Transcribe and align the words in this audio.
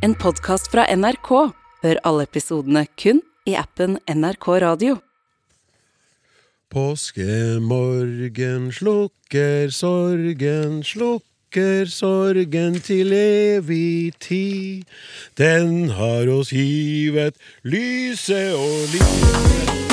En 0.00 0.14
podkast 0.16 0.70
fra 0.72 0.86
NRK. 0.96 1.28
Hør 1.82 1.98
alle 2.08 2.24
episodene 2.24 2.86
kun 2.96 3.18
i 3.44 3.52
appen 3.60 3.98
NRK 4.08 4.46
Radio. 4.64 4.94
Påskemorgen 6.72 8.70
slukker 8.72 9.68
sorgen, 9.68 10.80
slukker 10.80 11.84
sorgen 11.92 12.80
til 12.80 13.12
evig 13.12 14.16
tid. 14.24 14.88
Den 15.36 15.92
har 16.00 16.32
oss 16.32 16.48
givet 16.56 17.36
lyse 17.60 18.40
og 18.56 18.88
livet. 18.96 19.89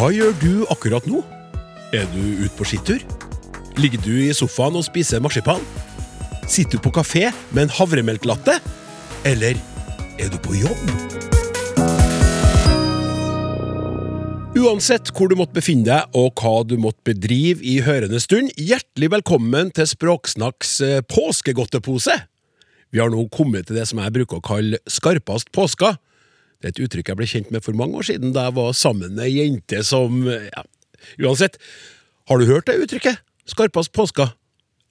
Hva 0.00 0.08
gjør 0.16 0.30
du 0.40 0.52
akkurat 0.72 1.04
nå? 1.04 1.18
Er 1.92 2.06
du 2.08 2.22
ute 2.38 2.54
på 2.56 2.64
skitur? 2.64 3.02
Ligger 3.76 4.00
du 4.00 4.14
i 4.16 4.30
sofaen 4.32 4.78
og 4.80 4.86
spiser 4.86 5.20
marsipan? 5.20 5.60
Sitter 6.48 6.78
du 6.78 6.86
på 6.86 6.92
kafé 6.96 7.26
med 7.50 7.66
en 7.66 7.74
havremelklatte? 7.76 8.54
Eller 9.28 9.60
er 10.16 10.32
du 10.32 10.38
på 10.40 10.56
jobb? 10.56 10.80
Uansett 14.56 15.12
hvor 15.12 15.28
du 15.28 15.36
måtte 15.36 15.58
befinne 15.60 15.84
deg 15.90 16.16
og 16.16 16.32
hva 16.40 16.64
du 16.64 16.78
måtte 16.80 17.04
bedrive 17.12 17.60
i 17.60 17.82
hørende 17.84 18.24
stund, 18.24 18.56
hjertelig 18.56 19.12
velkommen 19.18 19.68
til 19.76 19.92
Språksnakks 19.92 20.78
eh, 20.80 21.02
påskegodtepose! 21.12 22.22
Vi 22.88 23.04
har 23.04 23.12
nå 23.12 23.28
kommet 23.28 23.68
til 23.68 23.76
det 23.76 23.84
som 23.92 24.00
jeg 24.00 24.16
bruker 24.16 24.40
å 24.40 24.48
kalle 24.48 24.80
skarpest 24.88 25.52
påska. 25.52 25.98
Det 26.60 26.68
er 26.68 26.74
et 26.74 26.82
uttrykk 26.84 27.08
jeg 27.08 27.18
ble 27.18 27.28
kjent 27.28 27.50
med 27.54 27.64
for 27.64 27.76
mange 27.76 27.96
år 27.96 28.06
siden, 28.10 28.34
da 28.36 28.48
jeg 28.48 28.56
var 28.58 28.76
sammen 28.76 29.16
med 29.16 29.24
ei 29.24 29.38
jente 29.38 29.80
som 29.86 30.22
ja, 30.28 30.64
Uansett, 31.16 31.56
har 32.28 32.38
du 32.38 32.44
hørt 32.50 32.68
det 32.68 32.76
uttrykket? 32.82 33.22
Skarpas 33.48 33.88
påska? 33.88 34.34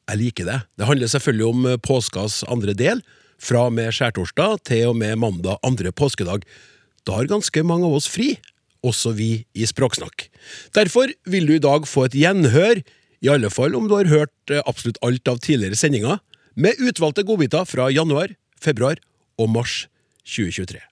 Jeg 0.09 0.17
liker 0.17 0.47
det. 0.49 0.57
Det 0.81 0.87
handler 0.89 1.11
selvfølgelig 1.11 1.45
om 1.45 1.67
påskas 1.85 2.41
andre 2.49 2.73
del, 2.73 3.03
fra 3.39 3.67
og 3.69 3.75
med 3.77 3.93
skjærtorsdag 3.95 4.63
til 4.67 4.89
og 4.89 4.97
med 4.99 5.19
mandag 5.21 5.61
andre 5.63 5.93
påskedag. 5.93 6.41
Da 7.05 7.19
har 7.19 7.29
ganske 7.29 7.63
mange 7.63 7.85
av 7.87 7.99
oss 7.99 8.09
fri, 8.09 8.33
også 8.81 9.13
vi 9.15 9.29
i 9.53 9.69
Språksnakk. 9.69 10.27
Derfor 10.75 11.13
vil 11.29 11.47
du 11.47 11.55
i 11.55 11.63
dag 11.63 11.87
få 11.87 12.07
et 12.09 12.17
gjenhør, 12.17 12.81
i 13.21 13.29
alle 13.29 13.51
fall 13.53 13.75
om 13.77 13.87
du 13.87 13.95
har 13.99 14.09
hørt 14.09 14.57
absolutt 14.65 14.99
alt 15.05 15.27
av 15.27 15.41
tidligere 15.43 15.77
sendinger, 15.77 16.19
med 16.59 16.81
utvalgte 16.81 17.23
godbiter 17.27 17.67
fra 17.69 17.91
januar, 17.93 18.33
februar 18.59 18.99
og 19.39 19.51
mars 19.53 19.83
2023. 20.25 20.88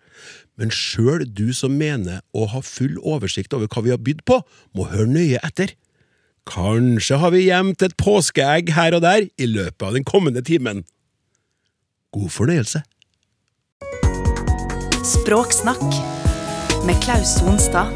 Men 0.58 0.74
sjøl 0.74 1.26
du 1.30 1.52
som 1.54 1.76
mener 1.78 2.24
å 2.34 2.48
ha 2.50 2.64
full 2.66 2.98
oversikt 3.06 3.54
over 3.54 3.70
hva 3.70 3.84
vi 3.86 3.94
har 3.94 4.02
bydd 4.02 4.24
på, 4.26 4.42
må 4.74 4.90
høre 4.90 5.10
nøye 5.12 5.42
etter. 5.46 5.76
Kanskje 6.48 7.20
har 7.22 7.34
vi 7.36 7.46
gjemt 7.48 7.84
et 7.86 7.98
påskeegg 8.00 8.72
her 8.74 8.98
og 8.98 9.04
der 9.06 9.28
i 9.38 9.50
løpet 9.50 9.84
av 9.86 9.94
den 9.98 10.08
kommende 10.08 10.42
timen. 10.42 10.86
God 12.16 12.32
fornøyelse. 12.34 12.82
Språksnakk 15.06 15.86
med 16.88 16.98
Klaus 17.04 17.38
Sonstad. 17.38 17.94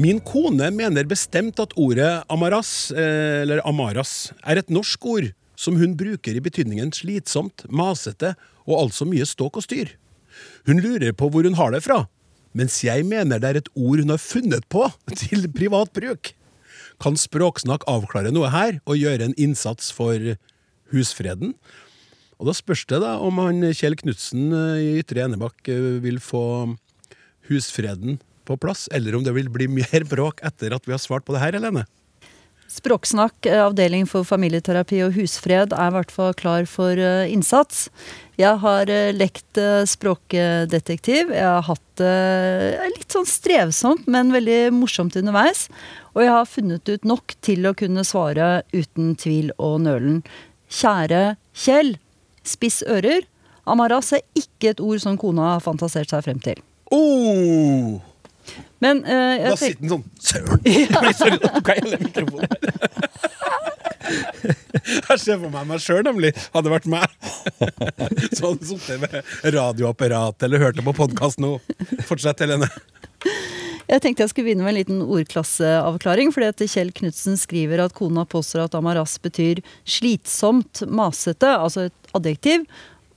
Min 0.00 0.22
kone 0.24 0.70
mener 0.72 1.04
bestemt 1.04 1.60
at 1.60 1.74
ordet 1.76 2.22
amaras, 2.32 2.90
eh, 2.96 3.42
eller 3.42 3.60
amaras, 3.68 4.32
er 4.46 4.62
et 4.62 4.70
norsk 4.72 5.04
ord 5.04 5.28
som 5.54 5.76
hun 5.76 5.96
bruker 5.98 6.34
i 6.34 6.42
betydningen 6.42 6.94
slitsomt, 6.96 7.66
masete 7.68 8.32
og 8.64 8.78
altså 8.86 9.04
mye 9.06 9.26
ståk 9.28 9.60
og 9.60 9.66
styr. 9.66 9.92
Hun 10.68 10.82
lurer 10.82 11.14
på 11.16 11.28
hvor 11.32 11.46
hun 11.46 11.58
har 11.58 11.74
det 11.74 11.82
fra, 11.84 12.04
mens 12.56 12.80
jeg 12.84 13.06
mener 13.08 13.40
det 13.42 13.50
er 13.50 13.60
et 13.62 13.70
ord 13.74 14.02
hun 14.02 14.12
har 14.14 14.22
funnet 14.22 14.66
på 14.72 14.86
til 15.22 15.48
privat 15.54 15.92
bruk. 15.96 16.34
Kan 17.02 17.18
Språksnakk 17.18 17.86
avklare 17.90 18.30
noe 18.34 18.52
her 18.52 18.78
og 18.84 19.00
gjøre 19.00 19.30
en 19.30 19.38
innsats 19.40 19.90
for 19.94 20.36
husfreden? 20.92 21.56
Og 22.38 22.48
Da 22.50 22.54
spørs 22.58 22.84
det 22.90 23.00
da 23.02 23.16
om 23.22 23.38
han 23.38 23.62
Kjell 23.70 23.94
Knutsen 23.98 24.50
i 24.50 24.98
Ytre 24.98 25.26
Enebakk 25.28 25.68
vil 26.02 26.18
få 26.22 26.44
husfreden 27.46 28.18
på 28.46 28.56
plass, 28.58 28.88
eller 28.90 29.14
om 29.14 29.22
det 29.26 29.34
vil 29.36 29.50
bli 29.52 29.68
mer 29.78 30.06
bråk 30.10 30.42
etter 30.46 30.74
at 30.74 30.86
vi 30.86 30.94
har 30.94 31.02
svart 31.02 31.26
på 31.26 31.34
det 31.36 31.42
her, 31.42 31.58
Helene? 31.58 31.86
Språksnakk, 32.70 33.46
avdeling 33.52 34.06
for 34.08 34.24
familieterapi 34.24 35.02
og 35.04 35.16
husfred, 35.16 35.74
er 35.76 35.90
i 35.90 35.94
hvert 35.96 36.12
fall 36.14 36.32
klar 36.38 36.64
for 36.70 36.96
innsats. 37.28 37.88
Jeg 38.40 38.58
har 38.62 38.88
lekt 39.12 39.60
språkdetektiv. 39.90 41.34
Jeg 41.36 41.44
har 41.44 41.66
hatt 41.66 41.84
det 42.00 42.88
litt 42.94 43.12
sånn 43.12 43.28
strevsomt, 43.28 44.08
men 44.10 44.32
veldig 44.32 44.72
morsomt 44.74 45.18
underveis. 45.20 45.66
Og 46.16 46.24
jeg 46.24 46.32
har 46.32 46.48
funnet 46.48 46.88
ut 46.88 47.04
nok 47.08 47.36
til 47.44 47.68
å 47.68 47.74
kunne 47.76 48.06
svare 48.08 48.62
uten 48.72 49.12
tvil 49.20 49.52
og 49.58 49.82
nølen. 49.84 50.22
Kjære 50.72 51.36
Kjell, 51.52 51.96
spiss 52.48 52.80
ører. 52.88 53.26
Amaras 53.68 54.14
er 54.16 54.24
ikke 54.38 54.72
et 54.72 54.80
ord 54.82 55.02
som 55.04 55.18
kona 55.20 55.54
har 55.54 55.64
fantasert 55.64 56.10
seg 56.10 56.24
frem 56.24 56.40
til. 56.42 56.58
Oh! 56.92 58.00
Men 58.82 59.04
uh, 59.06 59.50
Da 59.50 59.56
sitter 59.58 59.80
den 59.80 59.92
sånn 59.94 60.04
Søren! 60.20 60.60
Ja. 60.92 61.12
Sorry, 61.16 61.38
da 61.42 61.52
tok 61.56 61.72
jeg 61.72 61.84
hele 61.84 61.98
mikrofonen. 62.02 62.48
Jeg 64.82 65.18
ser 65.22 65.38
for 65.38 65.48
meg 65.52 65.68
meg 65.70 65.82
sjøl, 65.82 66.02
nemlig. 66.06 66.32
Hadde 66.54 66.72
vært 66.72 66.88
meg. 66.90 67.06
Så 68.36 68.50
hadde 68.50 68.66
sittet 68.66 69.02
med 69.02 69.54
radioapparat 69.54 70.46
eller 70.46 70.62
hørte 70.62 70.84
på 70.84 70.94
podkast 70.96 71.40
nå. 71.42 71.54
Fortsett, 72.08 72.42
Helene. 72.42 72.68
Jeg 73.92 74.00
tenkte 74.00 74.24
jeg 74.24 74.32
skulle 74.32 74.48
begynne 74.48 74.64
med 74.64 74.72
en 74.72 74.78
liten 74.78 75.00
ordklasseavklaring. 75.04 76.32
fordi 76.32 76.48
at 76.48 76.62
Kjell 76.74 76.92
Knutsen 76.96 77.36
skriver 77.38 77.82
at 77.84 77.94
kona 77.96 78.24
påstår 78.24 78.66
at 78.66 78.76
amaras 78.78 79.18
betyr 79.22 79.60
slitsomt, 79.84 80.84
masete, 80.88 81.50
altså 81.50 81.88
et 81.90 82.14
adjektiv. 82.16 82.64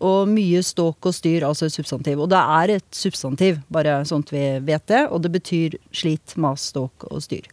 Og 0.03 0.27
mye 0.27 0.61
ståk 0.65 1.07
og 1.07 1.15
styr, 1.15 1.45
altså 1.47 1.69
et 1.69 1.75
substantiv. 1.77 2.19
Og 2.19 2.29
det 2.33 2.39
er 2.39 2.77
et 2.77 2.87
substantiv, 2.95 3.59
bare 3.71 4.01
at 4.03 4.31
vi 4.33 4.45
vet 4.67 4.87
det. 4.91 5.03
Og 5.09 5.21
det 5.23 5.31
betyr 5.31 5.77
slit, 5.95 6.35
mas, 6.35 6.71
ståk 6.73 7.07
og 7.11 7.23
styr. 7.23 7.47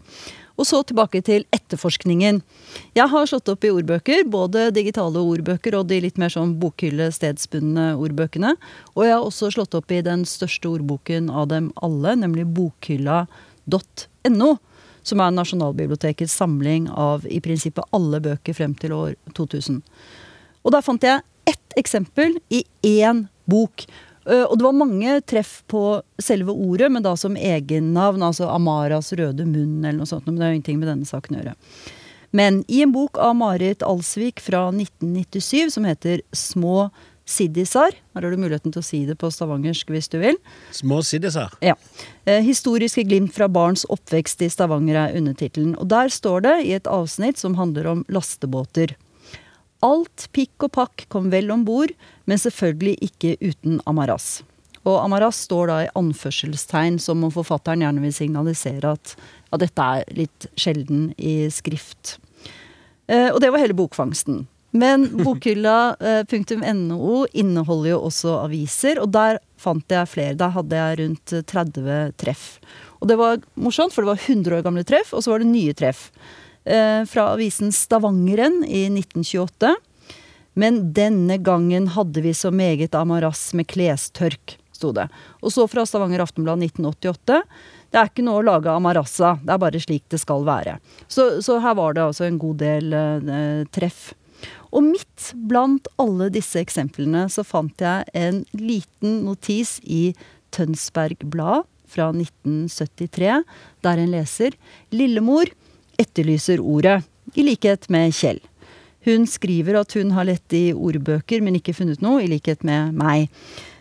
Og 0.60 0.66
så 0.68 0.82
tilbake 0.84 1.22
til 1.24 1.46
etterforskningen. 1.54 2.42
Jeg 2.94 3.08
har 3.08 3.26
slått 3.28 3.48
opp 3.48 3.64
i 3.64 3.70
ordbøker, 3.72 4.24
både 4.28 4.70
digitale 4.74 5.18
ordbøker 5.18 5.74
og 5.78 5.88
de 5.88 6.00
litt 6.04 6.18
mer 6.20 6.32
sånn 6.32 6.60
bokhylle, 6.60 7.08
stedsbundne 7.14 7.96
ordbøkene. 7.96 8.52
Og 8.94 9.06
jeg 9.06 9.16
har 9.16 9.24
også 9.24 9.50
slått 9.56 9.74
opp 9.78 9.90
i 9.92 10.02
den 10.04 10.26
største 10.28 10.68
ordboken 10.68 11.30
av 11.30 11.48
dem 11.50 11.72
alle, 11.82 12.16
nemlig 12.20 12.46
bokhylla.no. 12.58 14.50
Som 15.02 15.18
er 15.18 15.34
Nasjonalbibliotekets 15.34 16.36
samling 16.38 16.86
av 16.90 17.26
i 17.26 17.40
prinsippet 17.42 17.88
alle 17.96 18.20
bøker 18.22 18.54
frem 18.54 18.74
til 18.78 18.92
år 18.94 19.16
2000. 19.34 19.80
Og 20.62 20.70
der 20.70 20.84
fant 20.84 21.02
jeg 21.02 21.24
ett 21.72 21.78
eksempel 21.80 22.36
i 22.52 22.64
én 22.82 23.26
bok. 23.44 23.86
Og 24.22 24.52
det 24.54 24.62
var 24.62 24.76
mange 24.76 25.16
treff 25.26 25.64
på 25.66 25.96
selve 26.22 26.54
ordet, 26.54 26.92
men 26.94 27.02
da 27.02 27.16
som 27.18 27.34
egennavn. 27.34 28.22
Altså 28.22 28.46
Amaras 28.52 29.10
røde 29.18 29.42
munn 29.48 29.80
eller 29.82 29.98
noe 29.98 30.06
sånt. 30.06 30.28
Men 30.28 30.38
det 30.38 30.44
har 30.46 30.54
ingenting 30.54 30.78
med 30.78 30.92
denne 30.92 31.08
saken 31.08 31.34
å 31.34 31.40
gjøre. 31.40 31.56
Men 32.32 32.62
i 32.68 32.80
en 32.82 32.92
bok 32.94 33.18
av 33.20 33.34
Marit 33.36 33.82
Alsvik 33.84 34.40
fra 34.40 34.68
1997 34.70 35.74
som 35.74 35.84
heter 35.84 36.22
Små 36.32 36.88
siddisar 37.28 37.92
Her 38.14 38.24
har 38.24 38.32
du 38.32 38.40
muligheten 38.40 38.72
til 38.72 38.80
å 38.80 38.86
si 38.86 39.02
det 39.06 39.18
på 39.20 39.30
stavangersk 39.30 39.92
hvis 39.92 40.08
du 40.12 40.18
vil. 40.22 40.38
Små 40.74 41.02
siddisar. 41.06 41.52
Ja. 41.64 41.76
Eh, 42.24 42.42
historiske 42.44 43.04
glimt 43.06 43.34
fra 43.36 43.48
barns 43.52 43.84
oppvekst 43.92 44.42
i 44.44 44.50
Stavanger 44.52 44.98
er 45.04 45.16
undertittelen. 45.20 45.76
Og 45.78 45.88
der 45.92 46.12
står 46.12 46.44
det 46.48 46.56
i 46.66 46.74
et 46.76 46.90
avsnitt 46.90 47.40
som 47.40 47.56
handler 47.60 47.88
om 47.92 48.04
lastebåter. 48.12 48.96
Alt 49.82 50.28
pikk 50.32 50.68
og 50.68 50.72
pakk 50.78 51.06
kom 51.12 51.28
vel 51.32 51.50
om 51.50 51.66
bord, 51.66 51.90
men 52.30 52.38
selvfølgelig 52.38 52.96
ikke 53.08 53.36
uten 53.42 53.80
Amaras. 53.86 54.42
Og 54.82 54.98
Amaras 54.98 55.44
står 55.46 55.70
da 55.70 55.76
i 55.84 55.92
anførselstegn, 55.98 56.98
som 57.02 57.22
om 57.22 57.34
forfatteren 57.34 57.84
gjerne 57.84 58.02
vil 58.02 58.14
signalisere 58.14 58.96
at 58.96 59.16
at 59.52 59.60
dette 59.60 59.84
er 59.84 60.16
litt 60.16 60.48
sjelden 60.56 61.10
i 61.20 61.50
skrift. 61.52 62.16
Eh, 63.06 63.28
og 63.28 63.40
det 63.44 63.52
var 63.52 63.62
hele 63.62 63.76
bokfangsten. 63.76 64.46
Men 64.72 65.04
bokhylla.no 65.26 67.16
inneholder 67.36 67.90
jo 67.92 67.98
også 68.08 68.38
aviser, 68.46 69.00
og 69.02 69.12
der 69.12 69.42
fant 69.60 69.92
jeg 69.92 70.08
flere. 70.08 70.38
Der 70.40 70.54
hadde 70.56 70.78
jeg 70.78 71.00
rundt 71.02 71.34
30 71.52 72.14
treff. 72.20 72.46
Og 73.02 73.10
det 73.10 73.18
var 73.20 73.42
morsomt, 73.60 73.92
for 73.92 74.04
det 74.04 74.14
var 74.14 74.24
100 74.24 74.56
år 74.58 74.64
gamle 74.64 74.86
treff, 74.88 75.12
og 75.12 75.24
så 75.24 75.34
var 75.34 75.42
det 75.42 75.52
nye 75.52 75.76
treff 75.76 76.08
fra 76.62 77.24
avisen 77.32 77.72
Stavangeren 77.74 78.60
i 78.62 78.84
1928. 78.86 79.72
Men 80.54 80.80
denne 80.92 81.38
gangen 81.40 81.88
hadde 81.94 82.22
vi 82.22 82.34
så 82.34 82.50
meget 82.50 82.94
amaras 82.94 83.52
med 83.56 83.66
klestørk, 83.72 84.58
sto 84.72 84.92
det. 84.92 85.08
Og 85.40 85.52
så 85.54 85.64
fra 85.70 85.84
Stavanger 85.88 86.24
Aftenblad 86.24 86.60
1988. 86.60 87.40
Det 87.92 88.00
er 88.00 88.08
ikke 88.08 88.24
noe 88.24 88.40
å 88.40 88.46
lage 88.46 88.72
amarassa, 88.72 89.36
det 89.44 89.52
er 89.52 89.60
bare 89.60 89.80
slik 89.80 90.04
det 90.12 90.20
skal 90.20 90.44
være. 90.48 90.78
Så, 91.08 91.42
så 91.44 91.58
her 91.60 91.76
var 91.76 91.96
det 91.96 92.04
altså 92.04 92.28
en 92.28 92.40
god 92.40 92.60
del 92.62 92.92
eh, 92.96 93.64
treff. 93.72 94.12
Og 94.72 94.84
midt 94.86 95.32
blant 95.48 95.88
alle 96.00 96.30
disse 96.32 96.60
eksemplene 96.60 97.26
så 97.32 97.44
fant 97.44 97.84
jeg 97.84 98.08
en 98.16 98.42
liten 98.56 99.20
notis 99.26 99.76
i 99.84 100.14
Tønsberg 100.52 101.20
Blad 101.32 101.68
fra 101.92 102.08
1973, 102.16 103.42
der 103.84 104.00
en 104.00 104.14
leser 104.14 104.56
Lillemor 104.92 105.52
etterlyser 106.02 106.62
ordet, 106.62 107.00
i 107.38 107.44
likhet 107.46 107.88
med 107.92 108.12
Kjell. 108.16 108.40
Hun 109.06 109.26
skriver 109.30 109.80
at 109.80 109.94
hun 109.98 110.12
har 110.14 110.28
lett 110.28 110.54
i 110.54 110.70
ordbøker, 110.74 111.42
men 111.42 111.58
ikke 111.58 111.74
funnet 111.74 112.02
noe, 112.04 112.22
i 112.22 112.30
likhet 112.30 112.62
med 112.66 112.94
meg. 112.98 113.30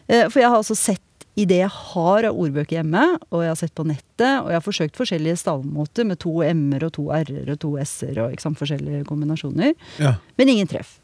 Eh, 0.08 0.28
for 0.30 0.42
jeg 0.42 0.50
har 0.50 0.62
altså 0.62 0.78
sett 0.78 1.06
i 1.40 1.46
det 1.48 1.62
jeg 1.62 1.72
har 1.72 2.28
av 2.28 2.38
ordbøker 2.38 2.80
hjemme, 2.80 3.04
og 3.30 3.44
jeg 3.46 3.52
har 3.54 3.60
sett 3.60 3.76
på 3.78 3.86
nettet, 3.88 4.42
og 4.42 4.50
jeg 4.52 4.58
har 4.58 4.66
forsøkt 4.66 5.00
forskjellige 5.00 5.40
stavmåter 5.40 6.08
med 6.10 6.20
to 6.22 6.42
m-er 6.44 6.88
og 6.90 6.94
to 6.98 7.06
r-er 7.16 7.54
og 7.54 7.62
to 7.62 7.76
s-er 7.86 8.20
og 8.26 8.36
sant, 8.44 8.60
forskjellige 8.60 9.06
kombinasjoner. 9.08 9.72
Ja. 10.02 10.18
Men 10.40 10.52
ingen 10.52 10.70
treff. 10.70 10.98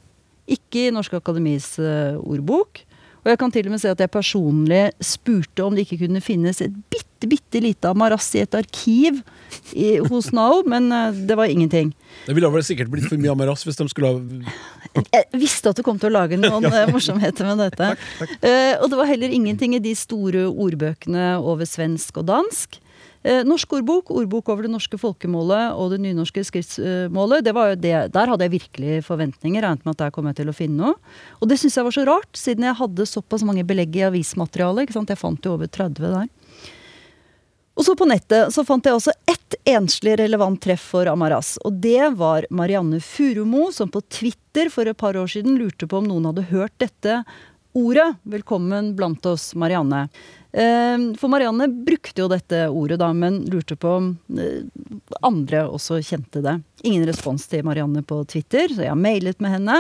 Ikke 0.48 0.88
i 0.88 0.92
Norsk 0.96 1.18
Akademis 1.20 1.74
uh, 1.80 2.20
ordbok. 2.20 2.84
Og 3.28 3.34
jeg 3.34 3.40
kan 3.42 3.52
til 3.52 3.68
og 3.68 3.74
med 3.74 3.82
si 3.84 3.90
at 3.92 4.00
jeg 4.00 4.08
personlig 4.08 4.86
spurte 5.04 5.66
om 5.66 5.76
det 5.76 5.84
ikke 5.84 6.06
kunne 6.06 6.22
finnes 6.24 6.62
et 6.64 6.72
bitte, 6.88 7.28
bitte 7.28 7.60
lite 7.60 7.90
amarass 7.92 8.30
i 8.40 8.46
et 8.46 8.56
arkiv 8.56 9.18
i, 9.76 9.98
hos 10.06 10.30
Nao, 10.32 10.62
men 10.64 10.88
uh, 10.96 11.12
det 11.12 11.36
var 11.36 11.52
ingenting. 11.52 11.92
Det 12.24 12.38
ville 12.38 12.48
vel 12.54 12.64
sikkert 12.64 12.88
blitt 12.94 13.10
for 13.10 13.20
mye 13.20 13.34
Amaras 13.36 13.66
hvis 13.68 13.82
de 13.82 13.90
skulle 13.92 14.14
ha 14.14 15.04
Jeg 15.12 15.42
visste 15.44 15.74
at 15.74 15.76
du 15.76 15.84
kom 15.84 16.00
til 16.00 16.08
å 16.08 16.16
lage 16.22 16.40
noen 16.40 16.70
ja. 16.72 16.86
morsomheter 16.88 17.52
med 17.52 17.66
dette. 17.66 17.92
Uh, 18.40 18.80
og 18.80 18.88
det 18.94 19.02
var 19.02 19.12
heller 19.12 19.36
ingenting 19.36 19.76
i 19.76 19.84
de 19.84 19.92
store 20.00 20.48
ordbøkene 20.48 21.34
over 21.44 21.68
svensk 21.68 22.24
og 22.24 22.30
dansk. 22.32 22.80
Eh, 23.28 23.42
norsk 23.44 23.74
ordbok, 23.76 24.12
ordbok 24.16 24.48
over 24.54 24.64
det 24.64 24.72
norske 24.72 24.96
folkemålet 25.02 25.76
og 25.76 25.92
det 25.92 25.98
nynorske 26.00 26.46
skriftsmålet, 26.48 27.44
Det 27.44 27.54
var 27.54 27.74
jo 27.74 27.76
det, 27.76 27.96
der 28.14 28.28
hadde 28.32 28.46
jeg 28.46 28.54
virkelig 28.54 29.04
forventninger. 29.04 29.62
Regnet 29.62 29.84
med 29.84 29.96
at 29.98 30.06
der 30.06 30.12
kom 30.16 30.28
jeg 30.28 30.38
til 30.38 30.48
å 30.48 30.56
finne 30.56 30.78
noe. 30.80 30.96
Og 31.42 31.50
det 31.50 31.58
syns 31.60 31.76
jeg 31.76 31.84
var 31.84 31.92
så 31.92 32.06
rart, 32.08 32.32
siden 32.32 32.64
jeg 32.64 32.80
hadde 32.80 33.04
såpass 33.04 33.44
mange 33.44 33.66
belegg 33.68 33.98
i 33.98 34.06
avismaterialet. 34.08 34.96
Jeg 34.96 35.20
fant 35.20 35.44
jo 35.44 35.58
over 35.58 35.68
30 35.68 36.08
der. 36.08 36.30
Og 37.76 37.84
så 37.84 37.98
på 38.00 38.08
nettet 38.08 38.54
så 38.56 38.64
fant 38.64 38.86
jeg 38.86 38.96
også 38.96 39.12
ett 39.28 39.60
enslig 39.66 40.16
relevant 40.18 40.62
treff 40.64 40.88
for 40.96 41.06
Amaras. 41.06 41.58
Og 41.68 41.76
det 41.84 42.16
var 42.16 42.48
Marianne 42.50 43.02
Furumo, 43.04 43.72
som 43.72 43.92
på 43.92 44.02
Twitter 44.08 44.72
for 44.72 44.88
et 44.88 44.98
par 44.98 45.20
år 45.20 45.28
siden 45.28 45.60
lurte 45.60 45.86
på 45.86 46.00
om 46.00 46.08
noen 46.08 46.32
hadde 46.32 46.48
hørt 46.48 46.74
dette 46.80 47.26
ordet. 47.78 48.16
Velkommen 48.24 48.96
blant 48.96 49.26
oss, 49.26 49.52
Marianne. 49.54 50.08
Ehm, 50.58 51.16
for 51.16 51.30
Marianne 51.30 51.68
brukte 51.68 52.24
jo 52.24 52.28
dette 52.32 52.64
ordet, 52.74 52.98
da, 52.98 53.12
men 53.14 53.44
lurte 53.46 53.76
på 53.78 53.92
om 54.00 54.08
eh, 54.42 54.64
andre 55.22 55.68
også 55.70 56.00
kjente 56.02 56.42
det. 56.42 56.56
Ingen 56.82 57.06
respons 57.06 57.46
til 57.52 57.62
Marianne 57.68 58.02
på 58.02 58.24
Twitter, 58.26 58.72
så 58.74 58.88
jeg 58.88 58.90
har 58.90 58.98
mailet 58.98 59.38
med 59.44 59.54
henne. 59.54 59.76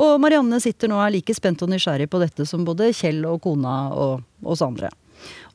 Og 0.00 0.16
Marianne 0.22 0.60
sitter 0.64 0.88
nå 0.88 0.96
og 0.96 1.04
er 1.04 1.18
like 1.18 1.36
spent 1.36 1.64
og 1.66 1.68
nysgjerrig 1.68 2.08
på 2.08 2.22
dette 2.22 2.48
som 2.48 2.64
både 2.64 2.94
Kjell 2.96 3.20
og 3.28 3.42
kona 3.44 3.76
og 3.92 4.24
oss 4.48 4.64
andre. 4.64 4.88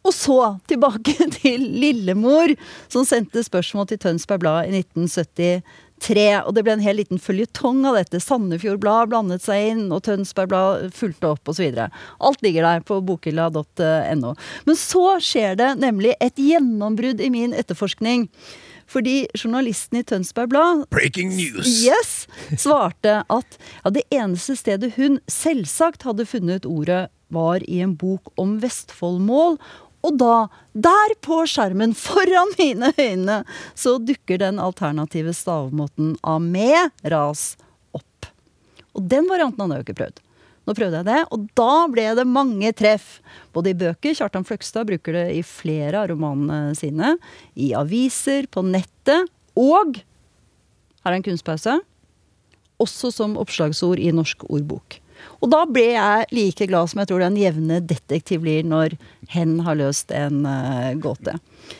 Og 0.06 0.14
så 0.14 0.38
tilbake 0.70 1.16
til 1.40 1.66
Lillemor, 1.82 2.54
som 2.86 3.08
sendte 3.08 3.42
spørsmål 3.46 3.90
til 3.90 4.02
Tønsberg 4.06 4.46
Blad 4.46 4.70
i 4.70 4.84
1970 4.84 5.90
tre, 6.02 6.26
og 6.42 6.56
det 6.56 6.64
ble 6.66 6.76
en 6.76 6.84
hel 6.84 7.00
liten 7.00 7.22
føljetong 7.22 7.84
av 7.90 8.00
dette. 8.00 8.22
Sandefjord 8.24 8.82
Blad 8.84 9.12
blandet 9.12 9.46
seg 9.46 9.72
inn, 9.74 9.86
og 9.94 10.04
Tønsberg 10.08 10.52
Blad 10.52 10.90
fulgte 10.98 11.32
opp 11.36 11.52
osv. 11.52 11.78
Alt 11.78 12.44
ligger 12.46 12.68
der 12.68 12.84
på 12.86 13.00
bokhylla.no. 13.06 14.34
Men 14.68 14.80
så 14.80 15.06
skjer 15.24 15.58
det 15.60 15.72
nemlig 15.82 16.16
et 16.20 16.42
gjennombrudd 16.42 17.24
i 17.24 17.32
min 17.34 17.56
etterforskning. 17.58 18.28
Fordi 18.92 19.24
journalisten 19.38 20.02
i 20.02 20.04
Tønsberg 20.04 20.52
Blad 20.52 20.84
Breaking 20.92 21.32
news! 21.38 21.70
Yes, 21.86 22.26
svarte 22.60 23.22
at 23.32 23.58
ja, 23.86 23.94
det 23.94 24.04
eneste 24.12 24.58
stedet 24.60 24.94
hun 24.98 25.22
selvsagt 25.32 26.04
hadde 26.08 26.28
funnet 26.28 26.68
ordet, 26.68 27.06
var 27.32 27.64
i 27.64 27.80
en 27.80 27.94
bok 27.96 28.34
om 28.42 28.58
Vestfoldmål, 28.60 29.56
og 30.02 30.18
da, 30.18 30.36
der 30.74 31.14
på 31.22 31.42
skjermen 31.50 31.94
foran 31.98 32.54
mine 32.58 32.92
øyne, 32.98 33.42
så 33.78 33.98
dukker 34.02 34.42
den 34.42 34.60
alternative 34.62 35.34
stavemåten 35.38 36.16
av 36.26 36.42
med 36.42 37.06
ras 37.14 37.56
opp. 37.98 38.30
Og 38.98 39.06
den 39.14 39.30
varianten 39.30 39.62
hadde 39.62 39.78
jeg 39.78 39.84
jo 39.84 39.90
ikke 39.90 40.00
prøvd. 40.02 40.22
Nå 40.62 40.76
prøvde 40.78 41.02
jeg 41.02 41.10
det, 41.10 41.22
og 41.34 41.46
da 41.58 41.76
ble 41.90 42.08
det 42.18 42.28
mange 42.30 42.72
treff. 42.78 43.16
Både 43.54 43.74
i 43.74 43.78
bøker, 43.78 44.14
Kjartan 44.18 44.46
Fløgstad 44.46 44.90
bruker 44.90 45.18
det 45.18 45.28
i 45.40 45.46
flere 45.46 46.04
av 46.04 46.12
romanene 46.14 46.76
sine, 46.78 47.16
i 47.58 47.72
aviser, 47.78 48.50
på 48.52 48.64
nettet, 48.66 49.30
og 49.58 49.98
her 51.02 51.12
er 51.12 51.18
en 51.18 51.26
kunstpause 51.26 51.80
også 52.82 53.12
som 53.14 53.38
oppslagsord 53.42 54.02
i 54.02 54.12
Norsk 54.16 54.46
ordbok. 54.50 54.98
Og 55.42 55.52
da 55.54 55.64
ble 55.70 55.88
jeg 55.94 56.30
like 56.36 56.68
glad 56.70 56.92
som 56.92 57.02
jeg 57.02 57.12
tror 57.12 57.26
den 57.26 57.40
jevne 57.40 57.82
detektiv 57.82 58.44
blir 58.46 58.66
når 58.68 58.98
hen 59.34 59.60
har 59.66 59.80
løst 59.80 60.14
en 60.16 60.46
uh, 60.46 60.94
gåte. 61.02 61.38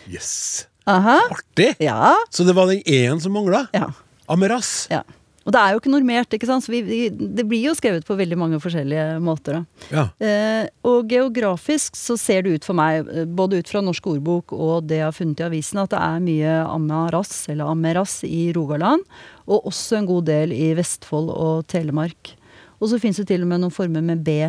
Yes. 0.10 0.68
Aha. 0.90 1.20
Artig! 1.30 1.74
Ja. 1.84 2.16
Så 2.30 2.46
det 2.48 2.58
var 2.58 2.72
den 2.72 2.82
én 2.86 3.22
som 3.22 3.34
mangla? 3.38 3.68
Ja. 3.76 3.92
Amaras. 4.32 4.88
ja. 4.90 5.04
Og 5.42 5.54
det 5.56 5.58
er 5.58 5.74
jo 5.74 5.80
ikke 5.82 5.90
normert, 5.90 6.34
ikke 6.36 6.46
sant? 6.46 6.62
så 6.62 6.70
vi, 6.70 6.84
vi, 6.86 6.98
det 7.10 7.48
blir 7.50 7.64
jo 7.66 7.74
skrevet 7.78 8.06
på 8.06 8.18
veldig 8.18 8.38
mange 8.38 8.60
forskjellige 8.62 9.18
måter. 9.26 9.64
Ja. 9.90 10.06
Eh, 10.22 10.68
og 10.86 11.10
geografisk 11.10 11.98
så 11.98 12.18
ser 12.20 12.46
det 12.46 12.60
ut 12.60 12.68
for 12.68 12.78
meg, 12.78 13.10
eh, 13.10 13.26
både 13.26 13.58
ut 13.58 13.72
fra 13.72 13.82
Norsk 13.82 14.12
ordbok 14.14 14.54
og 14.54 14.86
det 14.90 15.00
jeg 15.00 15.08
har 15.08 15.18
funnet 15.18 15.42
i 15.42 15.48
avisen, 15.48 15.82
at 15.82 15.96
det 15.96 16.02
er 16.02 16.22
mye 16.28 16.60
amaras, 16.68 17.34
eller 17.50 17.74
ameras, 17.74 18.20
i 18.28 18.52
Rogaland. 18.54 19.02
Og 19.50 19.66
også 19.72 19.98
en 19.98 20.12
god 20.12 20.30
del 20.30 20.54
i 20.54 20.70
Vestfold 20.78 21.34
og 21.34 21.66
Telemark. 21.74 22.36
Og 22.82 22.90
så 22.92 23.00
fins 23.02 23.22
det 23.22 23.30
til 23.30 23.46
og 23.46 23.52
med 23.52 23.62
noen 23.62 23.74
former 23.74 24.04
med 24.06 24.26
B. 24.26 24.42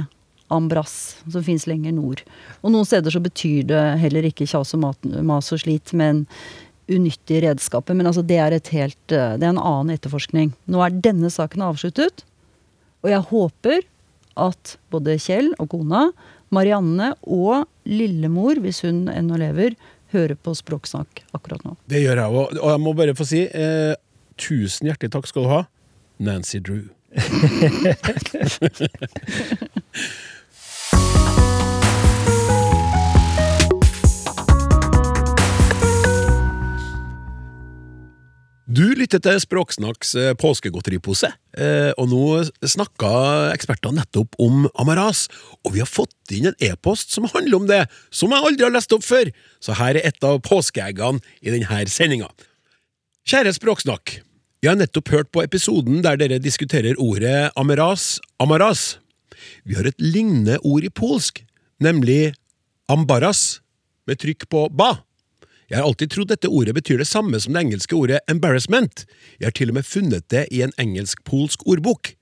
Ambras, 0.52 1.22
som 1.32 1.44
fins 1.44 1.64
lenger 1.68 1.94
nord. 1.96 2.20
Og 2.60 2.72
noen 2.74 2.88
steder 2.88 3.14
så 3.14 3.22
betyr 3.24 3.64
det 3.70 3.80
heller 4.02 4.26
ikke 4.28 4.48
kjas 4.48 4.74
og 4.76 4.82
mas 5.24 5.48
og 5.54 5.62
slit, 5.62 5.94
men 5.96 6.26
unyttige 6.92 7.44
redskaper. 7.46 7.96
Men 7.96 8.10
altså 8.10 8.24
det 8.26 8.36
er, 8.40 8.58
helt, 8.74 9.14
eh, 9.14 9.36
det 9.38 9.46
er 9.46 9.54
en 9.54 9.62
annen 9.62 9.94
etterforskning. 9.94 10.52
Nå 10.68 10.82
er 10.84 11.00
denne 11.04 11.30
saken 11.32 11.64
avsluttet, 11.64 12.24
og 13.02 13.10
jeg 13.10 13.28
håper 13.32 13.80
at 14.42 14.76
både 14.92 15.18
Kjell 15.20 15.52
og 15.60 15.72
kona, 15.72 16.06
Marianne 16.52 17.12
og 17.24 17.66
lillemor, 17.88 18.60
hvis 18.62 18.82
hun 18.86 19.06
ennå 19.12 19.40
lever, 19.40 19.76
hører 20.12 20.36
på 20.36 20.54
Språksnakk 20.56 21.24
akkurat 21.32 21.64
nå. 21.64 21.76
Det 21.88 22.02
gjør 22.02 22.20
jeg 22.20 22.40
òg. 22.40 22.58
Og 22.60 22.72
jeg 22.74 22.82
må 22.84 22.92
bare 22.96 23.16
få 23.16 23.26
si 23.28 23.46
eh, 23.48 23.94
tusen 24.40 24.90
hjertelig 24.90 25.14
takk 25.14 25.28
skal 25.30 25.46
du 25.46 25.52
ha, 25.52 25.62
Nancy 26.22 26.60
Drew. 26.60 26.90
Du 27.12 27.20
lytter 38.96 39.20
til 39.20 39.36
Språksnakks 39.42 40.14
eh, 40.16 40.30
påskegodteripose, 40.40 41.28
eh, 41.60 41.90
og 42.00 42.08
nå 42.08 42.22
snakka 42.64 43.10
ekspertene 43.52 44.00
nettopp 44.00 44.38
om 44.40 44.64
Amaras, 44.80 45.26
og 45.60 45.74
vi 45.74 45.82
har 45.82 45.90
fått 45.90 46.32
inn 46.32 46.48
en 46.48 46.56
e-post 46.64 47.12
som 47.12 47.28
handler 47.34 47.58
om 47.58 47.68
det, 47.68 47.82
som 48.08 48.32
jeg 48.32 48.40
aldri 48.40 48.64
har 48.64 48.72
lest 48.72 48.96
opp 48.96 49.04
før, 49.04 49.28
så 49.60 49.76
her 49.76 50.00
er 50.00 50.08
et 50.08 50.24
av 50.24 50.40
påskeeggene 50.46 51.20
i 51.44 51.52
denne 51.52 51.84
sendinga. 51.92 52.32
Kjære 53.28 53.52
Språksnakk, 53.58 54.22
vi 54.62 54.68
har 54.70 54.76
nettopp 54.78 55.08
hørt 55.10 55.30
på 55.34 55.42
episoden 55.42 56.04
der 56.04 56.20
dere 56.20 56.38
diskuterer 56.38 56.94
ordet 57.02 57.50
Amaras, 57.58 58.20
Amaras. 58.38 59.00
Vi 59.66 59.74
har 59.74 59.88
et 59.88 59.98
lignende 59.98 60.60
ord 60.62 60.84
i 60.86 60.90
polsk, 60.90 61.40
nemlig 61.82 62.36
ambaras, 62.86 63.58
med 64.06 64.20
trykk 64.22 64.46
på 64.46 64.68
ba. 64.70 65.00
Jeg 65.66 65.80
har 65.80 65.88
alltid 65.88 66.12
trodd 66.14 66.30
dette 66.30 66.50
ordet 66.50 66.76
betyr 66.76 67.00
det 67.02 67.08
samme 67.10 67.40
som 67.42 67.56
det 67.56 67.64
engelske 67.64 67.96
ordet 67.98 68.20
embarrassment. 68.30 69.02
Jeg 69.40 69.48
har 69.48 69.56
til 69.58 69.72
og 69.72 69.80
med 69.80 69.88
funnet 69.88 70.28
det 70.30 70.44
i 70.54 70.62
en 70.62 70.74
engelsk-polsk 70.78 71.66
ordbok. 71.66 72.12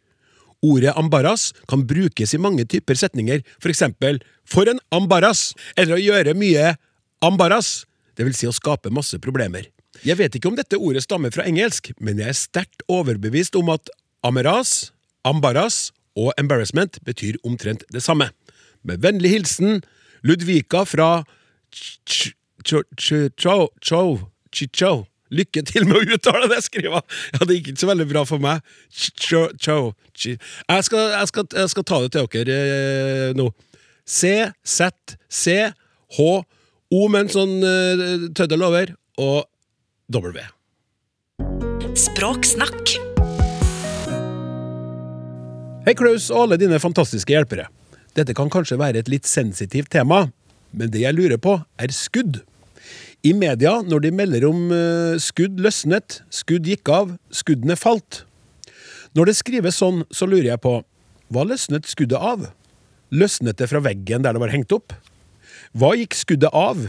Ordet 0.65 0.97
ambaras 0.97 1.51
kan 1.69 1.85
brukes 1.89 2.33
i 2.33 2.41
mange 2.41 2.65
typer 2.65 2.97
setninger, 2.97 3.45
for 3.61 3.69
eksempel 3.69 4.23
for 4.49 4.71
en 4.71 4.81
ambaras, 4.97 5.51
eller 5.77 5.99
å 5.99 6.01
gjøre 6.01 6.37
mye 6.41 6.73
ambaras, 7.21 7.83
det 8.17 8.25
vil 8.25 8.37
si 8.39 8.49
å 8.49 8.57
skape 8.57 8.93
masse 8.93 9.21
problemer. 9.21 9.69
Jeg 10.07 10.17
vet 10.19 10.35
ikke 10.39 10.49
om 10.49 10.57
dette 10.57 10.79
ordet 10.81 11.03
stammer 11.05 11.33
fra 11.35 11.45
engelsk, 11.49 11.91
men 12.01 12.19
jeg 12.23 12.29
er 12.33 12.39
sterkt 12.39 12.83
overbevist 12.89 13.57
om 13.59 13.69
at 13.75 13.91
amaras, 14.25 14.93
ambaras 15.25 15.91
og 16.17 16.33
embarrassment 16.41 16.99
betyr 17.05 17.37
omtrent 17.45 17.85
det 17.93 18.03
samme. 18.03 18.31
Med 18.85 19.03
vennlig 19.05 19.31
hilsen 19.35 19.83
Ludvika 20.25 20.83
fra 20.89 21.23
Ch- 21.75 22.33
Cho- 22.65 22.85
Cho- 23.01 23.29
Cho- 23.41 23.69
Cho- 23.85 24.27
Chicho. 24.53 25.05
Lykke 25.31 25.63
til 25.63 25.85
med 25.87 25.95
å 25.95 26.15
uttale 26.17 26.49
det, 26.51 26.59
skriver 26.67 26.97
jeg. 26.97 27.05
Ja, 27.37 27.45
det 27.47 27.57
gikk 27.61 27.69
ikke 27.71 27.83
så 27.85 27.89
veldig 27.93 28.07
bra 28.11 28.25
for 28.27 28.43
meg. 28.43 28.65
Jeg 28.91 29.53
skal, 30.83 31.05
jeg 31.15 31.29
skal, 31.31 31.47
jeg 31.55 31.71
skal 31.71 31.85
ta 31.87 32.01
det 32.03 32.11
til 32.17 32.27
dere 32.49 32.57
eh, 32.57 33.37
nå. 33.39 33.47
C, 34.11 34.33
Z, 34.67 34.89
C, 35.31 35.55
H, 36.17 36.27
O 36.91 37.03
med 37.15 37.29
en 37.29 37.31
sånn 37.31 37.53
eh, 37.63 38.27
tøddel 38.35 38.65
over, 38.67 38.91
og 39.23 39.47
W. 40.11 40.43
Språksnakk. 41.95 42.97
Hei, 45.87 45.93
Klaus 45.95 46.27
og 46.33 46.49
alle 46.49 46.57
dine 46.59 46.81
fantastiske 46.83 47.31
hjelpere. 47.31 47.69
Dette 48.19 48.35
kan 48.35 48.51
kanskje 48.51 48.81
være 48.81 49.05
et 49.05 49.11
litt 49.13 49.29
sensitivt 49.31 49.93
tema, 49.95 50.25
men 50.75 50.91
det 50.91 51.05
jeg 51.05 51.15
lurer 51.15 51.39
på, 51.39 51.61
er 51.79 51.95
skudd. 51.95 52.41
I 53.23 53.37
media, 53.39 53.77
når 53.87 54.03
de 54.03 54.11
melder 54.19 54.49
om 54.49 54.73
eh, 54.75 55.15
skudd 55.23 55.63
løsnet, 55.63 56.25
skudd 56.35 56.67
gikk 56.67 56.91
av, 56.91 57.13
skuddene 57.31 57.77
falt. 57.79 58.25
Når 59.15 59.31
det 59.31 59.39
skrives 59.39 59.79
sånn, 59.79 60.03
så 60.11 60.27
lurer 60.27 60.57
jeg 60.57 60.65
på 60.65 60.81
hva 61.31 61.45
løsnet 61.47 61.87
skuddet 61.87 62.19
av? 62.19 62.49
Løsnet 63.15 63.63
det 63.63 63.71
fra 63.71 63.83
veggen 63.87 64.27
der 64.27 64.35
det 64.35 64.43
var 64.43 64.51
hengt 64.51 64.75
opp? 64.75 64.91
Hva 65.71 65.95
gikk 65.95 66.19
skuddet 66.19 66.51
av? 66.51 66.89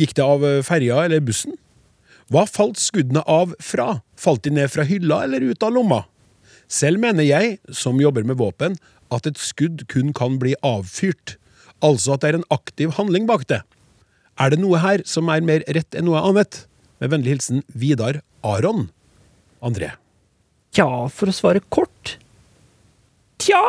Gikk 0.00 0.16
det 0.16 0.24
av 0.24 0.48
eh, 0.48 0.62
ferja 0.64 1.04
eller 1.04 1.20
bussen? 1.20 1.58
Hva 2.32 2.46
falt 2.48 2.80
skuddene 2.80 3.20
av 3.28 3.52
fra? 3.60 4.00
Falt 4.16 4.46
de 4.46 4.54
ned 4.56 4.70
fra 4.72 4.86
hylla 4.88 5.22
eller 5.26 5.44
ut 5.44 5.64
av 5.66 5.74
lomma? 5.74 6.06
Selv 6.72 7.02
mener 7.02 7.26
jeg, 7.26 7.58
som 7.68 8.00
jobber 8.00 8.24
med 8.24 8.38
våpen, 8.40 8.78
at 9.12 9.28
et 9.28 9.36
skudd 9.36 9.84
kun 9.92 10.14
kan 10.16 10.38
bli 10.40 10.54
avfyrt. 10.64 11.36
Altså 11.84 12.14
at 12.14 12.22
det 12.24 12.30
er 12.30 12.38
en 12.40 12.48
aktiv 12.54 12.94
handling 12.96 13.28
bak 13.28 13.44
det. 13.52 13.60
Er 14.40 14.54
det 14.54 14.62
noe 14.62 14.80
her 14.80 15.02
som 15.04 15.28
er 15.28 15.44
mer 15.44 15.66
rett 15.76 15.98
enn 15.98 16.08
noe 16.08 16.22
annet? 16.24 16.62
Med 17.02 17.12
vennlig 17.12 17.34
hilsen 17.34 17.60
Vidar 17.76 18.22
Aron. 18.46 18.86
André. 19.60 19.92
Tja, 20.72 20.88
for 21.12 21.28
å 21.28 21.36
svare 21.36 21.60
kort 21.68 22.16
Tja! 23.42 23.60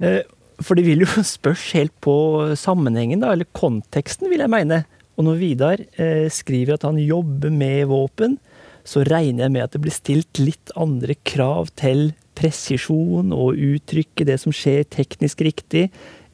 Eh, 0.00 0.22
For 0.62 0.78
det 0.78 0.86
vil 0.86 1.04
jo 1.04 1.22
spørs 1.26 1.68
helt 1.76 1.92
på 2.02 2.14
sammenhengen, 2.58 3.20
da, 3.22 3.34
eller 3.34 3.46
konteksten, 3.54 4.30
vil 4.30 4.42
jeg 4.42 4.50
mene. 4.50 4.80
Og 5.18 5.26
når 5.26 5.40
Vidar 5.40 5.82
eh, 5.98 6.28
skriver 6.30 6.76
at 6.76 6.86
han 6.86 7.00
jobber 7.02 7.50
med 7.50 7.88
våpen, 7.90 8.38
så 8.86 9.02
regner 9.04 9.44
jeg 9.44 9.54
med 9.54 9.66
at 9.66 9.74
det 9.74 9.82
blir 9.84 9.94
stilt 9.94 10.40
litt 10.40 10.72
andre 10.78 11.18
krav 11.26 11.72
til 11.76 12.12
presisjon 12.38 13.34
og 13.34 13.58
uttrykke 13.58 14.24
det 14.28 14.38
som 14.40 14.54
skjer 14.54 14.86
teknisk 14.88 15.42
riktig, 15.44 15.88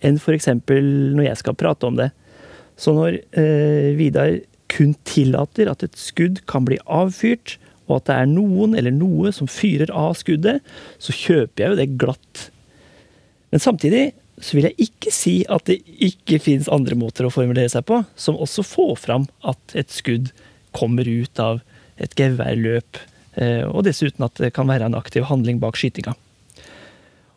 enn 0.04 0.20
f.eks. 0.20 0.50
når 0.68 1.24
jeg 1.24 1.40
skal 1.40 1.56
prate 1.58 1.88
om 1.88 1.96
det. 1.98 2.10
Så 2.76 2.92
når 2.94 3.16
eh, 3.40 3.94
Vidar 3.96 4.36
kun 4.74 4.92
tillater 5.06 5.70
at 5.70 5.84
et 5.86 5.96
skudd 5.98 6.42
kan 6.50 6.66
bli 6.68 6.78
avfyrt, 6.84 7.56
og 7.88 7.98
at 7.98 8.08
det 8.08 8.16
er 8.16 8.30
noen 8.30 8.76
eller 8.76 8.94
noe 8.94 9.32
som 9.36 9.48
fyrer 9.50 9.90
av 9.92 10.14
skuddet, 10.20 10.60
så 10.98 11.14
kjøper 11.14 11.64
jeg 11.64 11.72
jo 11.72 11.80
det 11.80 11.88
glatt. 12.00 12.44
Men 13.52 13.62
samtidig 13.62 14.04
så 14.42 14.56
vil 14.56 14.68
jeg 14.68 14.88
ikke 14.88 15.12
si 15.14 15.34
at 15.52 15.66
det 15.68 15.78
ikke 16.02 16.40
finnes 16.42 16.70
andre 16.72 16.96
måter 16.98 17.26
å 17.26 17.32
formulere 17.32 17.70
seg 17.70 17.86
på, 17.86 18.00
som 18.18 18.38
også 18.40 18.64
får 18.66 18.94
fram 19.04 19.28
at 19.46 19.76
et 19.78 19.92
skudd 19.94 20.32
kommer 20.74 21.06
ut 21.06 21.38
av 21.42 21.62
et 22.02 22.14
geværløp, 22.18 22.98
eh, 23.38 23.62
og 23.68 23.84
dessuten 23.86 24.26
at 24.26 24.42
det 24.42 24.54
kan 24.56 24.66
være 24.70 24.90
en 24.90 24.98
aktiv 24.98 25.26
handling 25.30 25.60
bak 25.62 25.78
skytinga. 25.78 26.16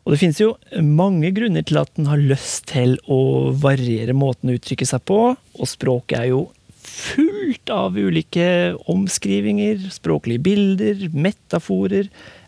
Og 0.07 0.13
det 0.13 0.21
finnes 0.21 0.39
jo 0.39 0.53
mange 0.79 1.33
grunner 1.35 1.65
til 1.67 1.81
at 1.81 1.91
en 1.99 2.07
har 2.07 2.21
lyst 2.21 2.69
til 2.71 2.95
å 3.11 3.51
variere 3.59 4.15
måten 4.15 4.49
å 4.49 4.55
uttrykke 4.55 4.87
seg 4.87 5.03
på, 5.03 5.19
og 5.35 5.67
språket 5.67 6.21
er 6.21 6.29
jo 6.31 6.45
fullt 6.87 7.69
av 7.73 7.97
ulike 7.99 8.47
omskrivinger, 8.89 9.83
språklige 9.91 10.45
bilder, 10.45 11.03
metaforer, 11.11 12.07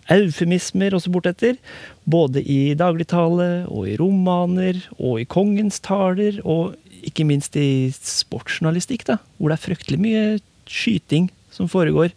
eufemismer 0.09 0.95
og 0.95 1.03
så 1.03 1.11
bortetter. 1.13 1.59
Både 2.09 2.41
i 2.41 2.73
dagligtale 2.77 3.67
og 3.69 3.89
i 3.89 3.97
romaner 3.99 4.79
og 4.97 5.19
i 5.21 5.27
kongens 5.29 5.77
taler, 5.85 6.39
og 6.41 6.73
ikke 7.05 7.27
minst 7.27 7.55
i 7.59 7.91
sportsjournalistikk, 7.93 9.05
da, 9.07 9.19
hvor 9.37 9.51
det 9.51 9.59
er 9.59 9.65
fryktelig 9.67 9.99
mye 10.01 10.23
skyting 10.69 11.29
som 11.53 11.69
foregår, 11.71 12.13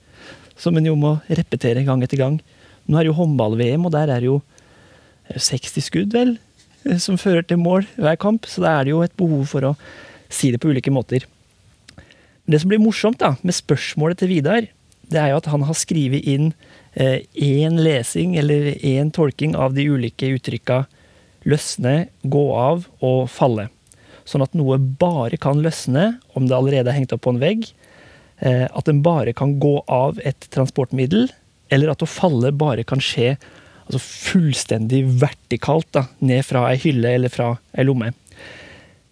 som 0.59 0.77
en 0.79 0.89
jo 0.89 0.97
må 0.99 1.17
repetere 1.29 1.85
gang 1.87 2.03
etter 2.05 2.21
gang. 2.21 2.41
Nå 2.87 2.99
er 2.99 3.05
det 3.05 3.13
jo 3.13 3.19
håndball-VM, 3.21 3.85
og 3.87 3.95
der 3.95 4.11
er 4.11 4.23
det 4.23 4.31
jo 4.31 4.41
60 5.33 5.87
skudd, 5.87 6.17
vel, 6.17 6.35
som 6.99 7.21
fører 7.21 7.45
til 7.47 7.61
mål 7.63 7.87
hver 8.01 8.19
kamp, 8.21 8.49
så 8.49 8.65
da 8.65 8.77
er 8.79 8.87
det 8.87 8.95
jo 8.95 9.05
et 9.05 9.17
behov 9.19 9.47
for 9.53 9.71
å 9.71 9.77
si 10.33 10.51
det 10.53 10.61
på 10.63 10.73
ulike 10.73 10.93
måter. 10.93 11.27
Det 12.49 12.59
som 12.59 12.73
blir 12.73 12.83
morsomt 12.83 13.21
da, 13.21 13.37
med 13.47 13.55
spørsmålet 13.55 14.23
til 14.23 14.33
Vidar, 14.33 14.67
det 15.13 15.21
er 15.21 15.33
jo 15.33 15.41
at 15.43 15.51
han 15.53 15.65
har 15.69 15.79
skrevet 15.79 16.27
inn 16.29 16.51
én 16.95 17.79
eh, 17.79 17.85
lesing 17.85 18.37
eller 18.37 18.73
én 18.85 19.11
tolking 19.11 19.57
av 19.57 19.75
de 19.75 19.87
ulike 19.89 20.29
uttrykka 20.37 20.85
løsne, 21.49 22.09
gå 22.23 22.43
av 22.55 22.87
og 23.03 23.31
falle. 23.33 23.69
Sånn 24.29 24.45
at 24.45 24.55
noe 24.55 24.79
bare 24.79 25.39
kan 25.41 25.63
løsne 25.65 26.19
om 26.37 26.47
det 26.47 26.57
allerede 26.57 26.93
er 26.93 27.01
hengt 27.01 27.15
opp 27.15 27.25
på 27.25 27.33
en 27.35 27.43
vegg. 27.43 27.67
Eh, 28.43 28.67
at 28.67 28.87
den 28.87 29.03
bare 29.03 29.33
kan 29.33 29.59
gå 29.63 29.81
av 29.91 30.21
et 30.27 30.49
transportmiddel, 30.55 31.29
eller 31.73 31.93
at 31.93 32.03
å 32.05 32.11
falle 32.11 32.53
bare 32.53 32.85
kan 32.85 33.03
skje 33.03 33.37
altså 33.83 34.01
fullstendig 34.03 35.03
vertikalt 35.21 35.89
da, 35.95 36.07
ned 36.23 36.45
fra 36.47 36.69
ei 36.71 36.79
hylle 36.83 37.17
eller 37.17 37.33
fra 37.33 37.55
ei 37.75 37.87
lomme. 37.87 38.13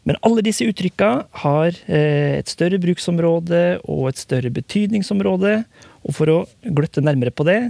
Men 0.08 0.18
alle 0.24 0.42
disse 0.44 0.64
uttrykka 0.64 1.10
har 1.42 1.76
eh, 1.86 2.38
et 2.38 2.50
større 2.50 2.80
bruksområde 2.82 3.80
og 3.84 4.08
et 4.10 4.20
større 4.20 4.50
betydningsområde. 4.54 5.60
Og 6.06 6.16
for 6.16 6.32
å 6.32 6.38
gløtte 6.64 7.04
nærmere 7.04 7.34
på 7.34 7.46
det, 7.48 7.60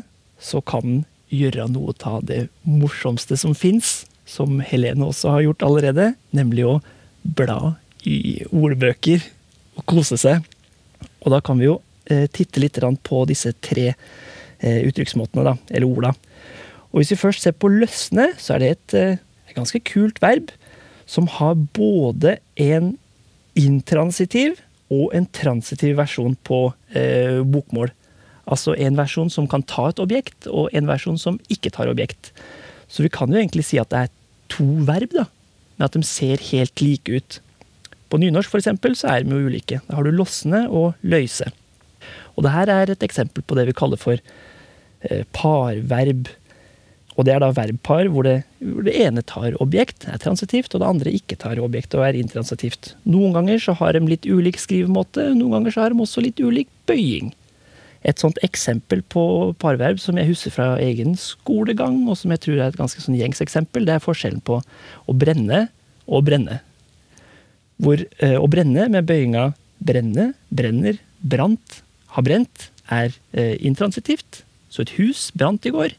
så 0.40 0.62
kan 0.64 0.84
en 0.86 1.02
gjøre 1.30 1.68
noe 1.70 1.94
av 2.06 2.24
det 2.26 2.44
morsomste 2.66 3.36
som 3.38 3.54
fins, 3.54 4.04
som 4.26 4.60
Helene 4.62 5.06
også 5.06 5.34
har 5.34 5.44
gjort 5.46 5.64
allerede, 5.66 6.12
nemlig 6.34 6.66
å 6.66 6.78
bla 7.22 7.76
i 8.06 8.40
ordbøker 8.46 9.22
og 9.78 9.86
kose 9.90 10.18
seg. 10.20 10.42
Og 11.22 11.34
da 11.34 11.40
kan 11.44 11.58
vi 11.60 11.68
jo 11.68 11.78
eh, 12.10 12.26
titte 12.32 12.62
litt 12.62 12.78
på 13.06 13.24
disse 13.28 13.52
tre 13.62 13.92
eh, 13.92 14.80
uttrykksmåtene, 14.88 15.56
eller 15.70 15.88
orda. 15.88 16.14
Og 16.90 17.00
hvis 17.00 17.12
vi 17.14 17.20
først 17.20 17.44
ser 17.46 17.54
på 17.54 17.70
løsne, 17.70 18.32
så 18.38 18.56
er 18.56 18.62
det 18.62 18.70
et, 18.70 18.96
et 19.50 19.56
ganske 19.58 19.82
kult 19.86 20.18
verb 20.22 20.50
som 21.10 21.26
har 21.38 21.58
både 21.74 22.38
en 22.58 22.94
intransitiv 23.58 24.60
og 24.90 25.14
en 25.14 25.26
transitiv 25.34 25.96
versjon 25.98 26.36
på 26.46 26.68
eh, 26.94 27.42
bokmål. 27.46 27.92
Altså 28.46 28.74
en 28.78 28.96
versjon 28.98 29.30
som 29.32 29.48
kan 29.50 29.64
ta 29.66 29.90
et 29.90 30.00
objekt, 30.02 30.48
og 30.48 30.72
en 30.76 30.88
versjon 30.88 31.18
som 31.20 31.38
ikke 31.52 31.72
tar 31.74 31.90
objekt. 31.90 32.32
Så 32.90 33.04
vi 33.04 33.12
kan 33.12 33.30
jo 33.30 33.38
egentlig 33.38 33.66
si 33.68 33.78
at 33.80 33.92
det 33.92 34.06
er 34.06 34.12
to 34.50 34.66
verb, 34.88 35.12
da, 35.14 35.28
men 35.76 35.86
at 35.86 35.96
de 35.96 36.02
ser 36.06 36.42
helt 36.50 36.82
like 36.82 37.20
ut. 37.20 37.40
På 38.10 38.18
nynorsk 38.18 38.50
for 38.50 38.58
eksempel, 38.58 38.96
så 38.98 39.12
er 39.12 39.24
de 39.24 39.36
jo 39.36 39.50
ulike. 39.50 39.78
Da 39.86 39.98
har 39.98 40.06
du 40.06 40.10
losne 40.14 40.64
og 40.66 40.98
løyse. 41.06 41.46
Og 42.34 42.44
det 42.46 42.54
her 42.54 42.72
er 42.72 42.90
et 42.90 43.06
eksempel 43.06 43.44
på 43.46 43.56
det 43.58 43.68
vi 43.68 43.76
kaller 43.76 44.00
for 44.00 44.18
eh, 44.18 45.24
parverb. 45.36 46.30
Og 47.18 47.26
det 47.26 47.34
er 47.34 47.42
da 47.42 47.50
verbpar 47.52 48.08
hvor 48.10 48.24
det, 48.24 48.38
hvor 48.64 48.86
det, 48.86 48.94
ene 48.96 49.22
tar 49.26 49.56
objekt, 49.62 50.06
er 50.08 50.20
transitivt, 50.22 50.72
og 50.74 50.82
det 50.82 50.88
andre 50.88 51.12
ikke 51.14 51.36
tar 51.38 51.60
objekt 51.62 51.94
og 51.98 52.06
er 52.06 52.18
intransitivt. 52.18 52.94
Noen 53.04 53.34
ganger 53.36 53.60
så 53.62 53.74
har 53.78 53.94
de 53.94 54.02
litt 54.08 54.26
ulik 54.26 54.58
skrivemåte, 54.62 55.32
noen 55.36 55.58
ganger 55.58 55.74
så 55.74 55.84
har 55.84 55.94
de 55.94 56.02
også 56.02 56.24
litt 56.24 56.40
ulik 56.40 56.70
bøying. 56.88 57.34
Et 58.06 58.22
sånt 58.22 58.38
eksempel 58.46 59.02
på 59.12 59.22
parverb 59.60 60.00
som 60.00 60.16
jeg 60.16 60.30
husker 60.30 60.54
fra 60.54 60.68
egen 60.80 61.16
skolegang, 61.20 62.02
og 62.08 62.16
som 62.16 62.32
jeg 62.32 62.44
tror 62.46 62.58
er 62.58 62.70
et 62.70 62.78
ganske 62.80 63.02
sånn 63.02 63.18
gjengs 63.18 63.42
eksempel, 63.44 63.84
det 63.84 63.98
er 63.98 64.04
forskjellen 64.04 64.40
på 64.44 64.60
å 64.60 65.16
brenne 65.16 65.66
og 66.08 66.24
brenne. 66.28 66.62
Hvor 67.80 68.00
eh, 68.00 68.36
å 68.40 68.48
brenne 68.50 68.88
med 68.92 69.08
bøyinga 69.08 69.50
brenne, 69.80 70.32
brenner, 70.52 71.00
brant, 71.20 71.80
har 72.14 72.26
brent, 72.26 72.68
er 72.90 73.14
eh, 73.32 73.56
intransitivt. 73.64 74.42
Så 74.70 74.84
et 74.84 74.94
hus 74.98 75.28
brant 75.34 75.64
i 75.66 75.72
går. 75.74 75.94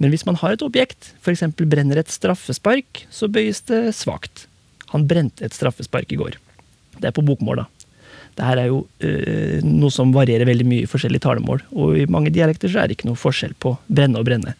Men 0.00 0.12
hvis 0.12 0.24
man 0.24 0.38
har 0.40 0.54
et 0.54 0.64
objekt, 0.64 1.12
f.eks. 1.20 1.44
brenner 1.60 2.00
et 2.00 2.12
straffespark, 2.12 3.04
så 3.12 3.28
bøyes 3.28 3.62
det 3.68 3.82
svakt. 3.98 4.46
Han 4.94 5.06
brente 5.10 5.44
et 5.44 5.56
straffespark 5.56 6.12
i 6.14 6.18
går. 6.20 6.38
Det 6.98 7.10
er 7.10 7.16
på 7.16 7.24
bokmål, 7.24 7.64
da. 7.64 7.79
Dette 8.40 8.62
er 8.62 8.70
jo 8.70 8.80
eh, 9.04 9.60
noe 9.66 9.92
som 9.92 10.14
varierer 10.14 10.48
veldig 10.48 10.64
mye 10.64 10.84
i 10.86 10.88
forskjellige 10.88 11.26
talemål, 11.26 11.60
og 11.76 11.98
i 12.00 12.06
mange 12.08 12.32
dialekter 12.32 12.72
så 12.72 12.80
er 12.80 12.88
det 12.88 12.96
ikke 12.96 13.10
noe 13.10 13.20
forskjell 13.20 13.52
på 13.60 13.74
brenne 13.92 14.16
og 14.16 14.24
brenne. 14.28 14.54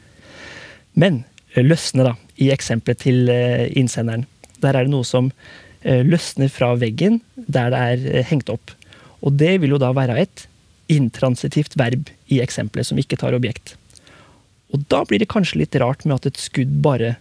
Men 1.01 1.23
uh, 1.57 1.63
løsne, 1.65 2.05
da, 2.05 2.13
i 2.37 2.51
eksempelet 2.53 3.01
til 3.07 3.33
eh, 3.33 3.71
innsenderen. 3.81 4.27
Der 4.61 4.77
er 4.77 4.85
det 4.85 4.93
noe 4.93 5.09
som 5.09 5.33
løsner 5.81 6.51
fra 6.53 6.75
veggen 6.77 7.23
der 7.49 7.71
det 7.73 7.79
er 7.81 8.25
hengt 8.29 8.51
opp. 8.53 8.75
Og 9.25 9.33
det 9.41 9.55
vil 9.63 9.73
jo 9.73 9.79
da 9.81 9.95
være 9.97 10.19
et 10.21 10.43
intransitivt 10.93 11.73
verb 11.81 12.11
i 12.29 12.43
eksempelet 12.45 12.91
som 12.91 13.01
ikke 13.01 13.17
tar 13.17 13.33
objekt. 13.33 13.79
Og 14.77 14.85
da 14.93 15.01
blir 15.09 15.23
det 15.23 15.31
kanskje 15.33 15.63
litt 15.63 15.79
rart 15.81 16.05
med 16.05 16.19
at 16.19 16.29
et 16.29 16.43
skudd 16.43 16.75
bare 16.85 17.15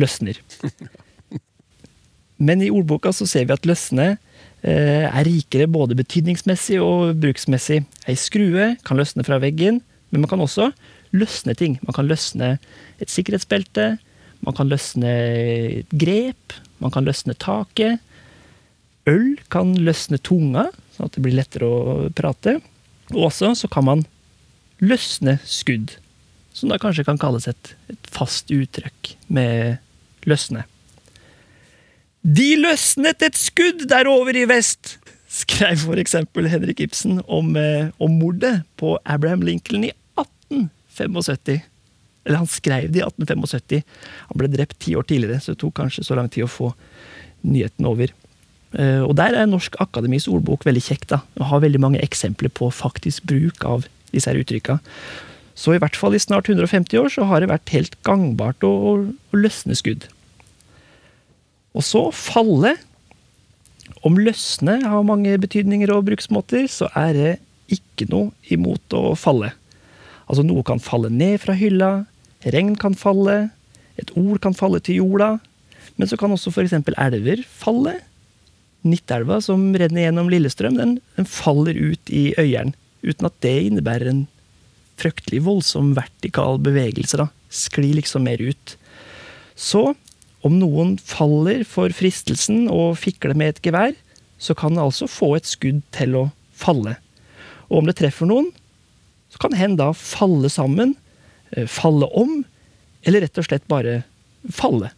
løsner. 0.00 0.40
Men 2.46 2.64
i 2.64 2.70
ordboka 2.72 3.12
så 3.12 3.26
ser 3.28 3.44
vi 3.44 3.56
at 3.58 3.68
løsne 3.68 4.14
eh, 4.14 4.24
er 4.66 5.26
rikere 5.26 5.68
både 5.70 5.96
betydningsmessig 5.98 6.80
og 6.82 7.14
bruksmessig. 7.22 7.84
Ei 8.10 8.16
skrue 8.18 8.72
kan 8.86 8.98
løsne 8.98 9.24
fra 9.26 9.38
veggen, 9.42 9.80
men 10.10 10.24
man 10.24 10.30
kan 10.30 10.42
også 10.42 10.72
løsne 11.14 11.54
ting. 11.54 11.78
Man 11.86 11.94
kan 11.94 12.08
løsne 12.08 12.56
et 12.98 13.12
sikkerhetsbelte, 13.12 13.96
man 14.44 14.54
kan 14.54 14.70
løsne 14.70 15.12
et 15.82 15.94
grep, 15.94 16.58
man 16.82 16.94
kan 16.94 17.06
løsne 17.06 17.36
taket. 17.38 18.02
Øl 19.08 19.38
kan 19.52 19.72
løsne 19.78 20.18
tunga, 20.20 20.68
sånn 20.96 21.08
at 21.08 21.16
det 21.16 21.24
blir 21.24 21.38
lettere 21.38 21.68
å 21.68 21.96
prate. 22.14 22.58
Og 23.14 23.30
også 23.30 23.54
så 23.62 23.70
kan 23.72 23.86
man 23.88 24.04
løsne 24.84 25.38
skudd 25.48 25.96
som 26.58 26.72
da 26.72 26.78
kanskje 26.80 27.06
kan 27.06 27.20
kalles 27.20 27.46
et, 27.50 27.74
et 27.92 28.10
fast 28.10 28.50
uttrykk 28.50 29.14
med 29.30 29.78
løsne. 30.28 30.64
De 32.22 32.48
løsnet 32.58 33.22
et 33.22 33.38
skudd 33.38 33.86
derover 33.90 34.36
i 34.36 34.48
vest! 34.50 34.98
skrev 35.28 35.82
for 35.84 36.00
eksempel 36.00 36.48
Henrik 36.48 36.80
Ibsen 36.80 37.20
om, 37.28 37.52
eh, 37.56 37.90
om 38.00 38.14
mordet 38.18 38.62
på 38.80 38.96
Abraham 39.04 39.42
Lincoln 39.44 39.84
i 39.84 39.92
1875. 40.16 41.60
Eller 42.24 42.40
han 42.40 42.48
skrev 42.48 42.88
det 42.92 43.02
i 43.02 43.04
1875. 43.04 43.82
Han 44.30 44.40
ble 44.40 44.48
drept 44.48 44.78
ti 44.80 44.96
år 44.96 45.04
tidligere, 45.04 45.40
så 45.40 45.52
det 45.52 45.60
tok 45.60 45.76
kanskje 45.78 46.04
så 46.06 46.16
lang 46.16 46.30
tid 46.32 46.44
å 46.46 46.50
få 46.50 46.72
nyheten 47.44 47.86
over. 47.86 48.12
Eh, 48.72 49.02
Og 49.04 49.14
der 49.16 49.36
er 49.36 49.46
Norsk 49.46 49.76
Akademis 49.80 50.28
ordbok 50.28 50.64
veldig 50.64 50.82
kjekk. 50.82 51.06
da, 51.06 51.20
og 51.38 51.46
har 51.46 51.60
veldig 51.60 51.80
mange 51.80 52.00
eksempler 52.00 52.48
på 52.48 52.72
faktisk 52.72 53.24
bruk 53.24 53.64
av 53.64 53.86
disse 54.12 54.26
her 54.32 54.40
uttrykka. 54.40 54.80
Så 55.54 55.74
i 55.74 55.78
hvert 55.78 55.96
fall 55.96 56.14
i 56.14 56.18
snart 56.18 56.48
150 56.48 56.98
år 56.98 57.10
så 57.10 57.26
har 57.26 57.40
det 57.40 57.50
vært 57.50 57.68
helt 57.70 58.02
gangbart 58.02 58.62
å, 58.62 58.96
å 58.96 59.36
løsne 59.36 59.74
skudd. 59.74 60.08
Og 61.76 61.84
så 61.84 62.08
falle. 62.14 62.76
Om 64.06 64.18
løsne 64.20 64.78
har 64.84 65.06
mange 65.06 65.34
betydninger 65.40 65.90
og 65.92 66.06
bruksmåter, 66.08 66.68
så 66.70 66.88
er 66.96 67.16
det 67.16 67.32
ikke 67.72 68.06
noe 68.10 68.52
imot 68.52 68.94
å 68.96 69.12
falle. 69.18 69.52
Altså 70.28 70.44
noe 70.44 70.64
kan 70.66 70.80
falle 70.82 71.10
ned 71.12 71.40
fra 71.42 71.56
hylla, 71.56 71.90
regn 72.44 72.74
kan 72.80 72.96
falle, 72.96 73.48
et 73.98 74.12
ord 74.16 74.40
kan 74.44 74.54
falle 74.56 74.80
til 74.84 75.00
jorda, 75.00 75.38
men 75.98 76.08
så 76.08 76.18
kan 76.20 76.32
også 76.32 76.52
f.eks. 76.52 76.76
elver 76.94 77.42
falle. 77.48 77.96
Nittelva 78.86 79.40
som 79.42 79.72
renner 79.74 80.06
gjennom 80.06 80.28
Lillestrøm, 80.30 80.76
den, 80.78 80.98
den 81.16 81.26
faller 81.28 81.74
ut 81.74 82.12
i 82.14 82.30
Øyeren, 82.38 82.76
uten 83.02 83.26
at 83.26 83.40
det 83.42 83.56
innebærer 83.66 84.12
en 84.12 84.26
fryktelig 84.98 85.42
voldsom 85.46 85.94
vertikal 85.98 86.60
bevegelse. 86.62 87.18
da. 87.18 87.28
Sklir 87.50 87.96
liksom 87.98 88.28
mer 88.28 88.42
ut. 88.42 88.76
Så 89.58 89.94
om 90.46 90.58
noen 90.60 90.96
faller 91.02 91.64
for 91.66 91.92
fristelsen 91.94 92.68
å 92.70 92.92
fikle 92.98 93.34
med 93.38 93.56
et 93.56 93.64
gevær, 93.64 93.96
så 94.38 94.54
kan 94.54 94.76
det 94.76 94.84
altså 94.84 95.08
få 95.10 95.32
et 95.36 95.48
skudd 95.48 95.80
til 95.94 96.14
å 96.14 96.24
falle. 96.54 96.94
Og 97.68 97.82
om 97.82 97.88
det 97.88 97.98
treffer 97.98 98.28
noen, 98.30 98.52
så 99.32 99.42
kan 99.42 99.56
hen 99.58 99.76
da 99.80 99.90
falle 99.96 100.50
sammen, 100.52 100.94
eh, 101.52 101.66
falle 101.66 102.06
om, 102.14 102.44
eller 103.02 103.26
rett 103.26 103.38
og 103.38 103.48
slett 103.48 103.66
bare 103.68 104.02
falle. 104.54 104.92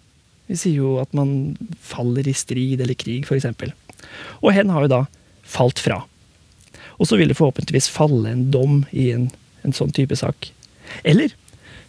Vi 0.50 0.58
sier 0.58 0.82
jo 0.82 0.98
at 1.00 1.12
man 1.14 1.56
faller 1.80 2.26
i 2.28 2.34
strid 2.36 2.80
eller 2.80 2.98
krig, 2.98 3.24
f.eks. 3.24 3.46
Og 4.42 4.52
hen 4.52 4.70
har 4.70 4.86
jo 4.86 4.92
da 4.92 5.02
falt 5.46 5.78
fra. 5.78 6.02
Og 6.98 7.08
så 7.08 7.16
vil 7.16 7.30
det 7.30 7.38
forhåpentligvis 7.38 7.88
falle 7.88 8.28
en 8.28 8.50
dom 8.52 8.82
i 8.92 9.10
en, 9.14 9.30
en 9.64 9.74
sånn 9.76 9.92
type 9.96 10.16
sak. 10.18 10.50
Eller 11.06 11.32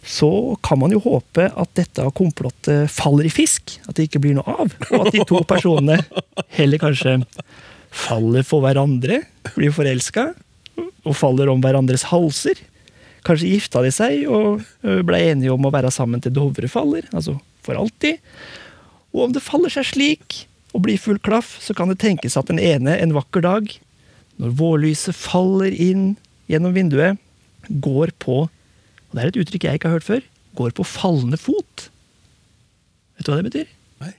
så 0.02 0.58
kan 0.66 0.80
man 0.82 0.90
jo 0.90 0.98
håpe 1.04 1.46
at 1.46 1.74
dette 1.78 2.04
komplottet 2.18 2.90
faller 2.90 3.28
i 3.28 3.32
fisk. 3.32 3.76
At 3.86 3.96
det 3.96 4.08
ikke 4.08 4.22
blir 4.24 4.34
noe 4.38 4.56
av. 4.64 4.74
Og 4.90 5.06
at 5.06 5.14
de 5.14 5.22
to 5.28 5.42
personene 5.46 6.00
heller 6.56 6.82
kanskje 6.82 7.20
faller 7.92 8.42
for 8.46 8.64
hverandre, 8.64 9.20
blir 9.54 9.74
forelska, 9.74 10.32
og 11.02 11.16
faller 11.18 11.50
om 11.52 11.62
hverandres 11.62 12.08
halser. 12.10 12.58
Kanskje 13.26 13.52
gifta 13.52 13.82
de 13.84 13.92
seg 13.94 14.24
og 14.26 14.64
ble 14.82 15.20
enige 15.30 15.52
om 15.54 15.68
å 15.68 15.72
være 15.74 15.92
sammen 15.94 16.22
til 16.22 16.34
Dovre 16.34 16.70
faller, 16.72 17.06
altså 17.14 17.36
for 17.62 17.78
alltid. 17.78 18.18
Og 19.12 19.28
om 19.28 19.36
det 19.36 19.44
faller 19.44 19.70
seg 19.70 19.86
slik, 19.86 20.40
og 20.72 20.86
blir 20.86 20.98
full 20.98 21.20
klaff, 21.20 21.58
så 21.60 21.76
kan 21.76 21.90
det 21.92 22.00
tenkes 22.00 22.38
at 22.40 22.48
den 22.48 22.58
ene 22.58 22.96
en 22.96 23.12
vakker 23.14 23.44
dag, 23.44 23.68
når 24.40 24.54
vårlyset 24.56 25.14
faller 25.14 25.74
inn 25.76 26.14
gjennom 26.50 26.72
vinduet, 26.74 27.20
går 27.68 28.14
på 28.24 28.46
Og 29.12 29.18
det 29.18 29.22
er 29.26 29.30
et 29.32 29.40
uttrykk 29.44 29.66
jeg 29.68 29.78
ikke 29.78 29.90
har 29.90 29.98
hørt 30.00 30.08
før. 30.08 30.22
Går 30.56 30.72
på 30.76 30.84
fallende 30.88 31.38
fot. 31.40 31.88
Vet 33.18 33.26
du 33.28 33.32
hva 33.32 33.38
det 33.42 33.48
betyr? 33.50 33.68
Nei. 34.02 34.12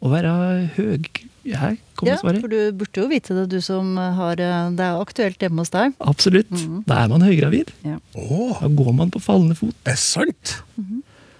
Å 0.00 0.12
være 0.12 0.32
høg... 0.78 1.10
Ja, 1.48 1.70
kommer 1.96 2.12
Ja, 2.12 2.16
svaret. 2.20 2.42
for 2.44 2.52
du 2.52 2.58
burde 2.76 3.00
jo 3.00 3.06
vite 3.08 3.32
det, 3.32 3.46
du 3.48 3.62
som 3.64 3.94
har 3.96 4.36
eh, 4.42 4.66
Det 4.76 4.84
er 4.84 4.98
aktuelt 5.00 5.40
hjemme 5.40 5.62
hos 5.64 5.70
deg. 5.72 5.94
Absolutt. 6.04 6.50
Da 6.84 6.98
er 7.06 7.08
man 7.08 7.24
høygravid. 7.24 7.70
Å, 7.88 8.40
Da 8.60 8.68
går 8.68 8.90
man 8.98 9.08
på 9.14 9.22
fallende 9.24 9.56
fot. 9.56 9.72
er 9.88 9.96
sant? 9.96 10.58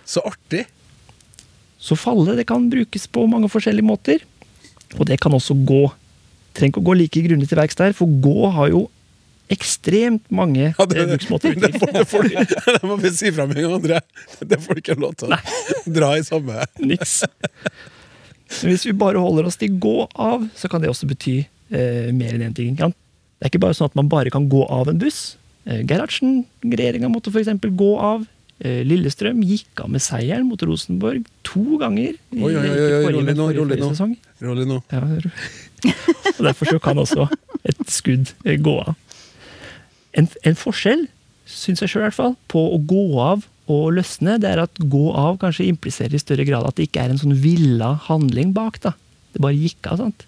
Så 0.09 0.23
artig. 0.25 0.63
Så 1.79 1.99
falle 2.01 2.39
det 2.39 2.47
kan 2.49 2.71
brukes 2.73 3.05
på 3.13 3.27
mange 3.29 3.51
forskjellige 3.53 3.85
måter. 3.85 4.25
Og 4.97 5.05
det 5.11 5.19
kan 5.21 5.35
også 5.37 5.53
gå. 5.69 5.83
Trenger 6.57 6.73
ikke 6.73 6.81
å 6.81 6.89
gå 6.89 6.97
like 7.03 7.25
grundig 7.29 7.51
til 7.51 7.61
verks 7.61 7.77
der, 7.77 7.93
for 7.93 8.09
gå 8.09 8.49
har 8.57 8.73
jo 8.73 8.87
ekstremt 9.55 10.25
mange 10.35 10.69
Ja, 10.79 10.87
det, 10.87 10.99
eh, 11.03 11.09
bruksmåter. 11.13 11.55
det, 11.61 11.73
får, 11.81 11.93
det, 11.95 12.05
får, 12.11 12.29
det 12.79 12.83
må 12.89 12.97
vi 13.01 13.11
si 13.17 13.31
fra 13.33 13.47
med 13.49 13.59
en 13.59 13.69
gang, 13.69 13.77
André. 13.81 14.01
Det 14.45 14.61
får 14.65 14.75
du 14.79 14.83
ikke 14.85 14.99
lov 15.01 15.15
til 15.21 15.33
å 15.35 15.39
dra 15.99 16.13
i 16.19 16.25
samme 16.27 16.67
Niks. 16.85 17.23
Men 18.63 18.73
hvis 18.73 18.87
vi 18.89 18.95
bare 18.97 19.21
holder 19.21 19.49
oss 19.51 19.59
til 19.61 19.75
gå 19.81 19.97
av, 20.17 20.47
så 20.57 20.71
kan 20.73 20.81
det 20.85 20.89
også 20.93 21.09
bety 21.11 21.37
eh, 21.45 22.09
mer 22.17 22.33
enn 22.39 22.47
én 22.49 22.55
ting. 22.57 22.77
Kan? 22.79 22.95
Det 23.39 23.47
er 23.47 23.53
ikke 23.53 23.61
bare 23.67 23.77
sånn 23.77 23.91
at 23.91 23.99
man 23.99 24.09
bare 24.11 24.33
kan 24.35 24.49
gå 24.51 24.65
av 24.73 24.89
en 24.93 24.99
buss. 25.01 25.37
Eh, 25.69 25.83
Gerhardsen, 25.89 26.43
regjeringa, 26.65 27.11
måtte 27.13 27.33
f.eks. 27.35 27.51
gå 27.77 27.91
av. 28.01 28.25
Eh, 28.59 28.81
Lillestrøm 28.89 29.43
gikk 29.47 29.85
av 29.85 29.93
med 29.93 30.03
seieren 30.03 30.49
mot 30.49 30.63
Rosenborg 30.67 31.27
to 31.47 31.77
ganger. 31.79 32.17
i- 32.33 32.41
Oi, 32.43 32.55
oi, 32.55 32.63
oi, 32.65 32.71
ikke 32.73 33.03
oi, 33.05 33.13
rolig 33.19 33.37
nå, 33.39 33.51
rolig 33.61 33.79
nå. 33.85 33.91
Rolig 34.43 34.67
nå. 34.67 34.81
Ja, 34.91 35.05
og 36.39 36.41
derfor 36.43 36.67
så 36.73 36.81
kan 36.83 36.99
også 36.99 37.29
et 37.69 37.85
skudd 37.93 38.33
eh, 38.49 38.57
gå 38.59 38.75
av. 38.83 38.97
En, 40.19 40.29
en 40.47 40.59
forskjell, 40.59 41.07
syns 41.49 41.83
jeg 41.85 41.93
sjøl 41.93 42.03
i 42.03 42.09
hvert 42.09 42.19
fall, 42.19 42.35
på 42.51 42.63
å 42.75 42.81
gå 42.91 43.05
av 43.23 43.47
og 43.69 43.93
løsne, 43.99 44.39
det 44.41 44.49
er 44.49 44.63
at 44.63 44.81
gå 44.91 45.11
av 45.13 45.37
kanskje 45.43 45.69
impliserer 45.69 46.17
i 46.17 46.23
større 46.23 46.47
grad 46.49 46.67
at 46.67 46.79
det 46.79 46.89
ikke 46.89 47.05
er 47.05 47.13
en 47.13 47.21
sånn 47.21 47.37
villa 47.43 47.93
handling 48.09 48.55
bak. 48.57 48.81
da. 48.85 48.95
Det 49.35 49.43
bare 49.45 49.59
gikk 49.59 49.91
av. 49.93 50.01
sant? 50.01 50.25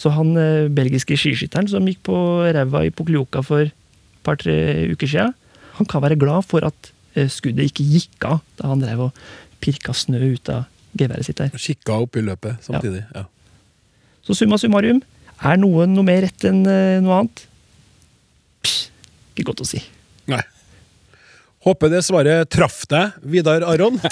Så 0.00 0.12
han 0.16 0.32
eh, 0.40 0.70
belgiske 0.72 1.18
skiskytteren 1.20 1.68
som 1.68 1.86
gikk 1.88 2.00
på 2.08 2.16
ræva 2.56 2.86
i 2.86 2.92
Poklioka 2.94 3.42
for 3.44 3.68
et 3.68 4.24
par-tre 4.24 4.88
uker 4.94 5.10
siden, 5.10 5.36
han 5.76 5.88
kan 5.88 6.02
være 6.04 6.18
glad 6.20 6.44
for 6.48 6.64
at 6.64 6.90
eh, 7.16 7.28
skuddet 7.32 7.70
ikke 7.70 7.86
gikk 7.88 8.28
av 8.28 8.40
da 8.60 8.72
han 8.72 8.82
drev 8.82 9.06
og 9.08 9.20
pirka 9.60 9.92
snø 9.96 10.20
ut 10.34 10.48
av 10.52 10.64
geværet 10.96 11.28
sitt 11.28 11.40
der. 11.40 11.52
Kikka 11.52 12.00
opp 12.04 12.16
i 12.16 12.24
løpet 12.24 12.64
samtidig. 12.64 13.04
Ja. 13.14 13.26
Så 14.24 14.36
summa 14.36 14.58
summarum, 14.60 15.02
er 15.40 15.60
noe 15.60 15.86
noe 15.88 16.04
mer 16.04 16.24
rett 16.24 16.48
enn 16.48 16.64
eh, 16.68 16.98
noe 17.04 17.20
annet? 17.20 17.44
Ikke 19.40 19.54
godt 19.54 19.64
å 19.64 19.70
si. 19.70 19.80
Nei. 20.28 20.42
Håper 21.64 21.88
det 21.92 22.02
svaret 22.04 22.50
traff 22.52 22.82
deg, 22.88 23.16
Vidar 23.24 23.64
Aron. 23.64 23.96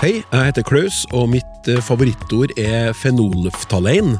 Hei, 0.00 0.24
jeg 0.24 0.44
heter 0.46 0.64
Klaus, 0.64 1.02
og 1.12 1.28
mitt 1.32 1.68
eh, 1.68 1.80
favorittord 1.84 2.52
er 2.60 2.94
fenolftalein. 2.96 4.14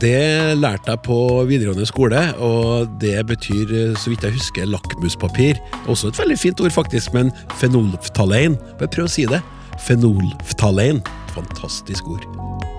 Det 0.00 0.56
lærte 0.60 0.92
jeg 0.92 1.00
på 1.04 1.16
videregående 1.48 1.88
skole, 1.88 2.20
og 2.44 2.92
det 3.00 3.16
betyr, 3.28 3.72
eh, 3.72 3.96
så 3.96 4.12
vidt 4.12 4.24
jeg 4.24 4.36
husker, 4.36 4.68
lakmuspapir. 4.68 5.56
Også 5.88 6.12
et 6.12 6.20
veldig 6.20 6.36
fint 6.40 6.60
ord, 6.64 6.72
faktisk, 6.76 7.12
men 7.16 7.32
fenolftalein. 7.60 8.56
Bare 8.80 8.92
prøv 8.92 9.08
å 9.08 9.14
si 9.16 9.24
det. 9.28 9.40
Fenolftalein. 9.84 11.00
Fantastisk 11.36 12.04
ord. 12.12 12.77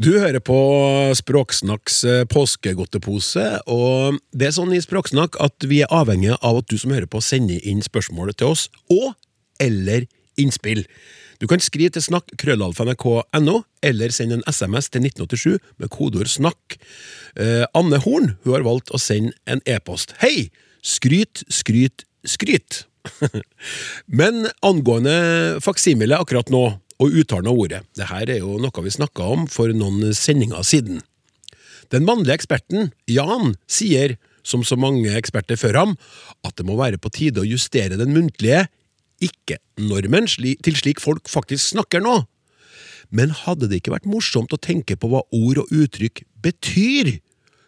Du 0.00 0.14
hører 0.16 0.40
på 0.40 0.56
Språksnakks 1.12 1.98
eh, 2.08 2.22
påskegodtepose, 2.32 3.42
og 3.68 4.16
det 4.32 4.46
er 4.48 4.54
sånn 4.56 4.72
i 4.72 4.80
Språksnakk 4.80 5.36
at 5.44 5.66
vi 5.68 5.82
er 5.84 5.92
avhengig 5.92 6.38
av 6.38 6.62
at 6.62 6.70
du 6.72 6.78
som 6.80 6.94
hører 6.94 7.08
på, 7.10 7.20
sender 7.20 7.60
inn 7.68 7.82
spørsmålet 7.84 8.38
til 8.40 8.54
oss, 8.54 8.62
og 8.88 9.12
eller 9.60 10.06
innspill. 10.40 10.86
Du 11.36 11.44
kan 11.50 11.60
skrive 11.60 11.92
til 11.92 12.06
snakk 12.06 12.32
krøllalfa.nrk.no, 12.40 13.58
eller 13.84 14.16
sende 14.16 14.38
en 14.38 14.48
SMS 14.48 14.88
til 14.88 15.04
1987 15.04 15.60
med 15.76 15.92
kodeord 15.92 16.32
'snakk'. 16.32 16.80
Eh, 17.36 17.68
Anne 17.76 18.00
Horn 18.00 18.38
hun 18.40 18.56
har 18.56 18.64
valgt 18.64 18.96
å 18.96 18.96
sende 18.96 19.36
en 19.44 19.60
e-post. 19.68 20.16
Hei! 20.24 20.48
Skryt, 20.80 21.44
skryt, 21.52 22.08
skryt! 22.24 22.86
Men 24.20 24.48
angående 24.64 25.60
faksimile 25.60 26.16
akkurat 26.16 26.48
nå, 26.48 26.70
og 27.00 27.14
uttalen 27.16 27.48
av 27.48 27.58
ordet, 27.58 27.84
det 27.96 28.08
her 28.10 28.28
er 28.28 28.42
jo 28.42 28.58
noe 28.60 28.84
vi 28.84 28.92
snakka 28.92 29.28
om 29.34 29.46
for 29.50 29.72
noen 29.72 30.12
sendinger 30.16 30.64
siden. 30.66 31.00
Den 31.90 32.04
mannlige 32.06 32.36
eksperten, 32.36 32.92
Jan, 33.10 33.56
sier, 33.66 34.18
som 34.46 34.62
så 34.64 34.76
mange 34.78 35.12
eksperter 35.16 35.58
før 35.60 35.78
ham, 35.80 35.96
at 36.46 36.54
det 36.56 36.66
må 36.68 36.76
være 36.78 37.00
på 37.00 37.12
tide 37.12 37.42
å 37.42 37.48
justere 37.48 37.98
den 38.00 38.14
muntlige 38.14 38.66
ikke-normen 39.20 40.28
til 40.64 40.78
slik 40.78 41.00
folk 41.02 41.28
faktisk 41.28 41.74
snakker 41.74 42.04
nå. 42.04 42.22
Men 43.10 43.34
hadde 43.34 43.68
det 43.68 43.80
ikke 43.80 43.96
vært 43.96 44.08
morsomt 44.08 44.52
å 44.54 44.60
tenke 44.60 44.96
på 44.96 45.10
hva 45.10 45.24
ord 45.34 45.64
og 45.64 45.72
uttrykk 45.74 46.22
betyr? 46.40 47.18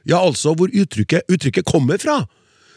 Ja, 0.09 0.23
altså 0.23 0.55
hvor 0.59 0.71
uttrykket, 0.71 1.27
uttrykket 1.31 1.67
kommer 1.69 1.99
fra. 2.03 2.23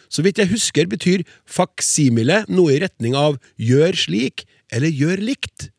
Så 0.09 0.25
vidt 0.25 0.39
jeg 0.41 0.51
husker 0.51 0.89
betyr 0.89 1.23
faksimile 1.49 2.43
noe 2.49 2.75
i 2.75 2.81
retning 2.83 3.15
av 3.17 3.39
gjør 3.61 3.97
slik 3.97 4.45
eller 4.73 4.89
gjør 4.89 5.23
likt. 5.23 5.69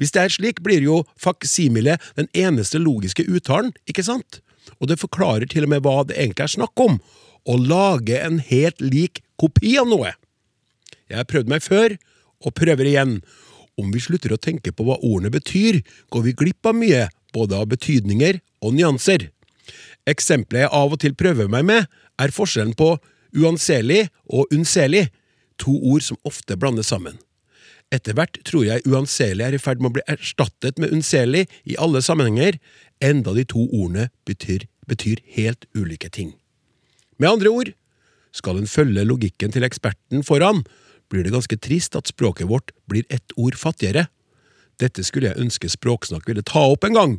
Hvis 0.00 0.14
det 0.16 0.22
er 0.22 0.32
slik, 0.32 0.62
blir 0.64 0.80
jo 0.80 1.02
faksimile 1.20 1.98
den 2.16 2.30
eneste 2.32 2.80
logiske 2.80 3.26
uttalen, 3.28 3.74
ikke 3.86 4.06
sant? 4.06 4.40
og 4.78 4.90
det 4.90 5.00
forklarer 5.00 5.48
til 5.50 5.66
og 5.66 5.72
med 5.74 5.84
hva 5.84 6.04
det 6.08 6.16
egentlig 6.18 6.46
er 6.46 6.54
snakk 6.54 6.82
om, 6.82 6.98
å 7.48 7.56
lage 7.56 8.18
en 8.20 8.38
helt 8.50 8.80
lik 8.84 9.22
kopi 9.40 9.76
av 9.80 9.88
noe. 9.88 10.12
Jeg 11.10 11.18
har 11.18 11.28
prøvd 11.28 11.50
meg 11.50 11.64
før, 11.64 11.96
og 12.40 12.56
prøver 12.56 12.88
igjen. 12.88 13.18
Om 13.80 13.90
vi 13.94 14.02
slutter 14.04 14.32
å 14.32 14.40
tenke 14.40 14.72
på 14.72 14.84
hva 14.86 14.98
ordene 15.00 15.32
betyr, 15.32 15.80
går 16.12 16.26
vi 16.26 16.36
glipp 16.36 16.68
av 16.68 16.76
mye, 16.76 17.08
både 17.34 17.56
av 17.56 17.70
betydninger 17.72 18.40
og 18.64 18.76
nyanser. 18.76 19.28
Eksempelet 20.08 20.66
jeg 20.66 20.74
av 20.76 20.94
og 20.94 21.00
til 21.02 21.16
prøver 21.16 21.50
meg 21.52 21.66
med, 21.68 21.88
er 22.20 22.34
forskjellen 22.34 22.76
på 22.76 22.94
uanselig 23.36 24.06
og 24.28 24.52
unnselig, 24.54 25.08
to 25.60 25.74
ord 25.92 26.04
som 26.04 26.16
ofte 26.24 26.56
blandes 26.56 26.88
sammen. 26.88 27.18
Etter 27.90 28.14
hvert 28.14 28.38
tror 28.46 28.64
jeg 28.66 28.86
uanselig 28.86 29.42
er 29.46 29.56
i 29.56 29.62
ferd 29.62 29.80
med 29.82 29.90
å 29.90 29.96
bli 29.98 30.04
erstattet 30.10 30.78
med 30.78 30.92
unnselig 30.94 31.46
i 31.66 31.78
alle 31.82 32.02
sammenhenger, 32.04 32.60
enda 33.02 33.34
de 33.34 33.44
to 33.48 33.64
ordene 33.66 34.10
betyr, 34.28 34.68
betyr 34.86 35.22
helt 35.34 35.66
ulike 35.74 36.10
ting. 36.14 36.36
Med 37.18 37.32
andre 37.34 37.50
ord, 37.50 37.72
skal 38.30 38.60
en 38.60 38.70
følge 38.70 39.02
logikken 39.02 39.50
til 39.50 39.66
eksperten 39.66 40.22
foran, 40.26 40.62
blir 41.10 41.26
det 41.26 41.34
ganske 41.34 41.58
trist 41.58 41.96
at 41.98 42.06
språket 42.06 42.46
vårt 42.46 42.70
blir 42.86 43.02
ett 43.10 43.34
ord 43.34 43.58
fattigere. 43.58 44.06
Dette 44.78 45.02
skulle 45.02 45.32
jeg 45.32 45.42
ønske 45.42 45.68
Språksnakk 45.68 46.28
ville 46.30 46.46
ta 46.46 46.62
opp 46.70 46.86
en 46.86 46.94
gang. 46.94 47.16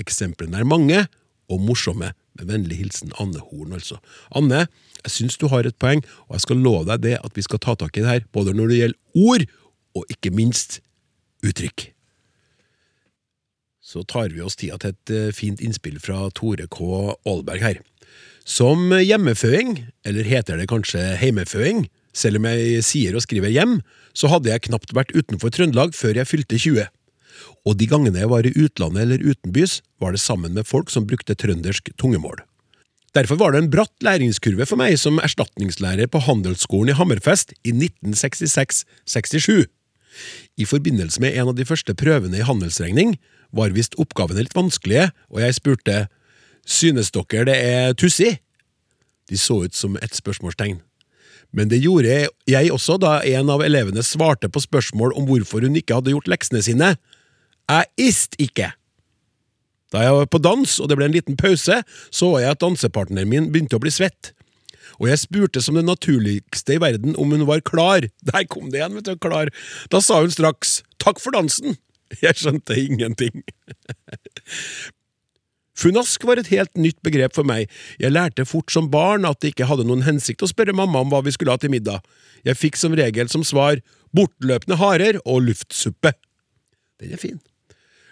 Eksemplene 0.00 0.62
er 0.62 0.68
mange 0.68 1.04
og 1.52 1.60
morsomme. 1.60 2.14
Med 2.36 2.50
vennlig 2.50 2.76
hilsen 2.80 3.14
Anne 3.20 3.40
Horn, 3.40 3.76
altså. 3.76 3.96
Anne, 4.36 4.66
jeg 5.04 5.12
syns 5.12 5.38
du 5.40 5.46
har 5.48 5.64
et 5.64 5.76
poeng, 5.80 6.02
og 6.28 6.36
jeg 6.36 6.44
skal 6.44 6.58
love 6.60 6.84
deg 6.90 7.04
det 7.04 7.14
at 7.20 7.36
vi 7.36 7.44
skal 7.44 7.60
ta 7.64 7.76
tak 7.80 7.96
i 7.96 8.02
det 8.04 8.10
her, 8.10 8.26
både 8.32 8.52
når 8.56 8.72
det 8.72 8.80
gjelder 8.80 9.22
ord, 9.28 9.46
og 9.96 10.12
ikke 10.12 10.32
minst 10.34 10.80
uttrykk. 11.46 11.90
Så 13.86 14.02
tar 14.10 14.32
vi 14.34 14.42
oss 14.42 14.58
tida 14.58 14.78
til 14.82 14.94
et 14.94 15.12
eh, 15.14 15.34
fint 15.34 15.62
innspill 15.62 16.00
fra 16.02 16.26
Tore 16.34 16.66
K. 16.66 16.80
Aalberg 17.26 17.62
her. 17.62 17.82
Som 18.46 18.90
hjemmeføing, 18.94 19.78
eller 20.06 20.26
heter 20.26 20.58
det 20.58 20.68
kanskje 20.70 21.02
heimeføing, 21.20 21.86
selv 22.16 22.40
om 22.40 22.48
jeg 22.48 22.82
sier 22.86 23.16
og 23.16 23.24
skriver 23.24 23.52
hjem, 23.52 23.80
så 24.16 24.30
hadde 24.32 24.50
jeg 24.50 24.66
knapt 24.68 24.94
vært 24.96 25.14
utenfor 25.14 25.52
Trøndelag 25.52 25.94
før 25.94 26.18
jeg 26.18 26.30
fylte 26.30 26.58
20. 26.58 26.86
Og 27.66 27.78
de 27.78 27.88
gangene 27.90 28.22
jeg 28.22 28.30
var 28.30 28.46
i 28.46 28.54
utlandet 28.54 29.02
eller 29.04 29.24
utenbys, 29.26 29.80
var 30.02 30.14
det 30.14 30.22
sammen 30.22 30.54
med 30.56 30.68
folk 30.68 30.92
som 30.92 31.06
brukte 31.08 31.36
trøndersk 31.38 31.90
tungemål. 32.00 32.40
Derfor 33.16 33.38
var 33.40 33.52
det 33.52 33.62
en 33.62 33.70
bratt 33.72 33.94
læringskurve 34.04 34.66
for 34.68 34.76
meg 34.80 34.98
som 35.00 35.20
erstatningslærer 35.24 36.08
på 36.12 36.20
Handelsskolen 36.26 36.92
i 36.92 36.96
Hammerfest 36.98 37.54
i 37.64 37.72
1966–67. 37.72 39.66
I 40.56 40.66
forbindelse 40.68 41.20
med 41.20 41.36
en 41.36 41.52
av 41.52 41.56
de 41.58 41.66
første 41.68 41.94
prøvene 41.94 42.40
i 42.40 42.46
handelsregning 42.46 43.16
var 43.56 43.74
visst 43.76 43.96
oppgavene 44.00 44.44
litt 44.44 44.56
vanskelige, 44.56 45.10
og 45.32 45.42
jeg 45.42 45.58
spurte 45.58 45.96
synes 46.66 47.12
dere 47.14 47.46
det 47.48 47.56
er 47.56 47.94
tussig? 47.94 48.38
De 49.30 49.38
så 49.38 49.62
ut 49.66 49.74
som 49.74 49.96
et 50.02 50.14
spørsmålstegn. 50.14 50.80
Men 51.54 51.70
det 51.70 51.80
gjorde 51.82 52.26
jeg 52.50 52.72
også 52.74 52.98
da 53.00 53.20
en 53.24 53.50
av 53.54 53.62
elevene 53.64 54.02
svarte 54.04 54.50
på 54.50 54.62
spørsmål 54.62 55.14
om 55.16 55.28
hvorfor 55.28 55.64
hun 55.64 55.78
ikke 55.78 55.98
hadde 55.98 56.12
gjort 56.12 56.30
leksene 56.30 56.62
sine. 56.62 56.96
Jeg 57.70 58.08
ist 58.08 58.36
ikke! 58.42 58.72
Da 59.94 60.02
jeg 60.02 60.16
var 60.16 60.26
på 60.30 60.42
dans 60.42 60.72
og 60.82 60.90
det 60.90 60.98
ble 60.98 61.06
en 61.06 61.14
liten 61.14 61.38
pause, 61.38 61.78
så 62.10 62.32
jeg 62.42 62.50
at 62.50 62.62
dansepartneren 62.62 63.30
min 63.30 63.52
begynte 63.54 63.78
å 63.78 63.82
bli 63.82 63.92
svett. 63.94 64.32
Og 65.00 65.10
jeg 65.10 65.22
spurte 65.22 65.62
som 65.64 65.76
det 65.78 65.84
naturligste 65.86 66.76
i 66.76 66.82
verden 66.82 67.16
om 67.20 67.34
hun 67.34 67.46
var 67.48 67.64
klar. 67.66 68.06
Der 68.32 68.46
kom 68.50 68.70
det 68.72 68.80
igjen, 68.80 68.96
vet 68.98 69.10
du, 69.10 69.16
klar. 69.20 69.52
Da 69.92 70.00
sa 70.04 70.22
hun 70.22 70.32
straks 70.34 70.80
takk 71.02 71.20
for 71.22 71.36
dansen. 71.36 71.78
Jeg 72.22 72.38
skjønte 72.38 72.76
ingenting. 72.78 73.42
Funask 75.76 76.22
var 76.24 76.40
et 76.40 76.48
helt 76.48 76.72
nytt 76.80 76.96
begrep 77.04 77.34
for 77.36 77.44
meg. 77.44 77.66
Jeg 78.00 78.14
lærte 78.14 78.46
fort 78.48 78.72
som 78.72 78.88
barn 78.92 79.26
at 79.28 79.42
det 79.42 79.52
ikke 79.52 79.68
hadde 79.68 79.84
noen 79.88 80.06
hensikt 80.06 80.44
å 80.44 80.48
spørre 80.48 80.76
mamma 80.76 81.02
om 81.04 81.10
hva 81.12 81.20
vi 81.26 81.34
skulle 81.34 81.52
ha 81.52 81.60
til 81.60 81.74
middag. 81.74 82.00
Jeg 82.46 82.56
fikk 82.56 82.78
som 82.80 82.96
regel 82.96 83.28
som 83.32 83.44
svar 83.44 83.82
bortløpende 84.16 84.78
harer 84.80 85.20
og 85.26 85.44
luftsuppe. 85.50 86.14
Den 87.02 87.12
er 87.12 87.20
fin. 87.20 87.42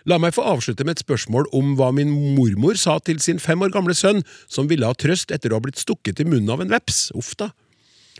La 0.04 0.18
meg 0.20 0.34
få 0.36 0.42
avslutte 0.44 0.84
med 0.84 0.98
et 0.98 1.04
spørsmål 1.04 1.46
om 1.56 1.72
hva 1.78 1.88
min 1.96 2.10
mormor 2.36 2.76
sa 2.76 2.98
til 3.00 3.22
sin 3.24 3.38
fem 3.40 3.62
år 3.64 3.72
gamle 3.72 3.94
sønn, 3.96 4.20
som 4.52 4.68
ville 4.68 4.84
ha 4.84 4.96
trøst 4.96 5.32
etter 5.32 5.52
å 5.52 5.56
ha 5.56 5.64
blitt 5.64 5.80
stukket 5.80 6.20
i 6.20 6.26
munnen 6.28 6.52
av 6.52 6.60
en 6.60 6.72
veps. 6.72 7.08
Uff 7.16 7.32
da. 7.40 7.50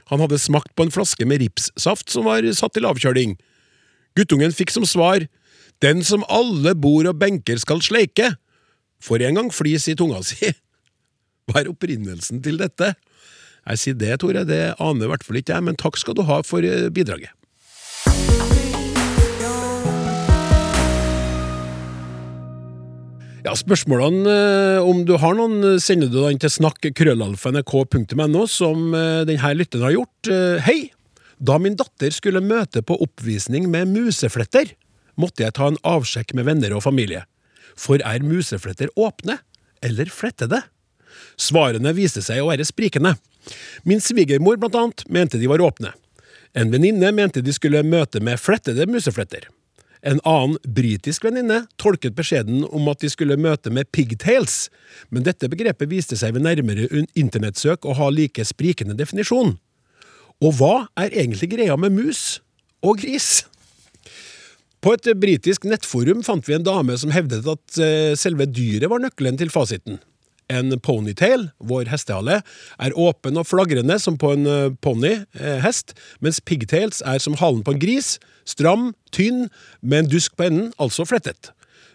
Han 0.09 0.23
hadde 0.25 0.40
smakt 0.40 0.73
på 0.77 0.87
en 0.87 0.92
flaske 0.94 1.29
med 1.29 1.42
ripssaft 1.44 2.09
som 2.12 2.25
var 2.29 2.49
satt 2.57 2.77
til 2.77 2.88
avkjøling. 2.88 3.37
Guttungen 4.16 4.55
fikk 4.55 4.73
som 4.73 4.87
svar 4.88 5.27
Den 5.83 6.05
som 6.07 6.23
alle 6.33 6.73
bord 6.79 7.09
og 7.11 7.18
benker 7.18 7.59
skal 7.61 7.83
sleike, 7.83 8.29
får 9.03 9.25
en 9.27 9.40
gang 9.40 9.49
flis 9.53 9.88
i 9.90 9.97
tunga 9.99 10.23
si. 10.25 10.55
Hva 11.51 11.61
er 11.61 11.68
opprinnelsen 11.68 12.40
til 12.47 12.62
dette? 12.62 12.94
Jeg 13.66 13.81
sier 13.83 13.99
det, 13.99 14.14
Tore, 14.23 14.47
det 14.49 14.62
aner 14.79 15.05
i 15.05 15.11
hvert 15.11 15.27
fall 15.27 15.42
ikke 15.42 15.59
jeg, 15.59 15.66
men 15.66 15.77
takk 15.77 15.99
skal 16.01 16.16
du 16.16 16.23
ha 16.31 16.40
for 16.47 16.64
eh, 16.64 16.88
bidraget. 16.94 17.35
Ja, 23.44 23.52
Spørsmålene, 23.52 24.24
eh, 24.33 24.80
om 24.80 25.02
du 25.04 25.18
har 25.20 25.35
noen, 25.37 25.59
eh, 25.74 25.76
sender 25.76 26.09
du 26.09 26.16
den 26.24 26.38
til 26.40 26.48
snakk.krøllalfa.nrk.no, 26.48 28.46
som 28.48 28.94
eh, 28.96 29.24
denne 29.28 29.50
lytteren 29.59 29.85
har 29.85 29.92
gjort. 29.92 30.30
Hei! 30.64 30.88
Da 31.37 31.59
min 31.61 31.76
datter 31.76 32.09
skulle 32.14 32.40
møte 32.40 32.80
på 32.80 32.96
oppvisning 33.04 33.68
med 33.68 33.88
musefletter, 33.92 34.72
måtte 35.20 35.44
jeg 35.44 35.52
ta 35.59 35.68
en 35.68 35.76
avsjekk 35.85 36.33
med 36.38 36.48
venner 36.48 36.72
og 36.72 36.83
familie. 36.87 37.26
For 37.76 38.00
er 38.00 38.24
musefletter 38.24 38.88
åpne, 38.96 39.37
eller 39.85 40.09
flettede? 40.09 40.62
Svarene 41.37 41.92
viste 41.92 42.22
seg 42.24 42.40
å 42.40 42.48
være 42.48 42.64
sprikende. 42.64 43.18
Min 43.85 44.00
svigermor 44.00 44.57
blant 44.57 44.74
annet 44.80 45.04
mente 45.12 45.37
de 45.37 45.50
var 45.52 45.61
åpne. 45.61 45.92
En 46.57 46.72
venninne 46.72 47.12
mente 47.12 47.44
de 47.44 47.52
skulle 47.52 47.85
møte 47.85 48.24
med 48.24 48.40
flettede 48.40 48.88
musefletter. 48.88 49.50
En 50.04 50.20
annen 50.28 50.58
britisk 50.68 51.24
venninne 51.24 51.62
tolket 51.80 52.12
beskjeden 52.16 52.64
om 52.68 52.90
at 52.92 53.00
de 53.00 53.08
skulle 53.08 53.38
møte 53.40 53.72
med 53.72 53.88
pigtails, 53.94 54.68
men 55.08 55.24
dette 55.24 55.48
begrepet 55.48 55.88
viste 55.88 56.18
seg 56.20 56.34
ved 56.36 56.44
nærmere 56.44 57.04
internettsøk 57.16 57.88
å 57.88 57.96
ha 57.96 58.10
like 58.12 58.44
sprikende 58.44 58.96
definisjon. 58.98 59.56
Og 60.44 60.56
hva 60.58 60.74
er 61.00 61.14
egentlig 61.14 61.54
greia 61.54 61.78
med 61.80 61.96
mus 61.96 62.42
og 62.84 63.00
gris? 63.00 63.46
På 64.84 64.92
et 64.92 65.08
britisk 65.16 65.64
nettforum 65.64 66.20
fant 66.26 66.44
vi 66.44 66.58
en 66.58 66.66
dame 66.66 66.98
som 67.00 67.14
hevdet 67.14 67.46
at 67.48 67.80
eh, 67.80 68.12
selve 68.20 68.44
dyret 68.50 68.90
var 68.92 69.00
nøkkelen 69.00 69.40
til 69.40 69.52
fasiten. 69.54 70.02
En 70.52 70.76
ponytail, 70.84 71.48
vår 71.64 71.88
hestehale, 71.88 72.42
er 72.76 72.98
åpen 73.00 73.40
og 73.40 73.48
flagrende 73.48 73.96
som 73.96 74.20
på 74.20 74.34
en 74.36 74.76
ponyhest, 74.84 75.96
eh, 75.96 76.18
mens 76.20 76.44
pigtails 76.44 77.00
er 77.08 77.24
som 77.24 77.40
halen 77.40 77.64
på 77.64 77.72
en 77.72 77.80
gris, 77.80 78.18
stram, 78.48 78.92
tynn, 79.14 79.48
med 79.80 80.04
en 80.04 80.11
dusk 80.12 80.37
på 80.37 80.48
enden, 80.48 80.72
altså 80.80 81.07
flettet. 81.09 81.52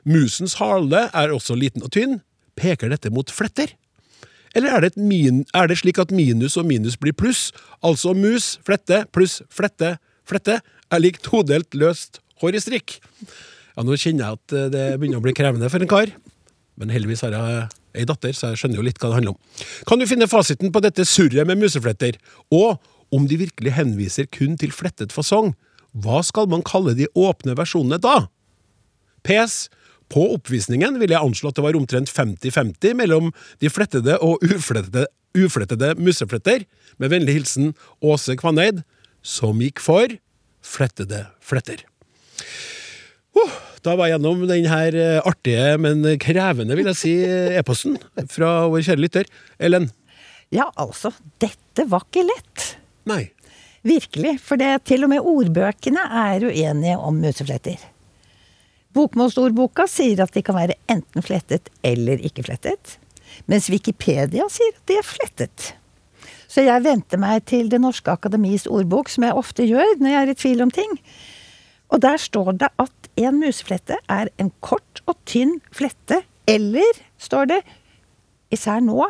Musens 0.07 0.57
hale 0.59 1.07
er 1.13 1.33
også 1.35 1.57
liten 1.59 1.85
og 1.85 1.93
tynn. 1.95 2.19
Peker 2.59 2.91
dette 2.91 3.11
mot 3.13 3.29
fletter? 3.31 3.75
Eller 4.57 4.73
er 4.73 4.85
det, 4.87 4.95
min, 4.97 5.43
er 5.53 5.69
det 5.69 5.77
slik 5.81 5.99
at 6.01 6.13
minus 6.15 6.57
og 6.57 6.65
minus 6.69 6.97
blir 6.97 7.13
pluss, 7.13 7.49
altså 7.85 8.15
mus, 8.17 8.55
flette, 8.65 9.03
pluss 9.13 9.39
flette, 9.53 9.97
flette, 10.27 10.57
er 10.89 11.01
lik 11.03 11.19
todelt 11.21 11.77
løst 11.77 12.17
hår 12.41 12.57
i 12.57 12.63
strikk? 12.63 12.97
Ja, 13.75 13.85
nå 13.85 13.93
kjenner 13.93 14.25
jeg 14.25 14.39
at 14.39 14.55
eh, 14.57 14.71
det 14.73 14.85
begynner 14.97 15.21
å 15.21 15.25
bli 15.25 15.35
krevende 15.37 15.69
for 15.69 15.85
en 15.85 15.91
kar, 15.91 16.15
men 16.81 16.93
heldigvis 16.93 17.21
har 17.27 17.35
jeg 17.35 17.67
ei 17.99 18.07
datter, 18.09 18.33
så 18.33 18.51
jeg 18.51 18.61
skjønner 18.61 18.81
jo 18.81 18.87
litt 18.87 18.97
hva 19.01 19.11
det 19.11 19.19
handler 19.19 19.35
om. 19.35 19.67
Kan 19.89 20.01
du 20.01 20.07
finne 20.09 20.29
fasiten 20.29 20.73
på 20.73 20.81
dette 20.81 21.05
surret 21.07 21.47
med 21.49 21.61
musefletter? 21.61 22.17
Og 22.53 22.79
om 23.13 23.25
de 23.29 23.39
virkelig 23.41 23.73
henviser 23.77 24.29
kun 24.33 24.57
til 24.59 24.73
flettet 24.73 25.13
fasong, 25.13 25.53
hva 25.97 26.21
skal 26.25 26.49
man 26.51 26.65
kalle 26.65 26.95
de 26.97 27.09
åpne 27.17 27.55
versjonene 27.57 27.99
da? 28.01 28.27
PS. 29.25 29.67
På 30.09 30.23
oppvisningen 30.33 30.97
vil 30.97 31.13
jeg 31.13 31.21
anslå 31.21 31.51
at 31.51 31.59
det 31.59 31.65
var 31.65 31.77
omtrent 31.77 32.09
50-50 32.09 32.95
mellom 32.97 33.29
de 33.61 33.69
flettede 33.69 34.15
og 34.25 34.41
uflettede, 34.41 35.05
uflettede 35.37 35.93
musefletter. 36.01 36.65
Med 36.97 37.13
vennlig 37.13 37.37
hilsen 37.37 37.75
Åse 38.01 38.33
Kvaneid, 38.39 38.81
som 39.21 39.61
gikk 39.61 39.81
for 39.83 40.17
flettede 40.65 41.27
fletter. 41.45 41.85
Oh, 43.37 43.53
da 43.85 43.93
var 43.95 44.09
jeg 44.09 44.17
gjennom 44.17 44.41
denne 44.49 44.81
eh, 44.89 45.21
artige, 45.21 45.77
men 45.81 46.03
krevende, 46.21 46.75
vil 46.75 46.89
jeg 46.91 46.99
si, 46.99 47.13
e-posten 47.59 47.99
fra 48.33 48.65
vår 48.71 48.87
kjære 48.89 49.03
lytter. 49.05 49.29
Ellen? 49.61 49.87
Ja, 50.49 50.71
altså, 50.81 51.13
dette 51.41 51.85
var 51.89 52.07
ikke 52.07 52.25
lett. 52.25 52.71
Nei. 53.09 53.27
Virkelig. 53.85 54.37
For 54.43 54.59
det, 54.59 54.83
til 54.89 55.05
og 55.05 55.13
med 55.13 55.23
ordbøkene 55.23 56.03
er 56.25 56.45
uenige 56.49 56.97
om 56.97 57.19
musefletter. 57.23 57.79
Bokmålsordboka 58.95 59.85
sier 59.87 60.23
at 60.23 60.33
de 60.33 60.43
kan 60.43 60.57
være 60.57 60.79
enten 60.89 61.23
flettet 61.23 61.69
eller 61.85 62.21
ikke 62.25 62.43
flettet. 62.47 62.97
Mens 63.47 63.69
Wikipedia 63.69 64.47
sier 64.51 64.73
at 64.73 64.85
de 64.89 64.97
er 64.97 65.05
flettet. 65.05 65.73
Så 66.49 66.63
jeg 66.65 66.81
venter 66.81 67.21
meg 67.21 67.43
til 67.45 67.69
Det 67.69 67.77
norske 67.81 68.09
akademis 68.09 68.65
ordbok, 68.65 69.11
som 69.13 69.27
jeg 69.27 69.37
ofte 69.37 69.67
gjør 69.69 69.99
når 69.99 70.09
jeg 70.09 70.21
er 70.21 70.31
i 70.31 70.39
tvil 70.41 70.63
om 70.65 70.71
ting. 70.73 70.97
Og 71.93 72.01
der 72.01 72.17
står 72.17 72.55
det 72.57 72.71
at 72.81 73.09
en 73.19 73.37
museflette 73.41 73.97
er 74.09 74.31
en 74.41 74.49
kort 74.65 75.03
og 75.05 75.17
tynn 75.29 75.59
flette, 75.71 76.23
eller, 76.49 77.01
står 77.21 77.49
det, 77.51 77.59
især 78.53 78.81
nå, 78.81 79.05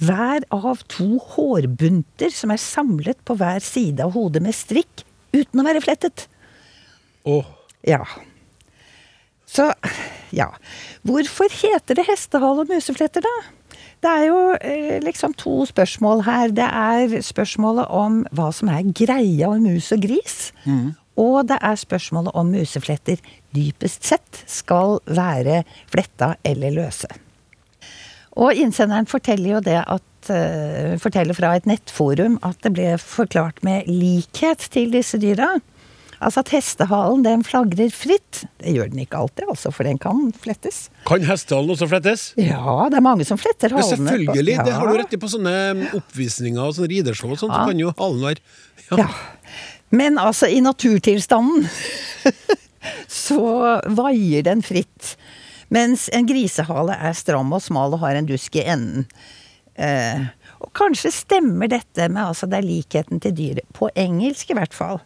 hver 0.00 0.44
av 0.54 0.82
to 0.88 1.18
hårbunter 1.34 2.32
som 2.34 2.52
er 2.54 2.60
samlet 2.62 3.20
på 3.28 3.36
hver 3.40 3.60
side 3.64 4.00
av 4.04 4.14
hodet 4.16 4.42
med 4.44 4.56
strikk, 4.56 5.04
uten 5.36 5.60
å 5.60 5.66
være 5.66 5.84
flettet. 5.84 6.26
Åh, 7.28 7.46
Ja. 7.86 8.04
Så, 9.50 9.72
ja. 10.30 10.46
Hvorfor 11.02 11.50
heter 11.50 11.96
det 11.98 12.04
hestehale 12.06 12.62
og 12.62 12.68
musefletter, 12.70 13.24
da? 13.24 13.32
Det 14.00 14.10
er 14.10 14.26
jo 14.28 14.36
eh, 14.56 15.00
liksom 15.02 15.34
to 15.36 15.64
spørsmål 15.68 16.22
her. 16.24 16.52
Det 16.54 16.64
er 16.66 17.16
spørsmålet 17.26 17.90
om 17.92 18.20
hva 18.36 18.50
som 18.54 18.70
er 18.72 18.86
greia 18.96 19.50
med 19.56 19.66
mus 19.66 19.90
og 19.96 20.04
gris. 20.06 20.36
Og 21.20 21.40
det 21.50 21.58
er 21.60 21.80
spørsmålet 21.80 22.36
om 22.38 22.52
musefletter 22.54 23.18
dypest 23.56 24.06
sett 24.08 24.44
skal 24.48 25.00
være 25.10 25.64
fletta 25.90 26.36
eller 26.46 26.78
løse. 26.78 27.10
Og 28.38 28.54
innsenderen 28.54 29.06
forteller 29.10 29.56
jo 29.56 29.60
det 29.64 29.80
at 29.82 30.30
eh, 30.30 30.94
forteller 31.02 31.34
fra 31.34 31.54
et 31.56 31.66
nettforum 31.66 32.38
at 32.46 32.60
det 32.62 32.72
ble 32.76 32.92
forklart 33.02 33.62
med 33.66 33.88
likhet 33.90 34.68
til 34.70 34.90
disse 34.94 35.18
dyra. 35.18 35.56
Altså 36.20 36.42
at 36.44 36.50
hestehalen 36.52 37.22
den 37.24 37.42
flagrer 37.42 37.88
fritt. 37.90 38.42
Det 38.60 38.74
gjør 38.76 38.90
den 38.92 39.00
ikke 39.06 39.16
alltid, 39.16 39.46
altså, 39.48 39.70
for 39.72 39.88
den 39.88 39.96
kan 39.98 40.26
flettes. 40.36 40.90
Kan 41.08 41.24
hestehalen 41.24 41.72
også 41.72 41.88
flettes? 41.88 42.26
Ja, 42.36 42.74
det 42.92 42.98
er 43.00 43.06
mange 43.06 43.24
som 43.24 43.40
fletter 43.40 43.72
Ja, 43.72 43.80
halene. 43.80 43.88
på- 43.88 43.96
selvfølgelig, 43.96 44.56
det 44.68 44.74
har 44.76 44.86
du 44.92 44.98
rett 45.00 45.14
i 45.16 45.20
på 45.22 45.30
sånne 45.32 45.54
oppvisninger 45.96 46.60
og 46.60 46.74
sånne 46.76 46.90
rideshow 46.92 47.32
og 47.32 47.38
sånt, 47.40 47.54
Ja. 47.56 47.64
så 47.64 47.72
kan 47.72 47.78
jo 47.80 47.94
halen 47.98 48.20
være 48.20 49.00
Ja. 49.00 49.08
Men 49.90 50.18
altså, 50.18 50.46
i 50.46 50.60
naturtilstanden 50.60 51.64
så 53.08 53.80
vaier 53.96 54.44
den 54.46 54.62
fritt. 54.62 55.16
Mens 55.70 56.08
en 56.12 56.26
grisehale 56.26 56.96
er 56.98 57.14
stram 57.14 57.52
og 57.54 57.62
smal 57.62 57.94
og 57.94 58.02
har 58.02 58.18
en 58.18 58.26
dusk 58.28 58.56
i 58.58 58.64
enden. 58.66 59.06
Eh, 59.80 60.24
og 60.60 60.72
kanskje 60.76 61.12
stemmer 61.14 61.70
dette 61.70 62.08
med 62.10 62.24
altså 62.26 62.48
det 62.50 62.58
er 62.58 62.66
likheten 62.66 63.20
til 63.22 63.32
dyret. 63.38 63.68
På 63.76 63.88
engelsk 63.94 64.50
i 64.50 64.56
hvert 64.58 64.74
fall. 64.76 64.98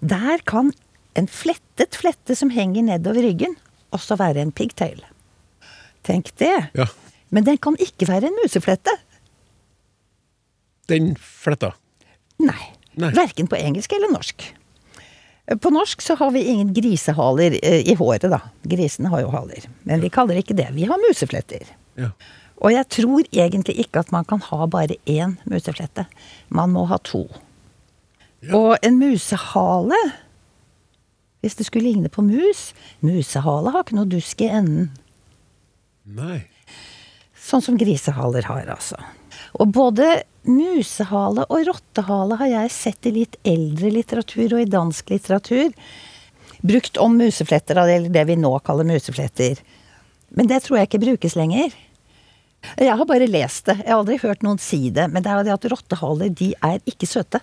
Der 0.00 0.38
kan 0.46 0.70
en 1.18 1.26
flettet 1.28 1.96
flette 1.98 2.36
som 2.38 2.52
henger 2.52 2.84
nedover 2.86 3.24
ryggen, 3.24 3.56
også 3.96 4.18
være 4.20 4.42
en 4.44 4.52
pigtail. 4.52 5.00
Tenk 6.06 6.30
det. 6.38 6.54
Ja, 6.76 6.86
Men 7.34 7.44
den 7.44 7.58
kan 7.58 7.74
ikke 7.82 8.06
være 8.08 8.28
en 8.30 8.36
museflette. 8.44 8.92
den 10.88 11.16
fletta. 11.18 11.72
Nei. 12.38 12.60
Nei. 12.94 13.10
Verken 13.16 13.48
på 13.50 13.56
engelsk 13.58 13.92
eller 13.92 14.12
norsk. 14.12 14.44
På 15.46 15.70
norsk 15.70 16.02
så 16.02 16.16
har 16.18 16.32
vi 16.34 16.42
ingen 16.50 16.72
grisehaler 16.74 17.58
eh, 17.62 17.86
i 17.86 17.94
håret, 17.94 18.26
da. 18.30 18.40
Grisene 18.66 19.12
har 19.12 19.22
jo 19.22 19.30
haler. 19.30 19.68
Men 19.86 20.02
vi 20.02 20.10
kaller 20.10 20.34
det 20.34 20.42
ikke 20.46 20.58
det. 20.58 20.72
Vi 20.74 20.88
har 20.90 20.98
musefletter. 20.98 21.68
Ja. 21.94 22.10
Og 22.56 22.72
jeg 22.72 22.88
tror 22.90 23.26
egentlig 23.30 23.76
ikke 23.84 24.02
at 24.02 24.10
man 24.14 24.26
kan 24.26 24.42
ha 24.48 24.66
bare 24.66 24.96
én 25.06 25.36
museflette. 25.46 26.06
Man 26.48 26.72
må 26.74 26.86
ha 26.90 26.98
to. 27.04 27.26
Ja. 28.42 28.56
Og 28.56 28.76
en 28.84 28.98
musehale 29.00 29.96
Hvis 31.40 31.56
det 31.56 31.64
skulle 31.66 31.88
ligne 31.88 32.10
på 32.12 32.20
mus 32.22 32.74
Musehale 33.00 33.72
har 33.72 33.82
ikke 33.82 33.96
noe 33.96 34.10
dusk 34.10 34.42
i 34.44 34.50
enden. 34.52 34.90
Nei. 36.04 36.42
Sånn 37.46 37.64
som 37.64 37.78
grisehaler 37.80 38.46
har, 38.46 38.66
altså. 38.74 38.98
Og 39.56 39.72
både 39.72 40.24
musehale 40.48 41.46
og 41.50 41.64
rottehale 41.68 42.38
har 42.40 42.52
jeg 42.52 42.74
sett 42.74 43.08
i 43.08 43.14
litt 43.20 43.38
eldre 43.46 43.90
litteratur 43.94 44.56
og 44.56 44.62
i 44.62 44.68
dansk 44.70 45.10
litteratur. 45.12 45.72
Brukt 46.66 47.00
om 47.02 47.18
musefletter, 47.18 47.78
eller 47.82 48.12
det 48.12 48.24
vi 48.28 48.38
nå 48.40 48.52
kaller 48.66 48.88
musefletter. 48.88 49.60
Men 50.36 50.48
det 50.50 50.62
tror 50.64 50.80
jeg 50.80 50.90
ikke 50.90 51.04
brukes 51.04 51.36
lenger. 51.38 51.74
Jeg 52.80 52.96
har 52.98 53.08
bare 53.08 53.28
lest 53.30 53.68
det. 53.68 53.76
Jeg 53.82 53.92
har 53.92 54.00
aldri 54.00 54.16
hørt 54.22 54.42
noen 54.46 54.58
si 54.62 54.88
det. 54.94 55.06
Men 55.12 55.22
det 55.22 55.30
er 55.30 55.40
jo 55.40 55.46
det 55.46 55.54
at 55.54 55.68
rottehaler, 55.72 56.32
de 56.32 56.50
er 56.64 56.80
ikke 56.88 57.08
søte. 57.08 57.42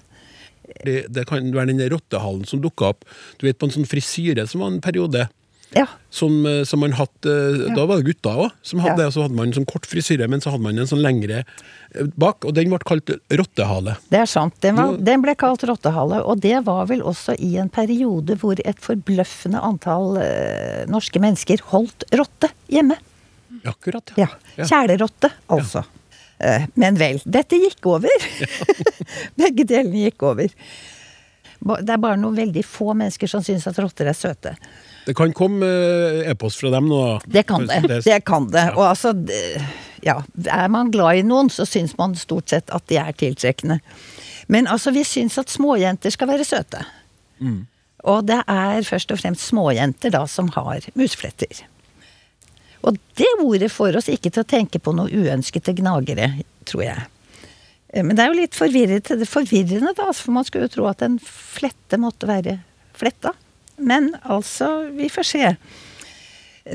Det, 0.83 1.05
det 1.13 1.25
kan 1.29 1.51
være 1.53 1.71
den 1.71 1.83
rottehalen 1.91 2.45
som 2.47 2.61
dukka 2.63 2.93
opp 2.93 3.01
Du 3.35 3.43
vet 3.43 3.57
på 3.59 3.67
en 3.67 3.73
sånn 3.73 3.87
frisyre 3.89 4.45
som 4.47 4.63
var 4.63 4.71
en 4.71 4.83
periode. 4.83 5.27
Ja. 5.75 5.85
Som, 6.13 6.45
eh, 6.45 6.61
som 6.69 6.81
man 6.83 6.93
hatt 6.93 7.25
eh, 7.25 7.63
Da 7.73 7.85
var 7.89 7.97
det 7.99 8.11
gutta 8.11 8.33
òg 8.37 8.43
Ja. 8.45 9.09
Så 9.09 9.23
hadde 9.23 9.35
man 9.35 9.49
en 9.49 9.55
sånn 9.55 9.69
kort 9.69 9.87
frisyre, 9.89 10.27
men 10.29 10.43
så 10.43 10.53
hadde 10.53 10.63
man 10.65 10.77
en 10.77 10.89
sånn 10.89 11.01
lengre 11.03 11.43
eh, 11.43 12.11
bak, 12.19 12.45
og 12.45 12.53
den 12.57 12.69
ble 12.73 12.79
kalt 12.85 13.09
rottehale. 13.33 13.95
Det 14.13 14.21
er 14.21 14.29
sant. 14.29 14.55
Den, 14.65 14.77
var, 14.77 14.97
den 14.97 15.23
ble 15.25 15.35
kalt 15.39 15.65
rottehale, 15.67 16.21
og 16.21 16.43
det 16.43 16.61
var 16.67 16.85
vel 16.91 17.01
også 17.05 17.37
i 17.39 17.55
en 17.61 17.71
periode 17.73 18.37
hvor 18.41 18.59
et 18.61 18.83
forbløffende 18.83 19.61
antall 19.63 20.19
eh, 20.21 20.83
norske 20.91 21.21
mennesker 21.23 21.65
holdt 21.73 22.07
rotte 22.13 22.51
hjemme. 22.71 22.99
Akkurat. 23.69 24.13
Ja. 24.19 24.29
Kjælerotte, 24.57 25.31
altså. 25.53 25.85
Eh, 26.43 26.65
men 26.79 26.97
vel. 26.99 27.21
Dette 27.25 27.57
gikk 27.61 27.85
over. 27.87 28.27
Begge 29.39 29.65
delene 29.69 30.07
gikk 30.07 30.25
over. 30.27 30.51
Det 31.63 31.93
er 31.93 32.01
bare 32.01 32.19
noen 32.19 32.35
veldig 32.35 32.63
få 32.67 32.91
mennesker 32.97 33.29
som 33.31 33.43
syns 33.45 33.67
at 33.69 33.79
rotter 33.79 34.09
er 34.11 34.17
søte. 34.17 34.57
Det 35.05 35.15
kan 35.17 35.33
komme 35.35 35.67
eh, 35.67 36.31
e-post 36.31 36.61
fra 36.61 36.71
dem 36.73 36.87
nå. 36.91 37.01
Det 37.25 37.45
kan 37.49 37.67
det. 37.67 38.01
Det 38.05 38.19
kan 38.27 38.49
det. 38.53 38.69
Og 38.77 38.85
altså 38.93 39.13
Ja, 40.03 40.17
er 40.51 40.67
man 40.71 40.91
glad 40.91 41.21
i 41.21 41.23
noen, 41.23 41.49
så 41.51 41.63
syns 41.67 41.93
man 41.97 42.15
stort 42.19 42.51
sett 42.51 42.71
at 42.75 42.83
de 42.91 42.97
er 42.99 43.13
tiltrekkende. 43.15 43.79
Men 44.51 44.67
altså, 44.67 44.91
vi 44.91 45.05
syns 45.07 45.37
at 45.39 45.51
småjenter 45.51 46.11
skal 46.11 46.27
være 46.27 46.43
søte. 46.47 46.81
Og 48.03 48.25
det 48.27 48.41
er 48.51 48.83
først 48.83 49.13
og 49.15 49.19
fremst 49.21 49.47
småjenter 49.47 50.11
da 50.11 50.25
som 50.27 50.49
har 50.55 50.83
musfletter. 50.99 51.63
Og 52.83 52.97
det 53.15 53.29
ordet 53.39 53.71
får 53.71 53.95
oss 54.01 54.09
ikke 54.11 54.31
til 54.33 54.43
å 54.43 54.49
tenke 54.49 54.79
på 54.83 54.91
noe 54.95 55.07
uønskede 55.07 55.71
gnagere, 55.77 56.33
tror 56.67 56.83
jeg. 56.83 57.05
Eh, 57.93 58.03
Men 58.03 58.17
det 58.17 58.25
er 58.25 58.33
jo 58.33 58.41
litt 58.41 58.57
forvirrende, 58.59 59.27
forvirrende 59.29 59.93
da, 59.95 60.09
for 60.11 60.35
man 60.35 60.43
skulle 60.43 60.67
jo 60.67 60.75
tro 60.75 60.89
at 60.91 61.01
en 61.05 61.15
flette 61.23 61.99
måtte 62.01 62.27
være 62.27 62.57
fletta. 62.99 63.31
Men 63.77 64.13
altså, 64.23 64.89
vi 64.93 65.09
får 65.11 65.27
se. 65.27 65.49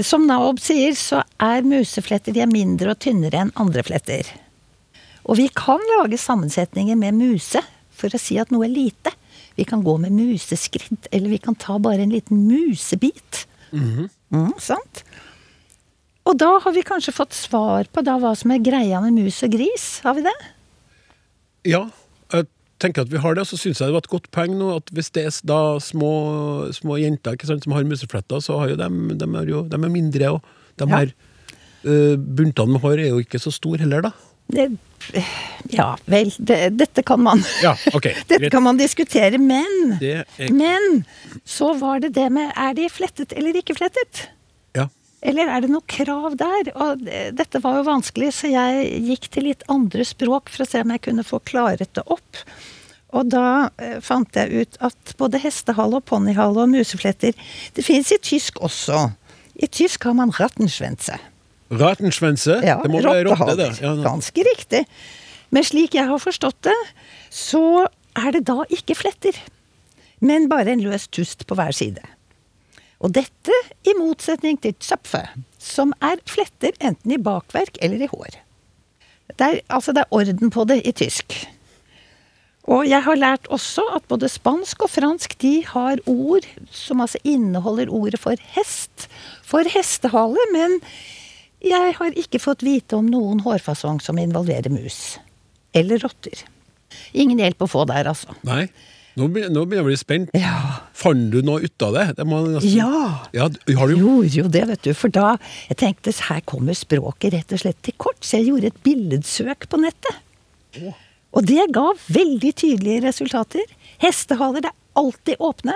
Som 0.04 0.26
Naob 0.28 0.60
sier, 0.60 0.92
så 0.98 1.22
er 1.40 1.66
musefletter 1.66 2.34
de 2.36 2.42
er 2.44 2.50
mindre 2.50 2.92
og 2.92 3.00
tynnere 3.00 3.44
enn 3.44 3.54
andre 3.56 3.84
fletter. 3.86 4.28
Og 5.28 5.38
vi 5.40 5.48
kan 5.52 5.80
lage 5.96 6.20
sammensetninger 6.20 6.96
med 6.98 7.16
muse 7.16 7.62
for 7.98 8.12
å 8.12 8.20
si 8.20 8.38
at 8.40 8.52
noe 8.52 8.66
er 8.66 8.74
lite. 8.74 9.12
Vi 9.58 9.66
kan 9.68 9.82
gå 9.82 9.96
med 10.00 10.14
museskritt, 10.14 11.08
eller 11.10 11.32
vi 11.32 11.40
kan 11.42 11.56
ta 11.58 11.78
bare 11.82 12.04
en 12.04 12.14
liten 12.14 12.44
musebit. 12.46 13.46
mm, 14.34 14.52
sant? 14.62 15.02
Og 16.28 16.36
da 16.36 16.50
har 16.60 16.74
vi 16.76 16.84
kanskje 16.84 17.16
fått 17.16 17.36
svar 17.36 17.88
på 17.90 18.04
da 18.04 18.18
hva 18.20 18.34
som 18.36 18.52
er 18.52 18.62
greia 18.64 19.00
med 19.04 19.16
mus 19.16 19.40
og 19.46 19.52
gris. 19.56 19.86
Har 20.04 20.16
vi 20.18 20.26
det? 20.26 20.36
Ja, 21.68 21.86
tenker 22.82 23.02
at 23.06 23.10
vi 23.12 23.18
har 23.22 23.34
det, 23.34 23.44
så 23.48 23.56
syns 23.58 23.80
jeg 23.80 23.88
det 23.90 23.96
var 23.96 24.04
et 24.04 24.12
godt 24.12 24.30
poeng 24.34 24.54
nå 24.58 24.70
at 24.76 24.90
hvis 24.94 25.10
det 25.16 25.24
er 25.28 25.34
da 25.50 25.60
små, 25.82 26.12
små 26.76 26.98
jenter 27.02 27.36
sant, 27.44 27.64
som 27.66 27.72
har 27.76 27.84
musefletter, 27.88 28.40
så 28.44 28.58
har 28.60 28.68
jo 28.74 28.78
dem, 28.80 29.08
de 29.18 29.28
er 29.42 29.50
jo 29.50 29.64
de 29.68 29.76
er 29.80 29.92
mindre, 29.92 30.30
og 30.36 30.42
de 30.78 30.86
Ja. 30.88 30.96
her 31.02 31.12
uh, 31.84 32.16
buntene 32.16 32.72
med 32.76 32.80
hår 32.84 32.98
er 33.02 33.08
jo 33.12 33.18
ikke 33.22 33.38
så 33.42 33.50
store 33.54 33.78
heller, 33.82 34.02
da. 34.08 34.12
det 34.52 34.68
ja, 35.70 35.92
vel, 36.10 36.30
det, 36.42 36.56
dette 36.76 37.02
kan 37.06 37.20
man 37.22 37.38
Ja, 37.62 37.74
okay. 37.94 38.14
Dette 38.28 38.50
kan 38.50 38.62
man 38.64 38.76
diskutere, 38.76 39.38
men 39.38 39.94
er- 40.02 40.24
Men 40.52 41.04
så 41.46 41.70
var 41.78 42.00
det 42.02 42.10
det 42.16 42.26
med 42.34 42.50
Er 42.56 42.74
de 42.74 42.88
flettet 42.90 43.32
eller 43.36 43.54
ikke 43.60 43.76
flettet? 43.78 44.26
Eller 45.20 45.50
er 45.50 45.64
det 45.64 45.70
noe 45.72 45.82
krav 45.90 46.36
der? 46.38 46.70
Og 46.78 47.02
dette 47.34 47.60
var 47.64 47.80
jo 47.80 47.86
vanskelig, 47.88 48.30
så 48.36 48.50
jeg 48.52 48.90
gikk 49.08 49.30
til 49.34 49.48
litt 49.48 49.64
andre 49.72 50.06
språk 50.06 50.52
for 50.54 50.62
å 50.62 50.68
se 50.68 50.82
om 50.84 50.92
jeg 50.94 51.02
kunne 51.08 51.26
få 51.26 51.40
klaret 51.48 51.90
det 51.98 52.04
opp. 52.06 52.42
Og 53.16 53.30
da 53.32 53.70
eh, 53.80 53.98
fant 54.04 54.36
jeg 54.36 54.52
ut 54.52 54.78
at 54.84 55.14
både 55.20 55.40
hestehale 55.40 55.98
og 55.98 56.04
ponnihale 56.08 56.66
og 56.66 56.68
musefletter 56.74 57.32
Det 57.74 57.84
fins 57.84 58.12
i 58.12 58.18
tysk 58.20 58.60
også. 58.60 59.06
I 59.56 59.66
tysk 59.66 60.04
har 60.04 60.14
man 60.14 60.30
rattenschwänze. 60.36 61.16
Rattenschwänze? 61.72 62.60
Ja, 62.64 62.76
det 62.82 62.92
må 62.92 63.00
være 63.02 63.30
rotte, 63.30 63.56
det. 63.58 63.70
Ja, 63.82 63.94
Ganske 64.04 64.44
riktig. 64.44 64.84
Men 65.50 65.64
slik 65.64 65.96
jeg 65.96 66.06
har 66.08 66.20
forstått 66.20 66.60
det, 66.68 66.76
så 67.32 67.88
er 68.18 68.36
det 68.36 68.44
da 68.48 68.60
ikke 68.68 68.96
fletter. 68.98 69.36
Men 70.20 70.48
bare 70.52 70.74
en 70.74 70.84
løs 70.84 71.08
tust 71.08 71.46
på 71.48 71.56
hver 71.58 71.72
side. 71.74 72.04
Og 72.98 73.14
dette 73.14 73.54
i 73.86 73.94
motsetning 73.98 74.58
til 74.62 74.74
zöpfe, 74.82 75.22
som 75.62 75.94
er 76.02 76.18
fletter 76.26 76.74
enten 76.82 77.14
i 77.14 77.20
bakverk 77.22 77.78
eller 77.82 78.02
i 78.02 78.10
hår. 78.10 78.40
Det 79.38 79.46
er, 79.46 79.60
altså 79.68 79.94
det 79.94 80.02
er 80.02 80.18
orden 80.18 80.50
på 80.50 80.64
det 80.66 80.80
i 80.88 80.94
tysk. 80.96 81.36
Og 82.68 82.84
jeg 82.84 83.00
har 83.04 83.16
lært 83.16 83.46
også 83.54 83.84
at 83.96 84.04
både 84.10 84.28
spansk 84.28 84.82
og 84.84 84.90
fransk 84.92 85.38
de 85.40 85.54
har 85.64 86.02
ord 86.10 86.44
som 86.74 87.00
altså 87.00 87.20
inneholder 87.24 87.88
ordet 87.88 88.20
for 88.20 88.36
hest, 88.56 89.06
for 89.46 89.64
hestehale, 89.72 90.42
men 90.52 90.76
jeg 91.64 91.94
har 91.96 92.18
ikke 92.18 92.42
fått 92.42 92.62
vite 92.66 92.98
om 92.98 93.08
noen 93.08 93.40
hårfasong 93.46 94.02
som 94.04 94.20
involverer 94.20 94.68
mus. 94.72 95.16
Eller 95.72 96.02
rotter. 96.04 96.44
Ingen 97.16 97.40
hjelp 97.40 97.64
å 97.64 97.70
få 97.70 97.86
der, 97.88 98.10
altså. 98.10 98.36
Nei. 98.46 98.66
Nå 99.18 99.26
nå 99.26 99.64
begynner 99.66 99.80
jeg 99.80 99.84
å 99.84 99.88
bli 99.88 99.96
spent. 99.98 100.30
Ja. 100.38 100.54
Fant 100.94 101.30
du 101.32 101.40
noe 101.42 101.60
ut 101.66 101.82
av 101.82 101.92
det? 101.96 102.04
det 102.18 102.26
nesten- 102.26 102.76
Ja. 102.76 103.26
ja. 103.34 103.48
du- 103.48 103.74
Har 103.76 103.88
du 103.88 103.96
Gjorde 103.96 104.34
jo 104.36 104.48
det, 104.48 104.64
vet 104.68 104.82
du. 104.82 104.92
For 104.94 105.08
da 105.08 105.36
jeg 105.68 105.76
tenkte 105.76 106.14
her 106.28 106.40
kommer 106.46 106.72
språket 106.78 107.32
rett 107.34 107.52
og 107.52 107.58
slett 107.60 107.82
til 107.82 107.94
kort, 107.98 108.20
så 108.22 108.38
jeg 108.38 108.48
gjorde 108.48 108.66
et 108.70 108.82
billedsøk 108.84 109.68
på 109.68 109.80
nettet. 109.82 110.94
Og 111.34 111.44
det 111.44 111.66
ga 111.74 111.92
veldig 112.08 112.54
tydelige 112.54 113.02
resultater. 113.04 113.64
Hestehaler 114.00 114.64
er 114.70 114.72
alltid 114.96 115.36
åpne. 115.38 115.74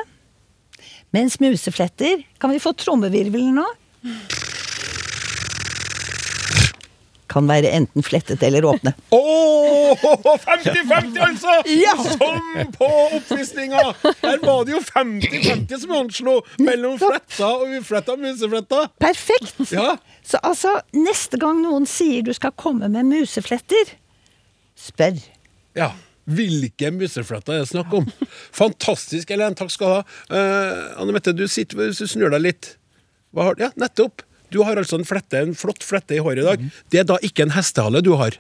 Mens 1.13 1.37
musefletter 1.39 2.25
Kan 2.41 2.51
vi 2.51 2.59
få 2.59 2.73
trommevirvelen 2.75 3.55
nå? 3.55 3.67
Kan 7.33 7.49
være 7.49 7.71
enten 7.73 8.05
flettet 8.05 8.43
eller 8.45 8.67
åpne. 8.69 8.93
Åh, 9.17 10.05
50-50 10.45 11.19
altså! 11.25 11.55
Ja. 11.73 11.95
Som 11.97 12.73
på 12.77 12.89
oppvisninga! 13.19 13.83
Der 14.21 14.39
var 14.45 14.67
det 14.69 14.77
jo 14.77 14.83
50-50 14.85 15.83
som 15.87 15.97
anslo 15.97 16.37
mellom 16.61 16.99
fletta 17.01 17.49
og 17.57 17.73
ufletta 17.79 18.17
musefletta. 18.21 18.85
Perfekt! 19.01 19.57
Ja. 19.73 19.95
Så 20.27 20.41
altså, 20.45 20.77
neste 20.95 21.41
gang 21.41 21.63
noen 21.65 21.89
sier 21.89 22.23
du 22.27 22.33
skal 22.37 22.55
komme 22.61 22.91
med 22.93 23.09
musefletter, 23.11 23.97
spør. 24.79 25.21
ja. 25.79 25.93
Hvilke 26.31 26.93
musefletter 26.95 27.57
er 27.57 27.65
det 27.65 27.71
snakk 27.73 27.95
om? 27.99 28.05
Fantastisk, 28.55 29.33
Elen. 29.35 29.57
Takk 29.59 29.73
skal 29.75 29.89
du 29.89 29.95
ha. 29.97 30.03
Uh, 30.31 31.01
Anne 31.03 31.17
Mette, 31.17 31.33
du 31.35 31.49
sitter 31.51 31.81
hvis 31.81 31.99
du 31.99 32.07
snur 32.07 32.31
deg 32.31 32.45
litt. 32.45 32.69
Hva 33.35 33.49
har, 33.49 33.59
ja, 33.59 33.73
nettopp. 33.81 34.23
Du 34.53 34.61
har 34.67 34.77
altså 34.77 34.99
en 35.01 35.07
flette, 35.09 35.41
en 35.47 35.55
flott 35.57 35.85
flette 35.87 36.17
i 36.17 36.21
håret 36.23 36.43
i 36.43 36.47
dag. 36.47 36.65
Det 36.93 37.01
er 37.01 37.07
da 37.09 37.17
ikke 37.25 37.47
en 37.47 37.55
hestehale 37.57 38.03
du 38.05 38.13
har? 38.21 38.37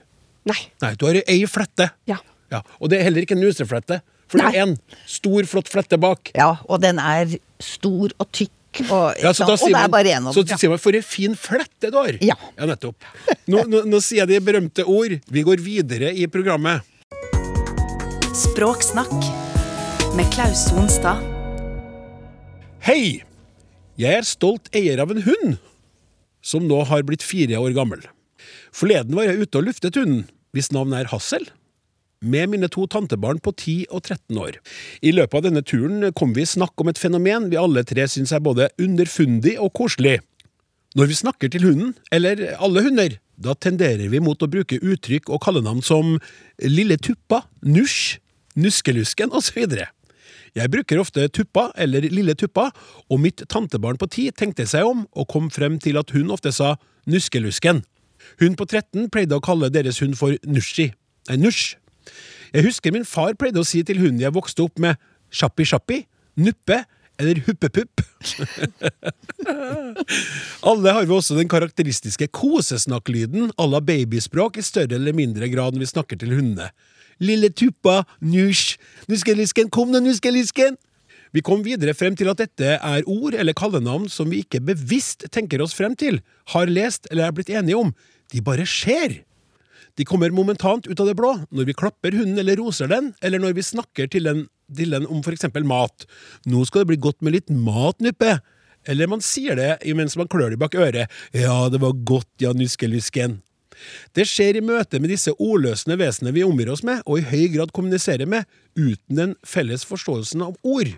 Nei. 0.48 0.58
Nei, 0.84 0.90
du 1.00 1.06
har 1.08 1.18
ei 1.22 1.38
flette. 1.48 1.88
Ja. 2.10 2.18
Ja, 2.52 2.60
Og 2.82 2.90
det 2.92 2.98
er 3.00 3.06
heller 3.08 3.24
ikke 3.24 3.32
en 3.38 3.40
nuseflette. 3.40 4.02
For 4.28 4.40
det 4.40 4.50
er 4.52 4.66
en 4.66 4.74
stor, 5.08 5.44
flott 5.48 5.70
flette 5.72 5.96
bak. 6.00 6.30
Ja, 6.36 6.50
og 6.68 6.82
den 6.84 7.00
er 7.00 7.32
stor 7.62 8.12
og 8.20 8.28
tykk, 8.32 8.52
og, 8.88 9.16
Ja, 9.20 9.32
så 9.36 9.44
da 9.48 9.56
og 9.56 9.60
sier 9.60 9.72
man, 9.74 9.84
er 9.88 9.92
bare 9.92 10.12
én 10.16 10.28
så 10.32 10.44
ja. 10.48 10.56
sier 10.56 10.72
man 10.72 10.80
'for 10.80 10.96
en 10.96 11.02
fin 11.04 11.34
flette 11.36 11.90
du 11.92 11.96
har'. 11.96 12.16
Ja. 12.24 12.36
nettopp. 12.56 12.96
Nå, 13.46 13.64
nå, 13.68 13.84
nå 13.84 14.00
sier 14.00 14.24
jeg 14.26 14.28
de 14.28 14.40
berømte 14.40 14.84
ord. 14.84 15.18
Vi 15.28 15.42
går 15.42 15.60
videre 15.60 16.12
i 16.12 16.26
programmet. 16.26 16.80
Språksnakk 18.32 19.12
med 20.16 20.28
Klaus 20.32 20.68
Sonstad. 20.68 21.20
Hei! 22.80 23.22
Jeg 23.96 24.14
er 24.18 24.24
stolt 24.24 24.68
eier 24.74 24.98
av 25.04 25.10
en 25.12 25.22
hund, 25.22 25.58
som 26.42 26.66
nå 26.68 26.82
har 26.90 27.06
blitt 27.06 27.24
fire 27.24 27.60
år 27.62 27.74
gammel. 27.76 28.04
Forleden 28.74 29.16
var 29.16 29.28
jeg 29.28 29.46
ute 29.46 29.60
og 29.60 29.68
luftet 29.68 29.98
hunden, 29.98 30.24
hvis 30.52 30.72
navn 30.74 30.94
er 30.96 31.10
Hassel, 31.12 31.46
med 32.22 32.52
mine 32.52 32.68
to 32.70 32.86
tantebarn 32.86 33.40
på 33.42 33.50
10 33.54 33.76
og 33.90 34.04
13 34.04 34.38
år. 34.38 34.58
I 35.02 35.10
løpet 35.14 35.38
av 35.38 35.46
denne 35.48 35.62
turen 35.66 36.12
kom 36.14 36.34
vi 36.36 36.44
i 36.44 36.48
snakk 36.48 36.78
om 36.82 36.90
et 36.92 37.00
fenomen 37.00 37.48
vi 37.50 37.58
alle 37.58 37.82
tre 37.86 38.06
syns 38.10 38.34
er 38.34 38.44
både 38.44 38.70
underfundig 38.82 39.56
og 39.58 39.72
koselig. 39.78 40.20
Når 40.94 41.08
vi 41.08 41.18
snakker 41.18 41.50
til 41.50 41.64
hunden, 41.66 41.94
eller 42.12 42.44
alle 42.62 42.82
hunder, 42.84 43.16
da 43.40 43.56
tenderer 43.56 44.10
vi 44.12 44.20
mot 44.22 44.42
å 44.44 44.50
bruke 44.50 44.78
uttrykk 44.78 45.32
og 45.32 45.42
kallenavn 45.42 45.80
som 45.82 46.18
Lille 46.62 46.98
Tuppa, 47.00 47.42
Nusj, 47.64 48.18
Nuskelusken 48.60 49.32
osv. 49.32 49.64
Jeg 50.52 50.68
bruker 50.72 51.00
ofte 51.00 51.24
Tuppa 51.32 51.70
eller 51.80 52.04
Lille 52.12 52.34
Tuppa, 52.36 52.68
og 53.08 53.20
mitt 53.22 53.40
tantebarn 53.48 53.96
på 54.00 54.08
ti 54.12 54.26
tenkte 54.36 54.66
seg 54.68 54.84
om 54.84 55.06
og 55.16 55.28
kom 55.32 55.48
frem 55.52 55.78
til 55.80 55.96
at 56.00 56.12
hun 56.12 56.32
ofte 56.34 56.52
sa 56.52 56.74
Nuskelusken. 57.08 57.80
Hun 58.40 58.56
på 58.58 58.66
13 58.68 59.08
pleide 59.12 59.38
å 59.38 59.44
kalle 59.44 59.72
deres 59.72 60.02
hund 60.04 60.18
for 60.20 60.36
Nushi. 60.44 60.90
Nei, 61.30 61.38
Nusj. 61.40 61.78
Jeg 62.52 62.66
husker 62.66 62.92
min 62.92 63.08
far 63.08 63.32
pleide 63.40 63.62
å 63.62 63.66
si 63.66 63.80
til 63.86 64.02
hunden 64.02 64.20
jeg 64.20 64.36
vokste 64.36 64.66
opp 64.66 64.76
med 64.82 65.00
Sjappi-sjappi, 65.32 66.02
Nuppe 66.44 66.82
eller 67.20 67.40
Huppepupp. 67.46 68.02
Alle 70.68 70.94
har 70.96 71.06
vi 71.06 71.16
også 71.16 71.38
den 71.38 71.50
karakteristiske 71.50 72.28
kosesnakklyden 72.34 73.52
à 73.56 73.64
la 73.68 73.80
babyspråk 73.80 74.58
i 74.60 74.66
større 74.66 74.94
eller 74.98 75.14
mindre 75.16 75.48
grad 75.52 75.72
når 75.72 75.82
vi 75.86 75.92
snakker 75.94 76.16
til 76.20 76.34
hundene. 76.36 76.68
Lille 77.20 77.50
tuppa, 77.50 78.02
nusj, 78.20 78.78
nuskelisken, 79.10 79.70
kom 79.72 79.92
nå, 79.92 80.00
nuskelisken! 80.04 80.78
Vi 81.32 81.40
kom 81.40 81.62
videre 81.64 81.94
frem 81.96 82.16
til 82.16 82.28
at 82.28 82.42
dette 82.42 82.74
er 82.76 83.06
ord 83.08 83.32
eller 83.32 83.56
kallenavn 83.56 84.04
som 84.12 84.28
vi 84.28 84.42
ikke 84.44 84.60
bevisst 84.68 85.24
tenker 85.32 85.62
oss 85.64 85.72
frem 85.72 85.94
til, 85.96 86.20
har 86.52 86.68
lest 86.68 87.08
eller 87.10 87.30
er 87.30 87.36
blitt 87.36 87.52
enige 87.52 87.78
om. 87.78 87.94
De 88.32 88.42
bare 88.44 88.66
skjer. 88.68 89.22
De 89.96 90.04
kommer 90.08 90.32
momentant 90.32 90.86
ut 90.88 91.00
av 91.00 91.08
det 91.08 91.16
blå, 91.16 91.34
når 91.52 91.68
vi 91.68 91.76
klapper 91.76 92.16
hunden 92.16 92.40
eller 92.40 92.60
roser 92.60 92.88
den, 92.88 93.12
eller 93.24 93.40
når 93.40 93.56
vi 93.56 93.64
snakker 93.64 94.08
til 94.12 94.28
den, 94.28 94.44
til 94.72 94.92
den 94.92 95.08
om 95.08 95.20
for 95.24 95.32
eksempel 95.32 95.64
mat. 95.68 96.04
Nå 96.48 96.64
skal 96.68 96.84
det 96.84 96.92
bli 96.92 97.00
godt 97.08 97.20
med 97.24 97.36
litt 97.36 97.52
mat, 97.52 98.00
Nuppe. 98.04 98.38
Eller 98.88 99.06
man 99.06 99.20
sier 99.22 99.54
det 99.54 99.76
mens 99.94 100.16
man 100.18 100.28
klør 100.28 100.52
det 100.52 100.58
bak 100.58 100.74
øret. 100.74 101.12
Ja, 101.36 101.68
det 101.70 101.80
var 101.80 101.96
godt, 102.08 102.30
ja, 102.42 102.52
nuskelusken. 102.56 103.40
Det 104.16 104.26
skjer 104.28 104.58
i 104.58 104.64
møte 104.64 105.00
med 105.02 105.12
disse 105.12 105.34
ordløsende 105.38 105.98
vesenene 106.00 106.34
vi 106.36 106.44
omgir 106.46 106.72
oss 106.72 106.84
med, 106.86 107.00
og 107.06 107.20
i 107.20 107.26
høy 107.30 107.48
grad 107.56 107.72
kommuniserer 107.76 108.28
med, 108.28 108.46
uten 108.76 109.18
den 109.18 109.34
felles 109.46 109.86
forståelsen 109.88 110.44
av 110.46 110.56
ord. 110.62 110.92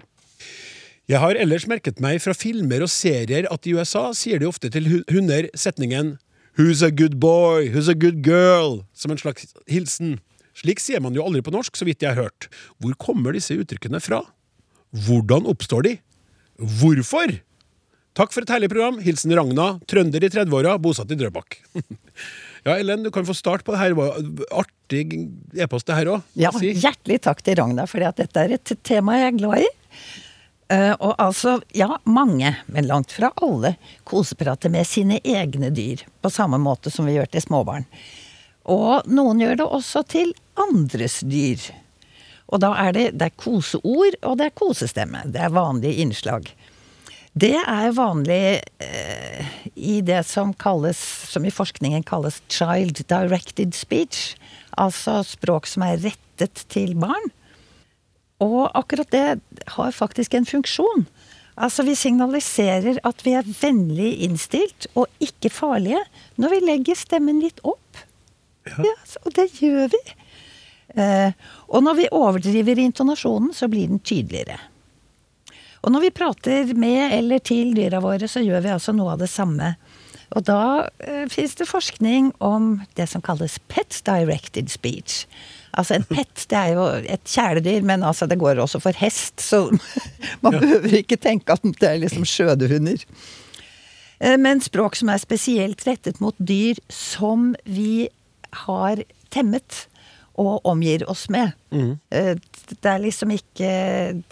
Jeg 1.05 1.21
har 1.21 1.37
ellers 1.37 1.67
merket 1.69 2.01
meg 2.01 2.23
fra 2.25 2.33
filmer 2.33 2.85
og 2.85 2.89
serier 2.89 3.45
at 3.53 3.67
i 3.69 3.75
USA 3.77 4.07
sier 4.17 4.41
de 4.41 4.49
ofte 4.49 4.71
til 4.73 4.87
hunder 5.13 5.51
setningen 5.53 6.15
Who's 6.57 6.85
a 6.87 6.91
good 6.95 7.19
boy? 7.19 7.67
Who's 7.75 7.91
a 7.91 7.99
good 7.99 8.23
girl? 8.23 8.85
Som 8.95 9.11
en 9.11 9.19
slags 9.19 9.51
hilsen. 9.67 10.21
Slik 10.55 10.79
sier 10.79 11.03
man 11.03 11.17
jo 11.17 11.25
aldri 11.27 11.43
på 11.43 11.51
norsk, 11.51 11.75
så 11.75 11.85
vidt 11.85 12.05
jeg 12.05 12.15
har 12.15 12.29
hørt. 12.29 12.47
Hvor 12.79 12.95
kommer 12.95 13.35
disse 13.35 13.57
uttrykkene 13.59 13.99
fra? 14.01 14.23
Hvordan 14.95 15.51
oppstår 15.51 15.83
de? 15.89 15.97
Hvorfor? 16.79 17.35
Takk 18.15 18.31
for 18.31 18.47
et 18.47 18.53
herlig 18.55 18.71
program. 18.71 19.01
Hilsen 19.03 19.35
Ragna, 19.35 19.73
trønder 19.91 20.23
i 20.23 20.31
30-åra, 20.31 20.77
bosatt 20.79 21.11
i 21.11 21.19
Drøbak. 21.19 21.59
ja, 22.65 22.79
Ellen, 22.79 23.03
du 23.05 23.11
kan 23.15 23.27
få 23.27 23.35
start 23.37 23.65
på 23.65 23.75
det 23.75 23.81
her. 23.83 23.93
Det 23.93 24.01
var 24.01 24.61
Artig 24.65 25.31
e-post, 25.55 25.87
det 25.87 25.99
her 25.99 26.13
òg. 26.17 26.29
Ja, 26.39 26.53
hjertelig 26.57 27.21
takk 27.27 27.43
til 27.45 27.59
Ragna, 27.61 27.87
for 27.91 28.01
dette 28.01 28.45
er 28.45 28.57
et 28.57 28.77
tema 28.87 29.19
jeg 29.21 29.33
er 29.33 29.39
glad 29.39 29.65
i. 29.65 29.71
Eh, 30.73 30.93
og 30.97 31.15
altså, 31.21 31.59
ja, 31.77 31.91
mange, 32.09 32.55
men 32.73 32.89
langt 32.89 33.13
fra 33.13 33.31
alle, 33.45 33.75
koseprater 34.09 34.73
med 34.73 34.89
sine 34.89 35.21
egne 35.21 35.71
dyr. 35.75 36.07
På 36.25 36.33
samme 36.33 36.59
måte 36.61 36.93
som 36.93 37.09
vi 37.09 37.19
gjør 37.19 37.29
til 37.35 37.45
småbarn. 37.45 37.89
Og 38.73 39.05
noen 39.13 39.43
gjør 39.43 39.59
det 39.61 39.67
også 39.81 40.05
til 40.09 40.33
andres 40.57 41.21
dyr. 41.29 41.61
Og 42.49 42.61
da 42.65 42.73
er 42.81 42.97
det, 42.97 43.05
det 43.19 43.29
er 43.29 43.41
koseord, 43.41 44.17
og 44.23 44.39
det 44.41 44.49
er 44.49 44.57
kosestemme. 44.57 45.25
Det 45.29 45.43
er 45.45 45.53
vanlige 45.53 46.01
innslag. 46.05 46.49
Det 47.35 47.57
er 47.59 47.95
vanlig 47.97 48.61
eh, 48.79 49.47
i 49.75 49.97
det 50.07 50.21
som 50.29 50.53
kalles, 50.55 50.99
som 51.33 51.45
i 51.47 51.51
forskningen 51.51 52.05
kalles 52.07 52.39
child 52.53 53.01
directed 53.11 53.75
speech. 53.75 54.37
Altså 54.79 55.21
språk 55.27 55.67
som 55.71 55.83
er 55.87 55.99
rettet 56.05 56.63
til 56.71 56.95
barn. 56.99 57.31
Og 58.45 58.69
akkurat 58.79 59.11
det 59.15 59.25
har 59.75 59.95
faktisk 59.95 60.35
en 60.39 60.47
funksjon. 60.47 61.07
Altså 61.55 61.85
Vi 61.87 61.95
signaliserer 61.99 62.99
at 63.07 63.23
vi 63.27 63.35
er 63.39 63.47
vennlig 63.47 64.13
innstilt 64.27 64.89
og 64.99 65.07
ikke 65.23 65.51
farlige 65.55 66.03
når 66.39 66.55
vi 66.55 66.63
legger 66.67 66.99
stemmen 66.99 67.43
litt 67.43 67.61
opp. 67.63 67.81
Ja. 68.65 68.95
så- 69.05 69.21
og 69.27 69.35
det 69.37 69.51
gjør 69.61 69.91
vi. 69.93 69.99
Eh, 70.97 71.33
og 71.69 71.83
når 71.83 71.95
vi 71.99 72.09
overdriver 72.13 72.79
intonasjonen, 72.79 73.53
så 73.53 73.69
blir 73.69 73.89
den 73.89 73.99
tydeligere. 74.01 74.59
Og 75.85 75.93
når 75.93 76.07
vi 76.07 76.15
prater 76.17 76.73
med 76.81 77.13
eller 77.13 77.43
til 77.45 77.75
dyra 77.77 78.01
våre, 78.01 78.29
så 78.31 78.43
gjør 78.45 78.65
vi 78.65 78.73
altså 78.73 78.95
noe 78.97 79.15
av 79.15 79.21
det 79.21 79.29
samme. 79.33 79.75
Og 80.35 80.47
da 80.49 80.89
eh, 81.05 81.27
fins 81.31 81.55
det 81.59 81.69
forskning 81.69 82.33
om 82.43 82.79
det 82.99 83.07
som 83.11 83.23
kalles 83.25 83.59
pet 83.71 84.01
directed 84.07 84.73
speech. 84.73 85.25
Altså 85.75 85.99
en 85.99 86.07
pet, 86.09 86.47
det 86.51 86.59
er 86.59 86.75
jo 86.77 86.87
et 87.17 87.25
kjæledyr, 87.29 87.85
men 87.87 88.05
altså 88.07 88.27
det 88.31 88.39
går 88.41 88.61
også 88.63 88.81
for 88.83 88.97
hest, 88.99 89.43
så 89.43 89.67
man 90.45 90.59
behøver 90.59 91.01
ikke 91.03 91.21
tenke 91.21 91.55
at 91.55 91.67
det 91.67 91.91
er 91.91 92.03
liksom 92.03 92.27
skjødehunder. 92.29 93.05
Eh, 94.21 94.37
Men 94.41 94.63
språk 94.65 94.97
som 94.99 95.11
er 95.13 95.23
spesielt 95.23 95.85
rettet 95.87 96.21
mot 96.25 96.37
dyr 96.39 96.81
som 96.93 97.53
vi 97.67 98.09
har 98.65 99.03
temmet 99.35 99.85
og 100.41 100.67
omgir 100.67 101.05
oss 101.11 101.29
med. 101.31 101.53
Mm. 101.71 101.95
Det 102.11 102.91
er 102.91 103.03
liksom 103.03 103.31
ikke 103.35 103.71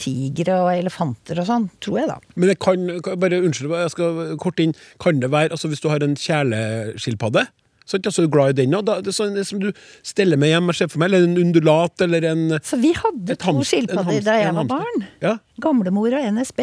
tigre 0.00 0.58
og 0.64 0.70
elefanter 0.74 1.38
og 1.42 1.46
sånn, 1.48 1.68
tror 1.82 2.00
jeg 2.00 2.10
da. 2.10 2.18
Men 2.34 2.50
det 2.50 2.58
kan, 2.62 2.86
bare 3.22 3.42
unnskyld, 3.42 3.74
jeg 3.84 3.94
skal 3.94 4.36
kort 4.42 4.62
inn. 4.62 4.74
Kan 5.02 5.22
det 5.22 5.30
være, 5.32 5.52
altså 5.54 5.70
hvis 5.70 5.82
du 5.84 5.90
har 5.92 6.02
en 6.02 6.18
kjæleskilpadde, 6.18 7.46
så 7.86 7.98
er 7.98 8.02
du 8.06 8.28
glad 8.30 8.54
i 8.54 8.62
den, 8.62 8.74
det 8.86 8.94
er 9.10 9.14
sånn 9.14 9.34
som 9.44 9.58
du 9.60 9.72
steller 10.06 10.38
med 10.40 10.52
hjem, 10.52 10.70
jeg 10.70 10.78
ser 10.78 10.90
for 10.92 11.02
meg, 11.02 11.10
eller 11.10 11.26
en 11.26 11.40
undulat, 11.42 11.94
eller 12.06 12.24
en 12.30 12.44
Så 12.64 12.78
vi 12.80 12.92
hadde 12.96 13.34
to 13.42 13.56
skilpadder 13.66 14.22
da 14.24 14.36
jeg 14.38 14.54
var 14.56 14.68
barn. 14.70 15.02
Ja. 15.20 15.34
Gamlemor 15.60 16.14
og 16.16 16.28
NSB. 16.38 16.62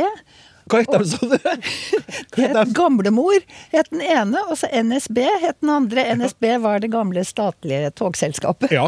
Hva 0.69 0.81
het 0.83 0.91
de, 0.93 1.05
sa 1.09 1.25
du? 1.25 1.37
Det 2.35 2.49
het 2.53 2.73
Gamlemor 2.77 3.39
het 3.73 3.89
den 3.89 4.03
ene, 4.05 4.43
og 4.49 4.57
så 4.59 4.69
NSB 4.75 5.23
het 5.41 5.57
den 5.63 5.71
andre. 5.73 6.05
NSB 6.19 6.45
var 6.61 6.83
det 6.83 6.91
gamle 6.93 7.23
statlige 7.25 7.89
togselskapet. 7.97 8.71
Ja, 8.75 8.87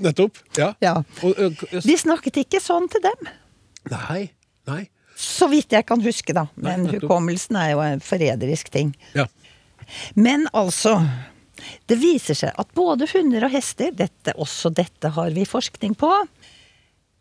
nettopp. 0.00 0.40
Ja. 0.56 0.72
Ja. 0.82 0.94
Og, 1.22 1.36
og, 1.36 1.62
De 1.84 1.96
snakket 2.00 2.40
ikke 2.46 2.62
sånn 2.64 2.88
til 2.92 3.04
dem. 3.04 3.30
nei, 3.92 4.30
nei. 4.70 4.82
Så 5.22 5.46
vidt 5.52 5.70
jeg 5.76 5.84
kan 5.86 6.00
huske, 6.02 6.32
da. 6.34 6.46
Men 6.56 6.86
Nei, 6.88 6.96
hukommelsen 6.96 7.58
er 7.60 7.74
jo 7.74 7.82
en 7.84 8.00
forræderisk 8.02 8.72
ting. 8.72 8.94
Ja. 9.14 9.28
Men 10.16 10.46
altså 10.56 10.96
Det 11.86 11.98
viser 12.00 12.34
seg 12.38 12.56
at 12.58 12.72
både 12.74 13.06
hunder 13.12 13.44
og 13.46 13.52
hester, 13.52 13.92
dette, 13.94 14.32
også 14.40 14.72
dette 14.74 15.12
har 15.14 15.30
vi 15.36 15.44
forskning 15.46 15.92
på, 16.00 16.08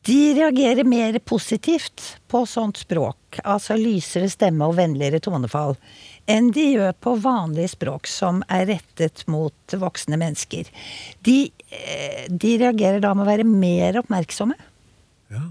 de 0.07 0.33
reagerer 0.33 0.83
mer 0.83 1.19
positivt 1.19 2.17
på 2.27 2.45
sånt 2.49 2.81
språk, 2.81 3.39
altså 3.43 3.77
lysere 3.77 4.29
stemme 4.33 4.65
og 4.65 4.79
vennligere 4.79 5.21
tonefall, 5.21 5.75
enn 6.29 6.49
de 6.55 6.65
gjør 6.73 6.95
på 7.03 7.15
vanlig 7.21 7.67
språk 7.75 8.09
som 8.09 8.41
er 8.49 8.65
rettet 8.71 9.23
mot 9.29 9.75
voksne 9.77 10.17
mennesker. 10.21 10.69
De, 11.25 11.37
eh, 11.69 12.25
de 12.29 12.57
reagerer 12.63 13.01
da 13.03 13.13
med 13.13 13.27
å 13.27 13.29
være 13.29 13.47
mer 13.47 14.01
oppmerksomme. 14.01 14.57
Ja. 15.31 15.45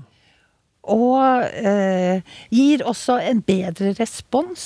Og 0.91 1.47
eh, 1.61 2.27
gir 2.51 2.83
også 2.89 3.21
en 3.23 3.45
bedre 3.47 3.95
respons 4.01 4.65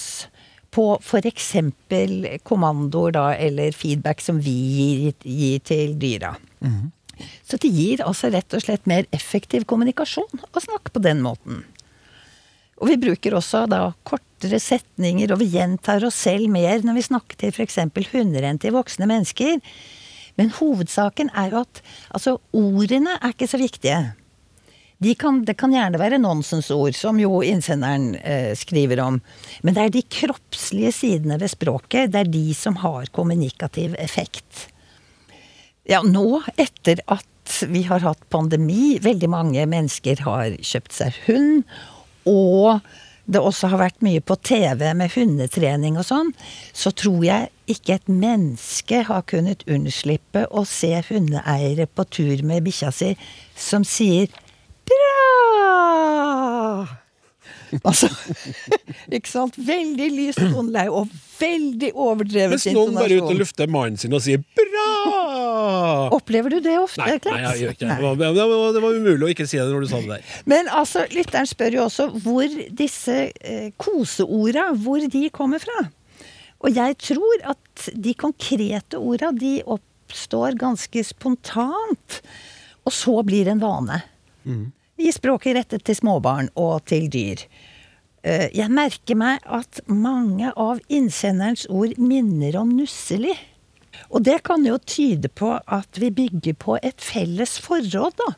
på 0.74 0.94
f.eks. 0.96 1.52
kommandoer 2.42 3.14
da, 3.14 3.28
eller 3.36 3.76
feedback 3.76 4.24
som 4.24 4.40
vi 4.42 4.54
gir, 4.78 5.16
gir 5.22 5.60
til 5.66 5.98
dyra. 6.00 6.34
Så 7.46 7.60
det 7.60 7.70
gir 7.72 8.02
altså 8.04 8.30
rett 8.32 8.56
og 8.56 8.64
slett 8.64 8.88
mer 8.90 9.08
effektiv 9.14 9.66
kommunikasjon 9.70 10.44
å 10.50 10.64
snakke 10.64 10.94
på 10.94 11.02
den 11.04 11.22
måten. 11.24 11.62
Og 12.82 12.90
vi 12.90 12.98
bruker 13.00 13.36
også 13.38 13.64
da 13.70 13.92
kortere 14.06 14.58
setninger, 14.60 15.30
og 15.32 15.40
vi 15.42 15.52
gjentar 15.54 16.04
oss 16.06 16.18
selv 16.26 16.50
mer 16.52 16.82
når 16.84 16.98
vi 16.98 17.06
snakker 17.06 17.38
til 17.40 17.54
f.eks. 17.54 17.78
hunder 18.12 18.48
enn 18.48 18.58
til 18.60 18.74
voksne 18.74 19.08
mennesker. 19.10 19.60
Men 20.40 20.50
hovedsaken 20.56 21.30
er 21.38 21.52
jo 21.52 21.62
at 21.62 21.80
altså, 22.10 22.38
ordene 22.56 23.16
er 23.20 23.34
ikke 23.34 23.50
så 23.50 23.60
viktige. 23.60 24.02
De 25.04 25.14
kan, 25.18 25.42
det 25.44 25.56
kan 25.60 25.72
gjerne 25.74 26.00
være 26.00 26.20
nonsensord, 26.22 26.94
som 26.96 27.18
jo 27.20 27.40
innsenderen 27.44 28.14
eh, 28.22 28.52
skriver 28.58 29.02
om. 29.04 29.18
Men 29.62 29.76
det 29.76 29.82
er 29.82 29.94
de 29.94 30.04
kroppslige 30.18 30.92
sidene 30.94 31.38
ved 31.40 31.52
språket, 31.52 32.12
det 32.14 32.24
er 32.24 32.30
de 32.30 32.46
som 32.56 32.78
har 32.82 33.10
kommunikativ 33.14 33.96
effekt. 34.00 34.68
Ja, 35.84 36.00
nå 36.00 36.40
etter 36.56 37.00
at 37.12 37.58
vi 37.68 37.82
har 37.84 38.00
hatt 38.00 38.22
pandemi, 38.32 38.98
veldig 39.04 39.28
mange 39.28 39.66
mennesker 39.68 40.22
har 40.24 40.54
kjøpt 40.64 40.94
seg 40.96 41.18
hund, 41.26 41.64
og 42.24 42.80
det 43.28 43.40
også 43.40 43.68
har 43.72 43.80
vært 43.80 44.04
mye 44.04 44.20
på 44.24 44.36
TV 44.44 44.94
med 44.96 45.12
hundetrening 45.12 45.98
og 46.00 46.06
sånn, 46.08 46.32
så 46.72 46.92
tror 46.96 47.24
jeg 47.24 47.52
ikke 47.72 47.98
et 47.98 48.08
menneske 48.08 49.04
har 49.08 49.24
kunnet 49.28 49.64
unnslippe 49.68 50.46
å 50.48 50.64
se 50.68 50.92
hundeeiere 51.08 51.88
på 51.88 52.08
tur 52.08 52.44
med 52.44 52.64
bikkja 52.64 52.92
si 52.92 53.14
som 53.56 53.84
sier 53.88 54.28
bra! 54.88 55.24
Altså, 57.88 58.08
ikke 59.12 59.28
sant? 59.30 59.56
Veldig 59.58 60.08
lyst 60.14 60.38
toneleie 60.40 60.90
og 60.92 61.08
veldig 61.40 61.90
overdrevet 61.94 62.54
Hvis 62.60 62.68
noen 62.76 62.96
er 63.02 63.14
ute 63.16 63.30
og 63.32 63.40
lufter 63.42 63.70
mannen 63.70 63.96
sin 64.00 64.14
og 64.14 64.22
sier 64.24 64.38
'bra'! 64.38 66.10
Opplever 66.14 66.50
du 66.54 66.58
det 66.64 66.76
ofte? 66.78 67.00
Nei, 67.02 67.18
nei, 67.24 67.40
jeg 67.42 67.60
gjør 67.64 67.74
ikke 67.74 67.88
det. 67.88 67.98
Var, 68.04 68.16
det 68.20 68.46
var- 68.50 68.72
det 68.76 68.82
var 68.84 68.94
umulig 69.00 69.26
å 69.26 69.30
ikke 69.34 69.46
si 69.48 69.58
det 69.58 69.66
når 69.72 69.84
du 69.86 69.88
sa 69.90 70.00
det 70.00 70.08
der. 70.14 70.22
Men 70.46 70.68
altså, 70.68 71.04
lytteren 71.14 71.46
spør 71.50 71.72
jo 71.78 71.84
også 71.88 72.08
hvor 72.24 72.48
disse 72.82 73.16
eh, 73.40 73.70
koseorda, 73.80 74.70
hvor 74.84 75.02
de 75.10 75.24
kommer 75.30 75.58
fra. 75.62 75.88
Og 76.64 76.72
jeg 76.74 76.96
tror 76.98 77.42
at 77.54 77.88
de 77.92 78.14
konkrete 78.14 78.96
orda, 78.98 79.32
de 79.36 79.58
oppstår 79.66 80.56
ganske 80.60 81.04
spontant. 81.04 82.20
Og 82.86 82.92
så 82.92 83.18
blir 83.24 83.44
det 83.44 83.56
en 83.56 83.60
vane. 83.64 84.02
I 84.98 85.10
språket 85.12 85.56
rettet 85.56 85.84
til 85.88 85.96
småbarn 85.98 86.50
og 86.60 86.84
til 86.90 87.08
dyr. 87.10 87.42
Eh, 88.22 88.48
Jeg 88.54 88.70
merker 88.70 89.18
meg 89.18 89.40
at 89.44 89.80
mange 89.90 90.52
av 90.56 90.80
innsenderens 90.88 91.66
ord 91.68 91.96
minner 91.98 92.56
om 92.60 92.70
nusselig. 92.78 93.34
Og 94.10 94.22
det 94.26 94.40
kan 94.46 94.64
jo 94.66 94.78
tyde 94.78 95.28
på 95.30 95.52
at 95.66 95.98
vi 96.02 96.10
bygger 96.10 96.54
på 96.58 96.78
et 96.82 96.98
felles 97.02 97.58
forråd, 97.62 98.16
da. 98.18 98.32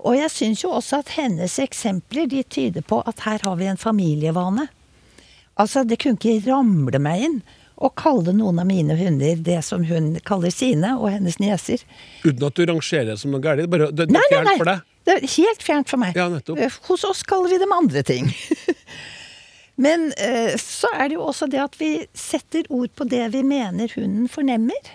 Og 0.00 0.16
jeg 0.16 0.30
syns 0.32 0.62
jo 0.64 0.70
også 0.72 1.00
at 1.02 1.12
hennes 1.18 1.58
eksempler 1.60 2.28
de 2.28 2.42
tyder 2.42 2.82
på 2.84 3.02
at 3.08 3.20
her 3.26 3.40
har 3.44 3.56
vi 3.60 3.68
en 3.68 3.76
familievane. 3.80 4.68
Altså, 5.60 5.84
det 5.84 5.98
kunne 6.00 6.16
ikke 6.16 6.48
ramle 6.48 7.00
meg 7.02 7.24
inn 7.26 7.40
å 7.80 7.90
kalle 7.96 8.32
noen 8.36 8.60
av 8.60 8.68
mine 8.68 8.96
hunder 8.96 9.36
det 9.44 9.58
som 9.64 9.84
hun 9.88 10.14
kaller 10.24 10.52
sine, 10.52 10.94
og 11.00 11.10
hennes 11.12 11.36
nieser. 11.40 11.80
Uten 12.24 12.44
at 12.48 12.56
du 12.56 12.64
rangerer 12.68 13.12
det 13.12 13.18
som 13.20 13.32
noe 13.32 13.40
galt. 13.44 13.66
Bare- 13.72 13.90
det, 13.92 14.08
det 14.08 14.16
Nei, 14.16 14.24
nei, 14.44 14.56
nei! 14.68 14.78
Det 15.10 15.16
er 15.24 15.32
helt 15.42 15.62
fjernt 15.66 15.90
for 15.90 15.98
meg. 15.98 16.14
Ja. 16.14 16.28
Eh, 16.54 16.76
Hos 16.86 17.02
oss 17.08 17.24
kaller 17.26 17.50
vi 17.50 17.58
dem 17.58 17.72
andre 17.74 18.02
ting. 18.06 18.28
Men 19.84 20.10
eh, 20.20 20.54
så 20.60 20.90
er 20.94 21.08
det 21.08 21.16
jo 21.16 21.24
også 21.26 21.48
det 21.50 21.58
at 21.62 21.76
vi 21.80 21.92
setter 22.14 22.68
ord 22.70 22.92
på 22.94 23.06
det 23.08 23.24
vi 23.34 23.42
mener 23.42 23.90
hunden 23.96 24.28
fornemmer. 24.30 24.90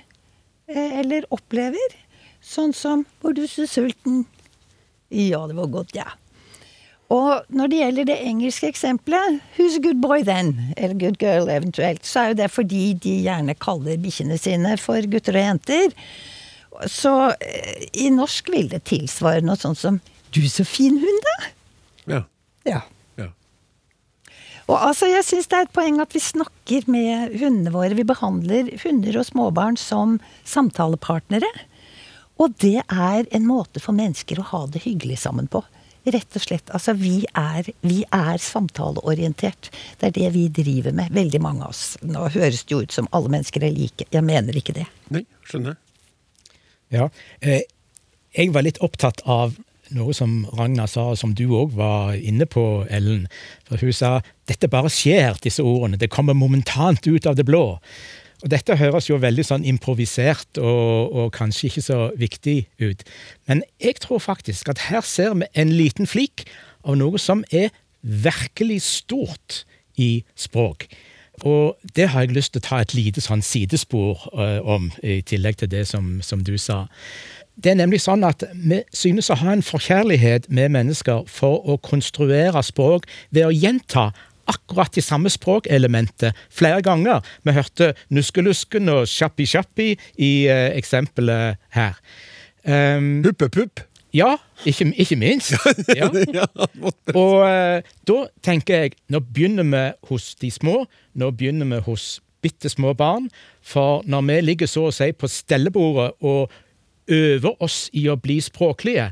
eh, 0.69 0.99
Eller 1.01 1.25
opplever. 1.35 1.97
Sånn 2.45 2.71
som 2.77 3.05
'Var 3.21 3.33
du 3.33 3.47
så 3.49 3.65
sulten?' 3.67 4.25
Ja, 5.09 5.47
det 5.47 5.55
var 5.57 5.67
godt, 5.67 5.95
ja. 5.97 6.05
Og 7.09 7.45
når 7.49 7.67
det 7.69 7.79
gjelder 7.79 8.05
det 8.05 8.19
engelske 8.21 8.67
eksempelet, 8.69 9.41
'Who's 9.57 9.75
a 9.77 9.81
good 9.81 9.99
boy 10.01 10.21
then?' 10.23 10.73
eller 10.77 10.93
'good 10.95 11.17
girl' 11.17 11.49
eventuelt, 11.49 12.05
så 12.05 12.19
er 12.19 12.27
jo 12.29 12.33
det 12.43 12.51
fordi 12.51 12.93
de 12.93 13.23
gjerne 13.25 13.55
kaller 13.57 13.97
bikkjene 13.97 14.37
sine 14.37 14.77
for 14.77 15.01
gutter 15.01 15.33
og 15.33 15.41
jenter. 15.49 15.89
Så 16.91 17.13
eh, 17.39 17.85
i 17.93 18.09
norsk 18.13 18.49
vil 18.53 18.69
det 18.71 18.83
tilsvare 18.89 19.43
noe 19.45 19.59
sånt 19.59 19.79
som 19.81 20.01
'Du, 20.35 20.41
så 20.51 20.65
fin 20.67 20.97
hund, 20.99 21.21
da'. 21.23 21.45
Ja. 22.11 22.21
Ja. 22.65 22.81
ja. 23.17 23.29
Og 24.67 24.75
altså, 24.75 25.07
jeg 25.07 25.23
syns 25.23 25.47
det 25.47 25.57
er 25.57 25.67
et 25.67 25.75
poeng 25.75 26.01
at 26.01 26.13
vi 26.15 26.19
snakker 26.19 26.89
med 26.91 27.37
hundene 27.39 27.71
våre. 27.71 27.95
Vi 27.95 28.03
behandler 28.03 28.73
hunder 28.83 29.21
og 29.21 29.29
småbarn 29.29 29.77
som 29.79 30.19
samtalepartnere. 30.43 31.49
Og 32.41 32.57
det 32.59 32.81
er 32.91 33.23
en 33.31 33.47
måte 33.47 33.79
for 33.79 33.95
mennesker 33.95 34.41
å 34.41 34.49
ha 34.51 34.65
det 34.67 34.83
hyggelig 34.83 35.21
sammen 35.23 35.47
på. 35.47 35.63
Rett 36.05 36.37
og 36.37 36.43
slett. 36.43 36.67
Altså, 36.75 36.93
vi 36.99 37.23
er, 37.31 37.65
vi 37.81 38.03
er 38.13 38.41
samtaleorientert. 38.41 39.71
Det 40.01 40.11
er 40.11 40.17
det 40.19 40.33
vi 40.35 40.43
driver 40.53 40.93
med, 40.93 41.13
veldig 41.15 41.41
mange 41.41 41.65
av 41.65 41.73
oss. 41.73 41.95
Nå 42.05 42.27
høres 42.35 42.61
det 42.65 42.75
jo 42.75 42.83
ut 42.83 42.93
som 42.93 43.09
alle 43.15 43.31
mennesker 43.33 43.65
er 43.65 43.73
like. 43.73 44.05
Jeg 44.13 44.25
mener 44.25 44.59
ikke 44.59 44.75
det. 44.77 44.85
Nei, 45.15 45.23
skjønner. 45.47 45.79
Ja, 46.95 47.09
eh, 47.43 47.65
jeg 48.35 48.53
var 48.55 48.63
litt 48.65 48.79
opptatt 48.83 49.23
av 49.27 49.55
noe 49.95 50.15
som 50.17 50.43
Ragna 50.55 50.87
sa, 50.89 51.11
og 51.13 51.19
som 51.19 51.33
du 51.37 51.45
òg 51.53 51.75
var 51.77 52.15
inne 52.17 52.47
på, 52.49 52.85
Ellen. 52.89 53.27
For 53.67 53.81
hun 53.81 53.93
sa 53.93 54.17
dette 54.49 54.69
bare 54.71 54.91
skjer, 54.91 55.37
disse 55.43 55.63
ordene. 55.63 55.99
Det 56.01 56.11
kommer 56.13 56.37
momentant 56.37 57.05
ut 57.05 57.27
av 57.29 57.37
det 57.37 57.45
blå. 57.47 57.77
Og 58.43 58.51
dette 58.51 58.77
høres 58.77 59.07
jo 59.09 59.19
veldig 59.21 59.45
sånn 59.47 59.65
improvisert 59.67 60.59
og, 60.59 61.13
og 61.15 61.31
kanskje 61.35 61.69
ikke 61.69 61.85
så 61.85 61.99
viktig 62.19 62.57
ut. 62.83 63.05
Men 63.49 63.63
jeg 63.81 64.01
tror 64.03 64.21
faktisk 64.23 64.69
at 64.73 64.87
her 64.89 65.05
ser 65.05 65.37
vi 65.39 65.49
en 65.55 65.71
liten 65.73 66.09
flik 66.09 66.45
av 66.85 66.99
noe 66.99 67.21
som 67.21 67.45
er 67.51 67.71
virkelig 68.01 68.81
stort 68.85 69.63
i 69.97 70.25
språk. 70.37 70.89
Og 71.43 71.75
det 71.95 72.09
har 72.13 72.25
jeg 72.25 72.35
lyst 72.35 72.53
til 72.53 72.63
å 72.63 72.67
ta 72.67 72.81
et 72.81 72.93
lite 72.95 73.23
sånn 73.23 73.43
sidespor 73.45 74.27
uh, 74.37 74.59
om, 74.63 74.91
i 75.03 75.19
tillegg 75.25 75.59
til 75.59 75.71
det 75.71 75.85
som, 75.89 76.19
som 76.23 76.43
du 76.45 76.55
sa. 76.61 76.85
Det 77.55 77.71
er 77.71 77.79
nemlig 77.79 78.01
sånn 78.03 78.23
at 78.27 78.43
vi 78.55 78.81
synes 78.95 79.31
å 79.31 79.37
ha 79.39 79.53
en 79.55 79.63
forkjærlighet 79.63 80.49
med 80.51 80.73
mennesker 80.75 81.23
for 81.31 81.63
å 81.63 81.77
konstruere 81.83 82.63
språk 82.65 83.07
ved 83.35 83.47
å 83.47 83.53
gjenta 83.55 84.09
akkurat 84.51 84.93
de 84.93 85.01
samme 85.01 85.31
språkelementet 85.33 86.35
flere 86.53 86.83
ganger. 86.85 87.23
Vi 87.43 87.55
hørte 87.55 87.93
nuskelusken 88.13 88.91
og 88.93 89.07
sjappi-sjappi 89.09 89.95
i 90.21 90.31
uh, 90.51 90.69
eksempelet 90.75 91.61
her. 91.75 91.99
Um, 92.65 93.21
Puppepupp. 93.25 93.83
Ja, 94.15 94.35
ikke, 94.65 94.93
ikke 94.95 95.17
minst. 95.19 95.55
Ja. 95.95 96.07
Og 97.13 97.41
eh, 97.47 97.83
da 98.07 98.19
tenker 98.43 98.85
jeg, 98.85 98.95
nå 99.11 99.19
begynner 99.19 99.67
vi 99.67 99.83
hos 100.09 100.33
de 100.39 100.51
små, 100.51 100.85
nå 101.13 101.31
begynner 101.35 101.67
vi 101.73 101.81
hos 101.89 102.05
bitte 102.45 102.69
små 102.71 102.93
barn. 102.97 103.29
For 103.61 104.03
når 104.07 104.27
vi 104.29 104.41
ligger 104.45 104.69
så 104.71 104.87
å 104.89 104.93
si 104.95 105.11
på 105.11 105.29
stellebordet 105.31 106.13
og 106.25 106.53
øver 107.11 107.57
oss 107.63 107.85
i 107.93 108.07
å 108.09 108.17
bli 108.21 108.39
språklige, 108.43 109.09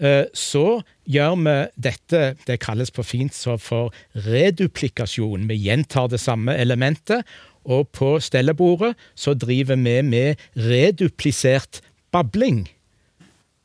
eh, 0.00 0.24
så 0.34 0.80
gjør 1.08 1.36
vi 1.44 1.56
dette, 1.88 2.22
det 2.46 2.60
kalles 2.64 2.92
på 2.94 3.04
fint 3.06 3.34
så 3.34 3.58
for 3.60 3.94
reduplikasjon. 4.28 5.48
Vi 5.50 5.60
gjentar 5.68 6.10
det 6.12 6.22
samme 6.22 6.56
elementet, 6.56 7.26
og 7.68 7.90
på 7.92 8.14
stellebordet 8.22 8.94
så 9.18 9.34
driver 9.36 9.76
vi 9.76 10.00
med 10.02 10.48
reduplisert 10.56 11.82
babling. 12.14 12.64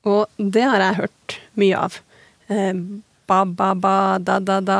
Og 0.09 0.25
det 0.37 0.65
har 0.67 0.81
jeg 0.83 0.97
hørt 1.03 1.37
mye 1.59 1.77
av. 1.85 1.99
Eh, 2.51 2.73
ba, 3.29 3.43
ba, 3.45 3.73
ba, 3.75 3.93
da, 4.19 4.39
da, 4.43 4.57
da. 4.59 4.79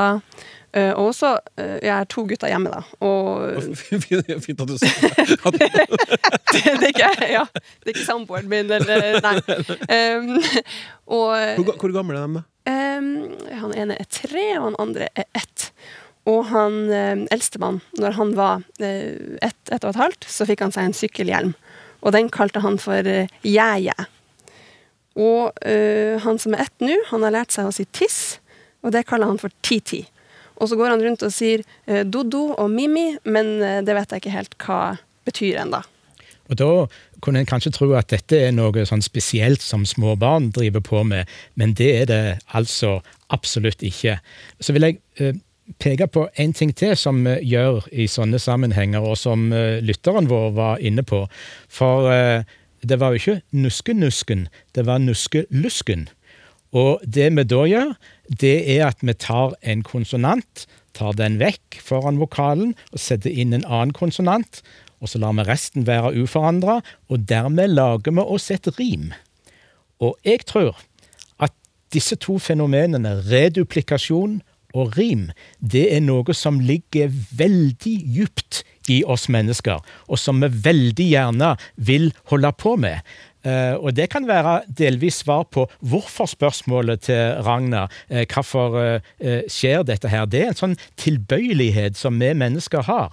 Eh, 0.74 0.90
og 0.98 1.12
også 1.12 1.30
eh, 1.62 1.76
Jeg 1.86 1.94
er 1.94 2.08
to 2.10 2.24
gutter 2.28 2.50
hjemme, 2.50 2.72
da. 2.74 2.82
Og 3.06 3.64
Fint 4.44 4.64
at 4.64 4.72
du 4.72 4.78
sa 4.82 4.90
det. 4.90 5.38
At- 5.46 5.60
det, 6.54 6.64
det 6.82 6.88
er 6.88 6.88
ikke 6.90 7.12
Ja, 7.30 7.44
det 7.54 7.86
er 7.86 7.94
ikke 7.94 8.06
samboeren 8.08 8.50
min, 8.52 8.72
eller 8.74 9.20
Nei. 9.24 9.36
Um, 9.88 10.32
og 11.08 11.30
Hvor, 11.60 11.68
ga- 11.70 11.78
hvor 11.84 11.94
gamle 11.96 12.18
er 12.20 12.26
de, 12.28 12.42
da? 12.42 12.44
um, 12.74 13.12
han 13.62 13.76
ene 13.78 13.98
er 14.02 14.10
tre, 14.12 14.48
og 14.58 14.66
han 14.72 14.80
andre 14.82 15.08
er 15.20 15.28
ett. 15.38 15.70
Og 16.30 16.46
han 16.52 16.78
um, 16.90 17.24
eldstemann, 17.36 17.82
når 18.00 18.18
han 18.20 18.34
var 18.38 18.64
uh, 18.82 19.38
ett, 19.44 19.60
ett 19.70 19.84
og 19.84 19.90
et 19.94 20.00
halvt, 20.02 20.28
så 20.32 20.48
fikk 20.50 20.64
han 20.66 20.72
seg 20.76 20.88
en 20.90 20.96
sykkelhjelm. 20.98 21.54
Og 22.04 22.16
den 22.16 22.30
kalte 22.34 22.64
han 22.64 22.80
for 22.82 23.04
uh, 23.08 23.28
Jæje. 23.48 23.94
Og 25.20 25.54
øh, 25.66 26.22
han 26.22 26.40
som 26.42 26.56
er 26.56 26.66
ett 26.66 26.82
nå, 26.84 26.96
han 27.12 27.26
har 27.26 27.36
lært 27.36 27.54
seg 27.54 27.70
å 27.70 27.76
si 27.76 27.86
tiss, 27.94 28.40
og 28.84 28.94
det 28.96 29.06
kaller 29.10 29.30
han 29.30 29.40
for 29.42 29.54
Titi. 29.66 30.04
Og 30.62 30.70
så 30.70 30.78
går 30.78 30.94
han 30.94 31.04
rundt 31.06 31.26
og 31.26 31.34
sier 31.34 31.64
øh, 31.88 32.04
Dodo 32.06 32.50
og 32.58 32.70
Mimi, 32.74 33.14
men 33.24 33.56
øh, 33.62 33.80
det 33.86 33.96
vet 33.98 34.12
jeg 34.14 34.24
ikke 34.24 34.38
helt 34.38 34.58
hva 34.66 34.82
betyr 35.28 35.62
ennå. 35.64 35.84
Og 36.52 36.58
da 36.60 36.70
kunne 37.24 37.40
en 37.40 37.48
kanskje 37.48 37.72
tro 37.78 37.88
at 37.96 38.10
dette 38.12 38.36
er 38.50 38.52
noe 38.52 38.84
sånn 38.86 39.06
spesielt 39.06 39.64
som 39.64 39.86
små 39.88 40.18
barn 40.20 40.50
driver 40.54 40.84
på 40.84 41.06
med, 41.08 41.30
men 41.56 41.76
det 41.78 41.92
er 42.02 42.10
det 42.10 42.24
altså 42.58 42.98
absolutt 43.34 43.86
ikke. 43.86 44.18
Så 44.60 44.76
vil 44.76 44.90
jeg 44.90 45.38
peke 45.80 46.10
på 46.12 46.26
en 46.44 46.52
ting 46.54 46.74
til 46.76 46.98
som 47.00 47.22
vi 47.24 47.38
gjør 47.54 47.88
i 47.96 48.10
sånne 48.12 48.42
sammenhenger, 48.44 49.08
og 49.08 49.16
som 49.18 49.48
lytteren 49.56 50.28
vår 50.28 50.52
var 50.58 50.84
inne 50.84 51.08
på. 51.08 51.24
For 51.72 52.12
det 52.84 53.00
var 53.00 53.14
jo 53.14 53.22
ikke 53.22 53.42
nuskenusken, 53.56 54.48
det 54.76 54.86
var 54.86 55.02
nuskelusken. 55.02 56.08
Og 56.74 57.02
det 57.06 57.30
vi 57.38 57.46
da 57.46 57.66
gjør, 57.70 57.92
det 58.42 58.56
er 58.76 58.88
at 58.90 59.04
vi 59.06 59.14
tar 59.14 59.54
en 59.62 59.84
konsonant, 59.86 60.66
tar 60.94 61.14
den 61.18 61.40
vekk 61.42 61.80
foran 61.82 62.20
vokalen 62.22 62.74
og 62.92 63.02
setter 63.02 63.34
inn 63.34 63.54
en 63.54 63.66
annen 63.66 63.94
konsonant, 63.96 64.62
og 65.04 65.12
så 65.12 65.20
lar 65.20 65.36
vi 65.38 65.46
resten 65.48 65.86
være 65.88 66.14
uforandra, 66.24 66.80
og 67.12 67.28
dermed 67.30 67.76
lager 67.76 68.16
vi 68.16 68.24
oss 68.24 68.50
et 68.54 68.70
rim. 68.80 69.12
Og 70.00 70.16
jeg 70.26 70.46
tror 70.50 70.80
at 71.44 71.54
disse 71.94 72.16
to 72.16 72.40
fenomenene, 72.40 73.20
reduplikasjon 73.28 74.40
og 74.74 74.98
rim, 74.98 75.28
det 75.60 75.86
er 75.94 76.02
noe 76.02 76.34
som 76.34 76.62
ligger 76.64 77.12
veldig 77.38 77.98
djupt 78.16 78.64
i 78.92 79.04
oss 79.06 79.30
mennesker, 79.32 79.84
og 80.08 80.20
som 80.20 80.42
vi 80.44 80.50
veldig 80.66 81.06
gjerne 81.12 81.54
vil 81.76 82.12
holde 82.32 82.52
på 82.58 82.76
med. 82.82 83.00
Uh, 83.44 83.76
og 83.76 83.92
det 83.98 84.08
kan 84.14 84.24
være 84.24 84.62
delvis 84.72 85.18
svar 85.26 85.44
på 85.52 85.66
hvorfor-spørsmålet 85.84 87.02
til 87.10 87.42
Ragna. 87.44 87.90
Uh, 88.08 88.24
hvorfor 88.24 88.78
uh, 88.80 89.42
skjer 89.52 89.84
dette 89.84 90.08
her? 90.08 90.30
Det 90.32 90.46
er 90.46 90.54
en 90.54 90.62
sånn 90.62 90.78
tilbøyelighet 91.02 92.00
som 92.00 92.22
vi 92.24 92.32
mennesker 92.40 92.88
har. 92.88 93.12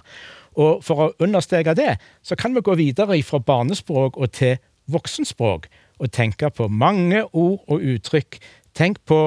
Og 0.55 0.79
for 0.83 1.03
å 1.03 1.11
understreke 1.23 1.75
det, 1.75 1.97
så 2.23 2.37
kan 2.39 2.55
vi 2.55 2.63
gå 2.63 2.75
videre 2.79 3.19
fra 3.27 3.41
barnespråk 3.43 4.15
og 4.19 4.31
til 4.35 4.57
voksenspråk, 4.91 5.67
og 6.01 6.11
tenke 6.11 6.49
på 6.49 6.67
mange 6.67 7.23
ord 7.27 7.61
og 7.67 7.83
uttrykk. 7.83 8.39
Tenk 8.73 8.99
på 9.07 9.19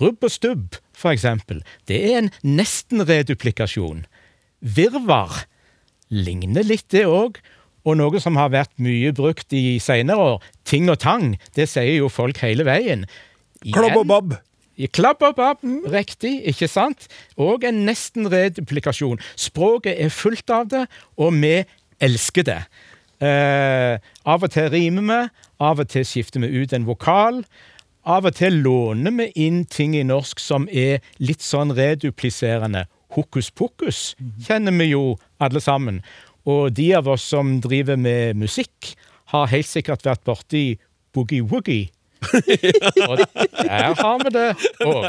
rubb 0.00 0.24
og 0.24 0.32
stubb, 0.32 0.78
for 0.96 1.14
eksempel. 1.14 1.62
Det 1.88 2.00
er 2.00 2.18
en 2.18 2.30
nesten-reduplikasjon. 2.42 4.04
Virvar 4.60 5.44
ligner 6.14 6.66
litt, 6.66 6.86
det 6.94 7.04
òg. 7.10 7.40
Og 7.84 7.98
noe 8.00 8.20
som 8.22 8.38
har 8.40 8.52
vært 8.54 8.72
mye 8.80 9.12
brukt 9.16 9.52
i 9.52 9.76
seinere 9.82 10.30
år, 10.32 10.48
ting 10.64 10.88
og 10.88 11.02
tang, 11.02 11.34
det 11.56 11.68
sier 11.68 11.98
jo 11.98 12.08
folk 12.12 12.40
hele 12.40 12.64
veien. 12.64 13.04
Klabb 13.74 13.98
og 14.00 14.08
babb. 14.08 14.36
Klabb 14.96 15.22
og 15.22 15.36
babb, 15.38 15.60
riktig, 15.92 16.38
ikke 16.50 16.66
sant? 16.70 17.06
Og 17.38 17.62
en 17.68 17.84
nesten 17.86 18.26
reduplikasjon. 18.32 19.20
Språket 19.38 20.00
er 20.00 20.10
fullt 20.10 20.50
av 20.50 20.70
det, 20.72 20.86
og 21.20 21.36
vi 21.36 21.60
elsker 22.02 22.48
det. 22.48 22.62
Eh, 23.22 24.00
av 24.26 24.42
og 24.42 24.50
til 24.50 24.72
rimer 24.72 25.06
vi, 25.06 25.20
av 25.62 25.84
og 25.84 25.92
til 25.92 26.04
skifter 26.08 26.42
vi 26.42 26.64
ut 26.64 26.74
en 26.74 26.88
vokal. 26.88 27.44
Av 28.04 28.26
og 28.26 28.34
til 28.36 28.58
låner 28.64 29.14
vi 29.20 29.30
inn 29.46 29.62
ting 29.70 29.94
i 29.96 30.02
norsk 30.04 30.42
som 30.42 30.66
er 30.72 31.04
litt 31.22 31.44
sånn 31.44 31.72
redupliserende. 31.76 32.84
Hokus 33.14 33.50
pokus 33.54 33.98
kjenner 34.46 34.74
vi 34.78 34.90
jo 34.90 35.16
alle 35.42 35.62
sammen. 35.62 36.02
Og 36.44 36.74
de 36.76 36.90
av 36.98 37.08
oss 37.08 37.24
som 37.32 37.58
driver 37.64 37.96
med 37.96 38.36
musikk, 38.36 38.94
har 39.32 39.50
helt 39.50 39.66
sikkert 39.66 40.04
vært 40.04 40.24
borti 40.26 40.64
boogie-woogie. 41.14 41.88
Og 43.08 43.18
der 43.18 43.94
har 43.98 44.18
vi 44.22 44.30
det 44.32 44.50
òg. 44.84 45.04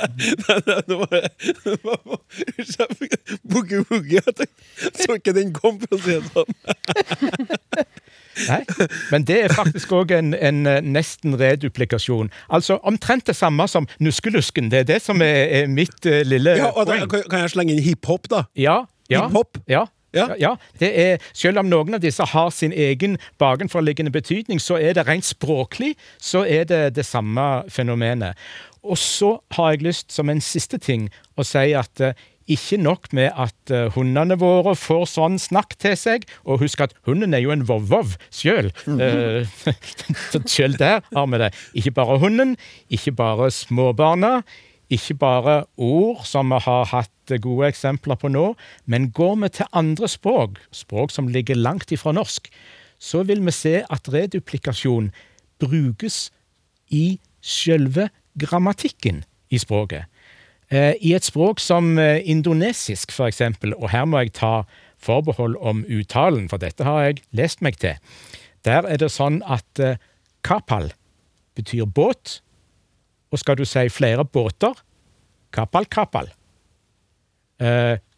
Nå 0.89 0.97
det 1.11 1.21
Unnskyld. 2.59 3.39
Boogie 3.51 3.83
Woogie. 3.89 4.21
Jeg 4.25 4.47
Så 4.93 5.15
ikke 5.19 5.33
den 5.35 5.53
kom, 5.55 5.79
for 5.79 5.95
å 5.95 6.01
si 6.01 6.17
det 6.17 6.23
sånn. 6.33 6.51
Nei, 8.49 8.61
men 9.11 9.25
det 9.27 9.37
er 9.45 9.53
faktisk 9.55 9.93
òg 9.95 10.11
en, 10.17 10.33
en 10.35 10.65
eh, 10.69 10.81
nesten 10.83 11.37
reduplikasjon. 11.39 12.31
Altså 12.49 12.79
omtrent 12.83 13.27
det 13.29 13.35
samme 13.37 13.67
som 13.71 13.87
nuskelusken. 14.03 14.69
Det 14.71 14.83
er 14.83 14.89
det 14.95 15.01
som 15.05 15.21
er, 15.23 15.45
er 15.61 15.71
mitt 15.71 16.05
uh, 16.05 16.21
lille 16.27 16.57
Ja, 16.59 16.71
og 16.73 16.89
poeng. 16.89 17.07
kan 17.09 17.23
kan 17.31 17.45
jeg 17.45 17.55
slenge 17.55 17.75
inn 17.75 17.83
hiphop, 17.85 18.29
da? 18.31 18.45
Ja, 18.59 18.83
ja, 19.09 19.27
Hiphop? 19.27 19.61
Ja. 19.67 19.85
Ja. 20.15 20.29
Ja. 20.39 20.55
er, 20.79 21.17
Selv 21.33 21.59
om 21.59 21.69
noen 21.69 21.97
av 21.97 22.03
disse 22.03 22.23
har 22.31 22.49
sin 22.55 22.71
egen 22.71 23.17
bakenforliggende 23.41 24.11
betydning, 24.11 24.61
så 24.63 24.77
er 24.79 24.95
det 24.95 25.07
rent 25.07 25.27
språklig 25.27 25.95
så 26.21 26.45
er 26.47 26.63
det 26.63 26.95
det 26.95 27.05
samme 27.05 27.65
fenomenet. 27.69 28.39
Og 28.85 28.97
så 28.97 29.39
har 29.57 29.73
jeg 29.73 29.81
lyst, 29.81 30.13
som 30.13 30.29
en 30.29 30.41
siste 30.41 30.77
ting, 30.77 31.09
å 31.35 31.43
si 31.43 31.73
at 31.75 32.01
eh, 32.01 32.13
ikke 32.51 32.77
nok 32.77 33.09
med 33.15 33.31
at 33.33 33.73
eh, 33.73 33.87
hundene 33.95 34.37
våre 34.37 34.75
får 34.77 35.07
sånn 35.09 35.39
snakk 35.41 35.75
til 35.81 35.95
seg, 35.97 36.27
og 36.45 36.61
husk 36.61 36.83
at 36.85 36.93
hunden 37.07 37.33
er 37.33 37.41
jo 37.41 37.53
en 37.53 37.65
vov-vov 37.65 38.15
sjøl. 38.33 38.69
Eh, 38.85 39.49
så 40.31 40.41
sjøl 40.45 40.77
der 40.77 41.01
har 41.09 41.27
vi 41.31 41.41
det. 41.41 41.51
Ikke 41.81 41.95
bare 41.97 42.19
hunden, 42.21 42.55
ikke 42.93 43.15
bare 43.17 43.49
småbarna, 43.53 44.39
ikke 44.93 45.17
bare 45.17 45.55
ord 45.81 46.21
som 46.29 46.53
vi 46.53 46.61
har 46.67 46.89
hatt 46.91 47.37
gode 47.41 47.71
eksempler 47.73 48.19
på 48.21 48.29
nå, 48.29 48.51
men 48.85 49.09
går 49.15 49.37
vi 49.41 49.53
til 49.57 49.71
andre 49.73 50.09
språk, 50.11 50.59
språk 50.69 51.13
som 51.13 51.31
ligger 51.33 51.57
langt 51.57 51.93
ifra 51.95 52.13
norsk, 52.13 52.51
så 53.01 53.23
vil 53.25 53.41
vi 53.45 53.53
se 53.53 53.79
at 53.89 54.11
reduplikasjon 54.13 55.09
brukes 55.59 56.27
i 56.93 57.17
selve 57.41 58.11
grammatikken 58.37 59.23
i 59.49 59.57
språket. 59.61 60.05
Eh, 60.73 60.95
I 61.01 61.13
et 61.13 61.25
språk 61.25 61.61
som 61.61 61.99
eh, 62.01 62.23
indonesisk, 62.25 63.11
for 63.13 63.29
eksempel, 63.29 63.75
og 63.77 63.91
her 63.93 64.05
må 64.09 64.23
jeg 64.23 64.33
ta 64.39 64.63
forbehold 64.97 65.57
om 65.61 65.83
uttalen, 65.85 66.49
for 66.49 66.61
dette 66.61 66.85
har 66.87 67.03
jeg 67.03 67.21
lest 67.37 67.61
meg 67.61 67.77
til, 67.81 67.99
der 68.65 68.87
er 68.89 68.97
det 68.97 69.11
sånn 69.13 69.43
at 69.45 69.81
eh, 69.83 69.99
kapal 70.45 70.89
betyr 71.55 71.85
båt, 71.85 72.39
og 73.29 73.41
skal 73.41 73.59
du 73.59 73.65
si 73.67 73.85
flere 73.93 74.25
båter, 74.25 74.73
kapal 75.53 75.85
kapal. 75.91 76.29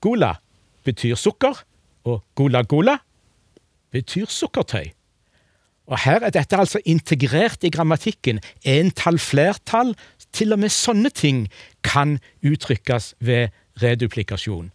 Gula 0.02 0.32
betyr 0.86 1.18
sukker, 1.20 1.60
og 2.10 2.24
gula 2.38 2.64
gula 2.66 2.96
betyr 3.94 4.30
sukkertøy. 4.30 4.90
Og 5.88 6.00
her 6.04 6.26
er 6.28 6.34
dette 6.36 6.58
altså 6.60 6.82
integrert 6.86 7.64
i 7.64 7.72
grammatikken. 7.72 8.42
Entall, 8.68 9.20
flertall, 9.24 9.94
til 10.36 10.54
og 10.54 10.62
med 10.62 10.74
sånne 10.74 11.12
ting 11.14 11.48
kan 11.86 12.18
uttrykkes 12.46 13.14
ved 13.20 13.56
reduplikasjon. 13.82 14.72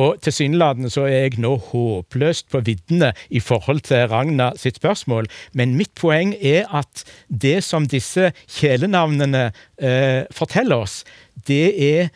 Og 0.00 0.20
tilsynelatende 0.24 0.90
så 0.92 1.06
er 1.08 1.26
jeg 1.26 1.40
nå 1.42 1.54
håpløst 1.68 2.48
på 2.52 2.62
viddene 2.64 3.12
i 3.28 3.40
forhold 3.40 3.82
til 3.88 4.08
Ragna 4.10 4.50
sitt 4.56 4.80
spørsmål, 4.80 5.28
men 5.52 5.76
mitt 5.76 5.92
poeng 6.00 6.34
er 6.40 6.68
at 6.74 7.04
det 7.28 7.58
som 7.64 7.88
disse 7.88 8.32
kjælenavnene 8.58 9.50
eh, 9.76 10.22
forteller 10.32 10.86
oss, 10.86 11.02
det 11.48 11.74
er 11.76 12.08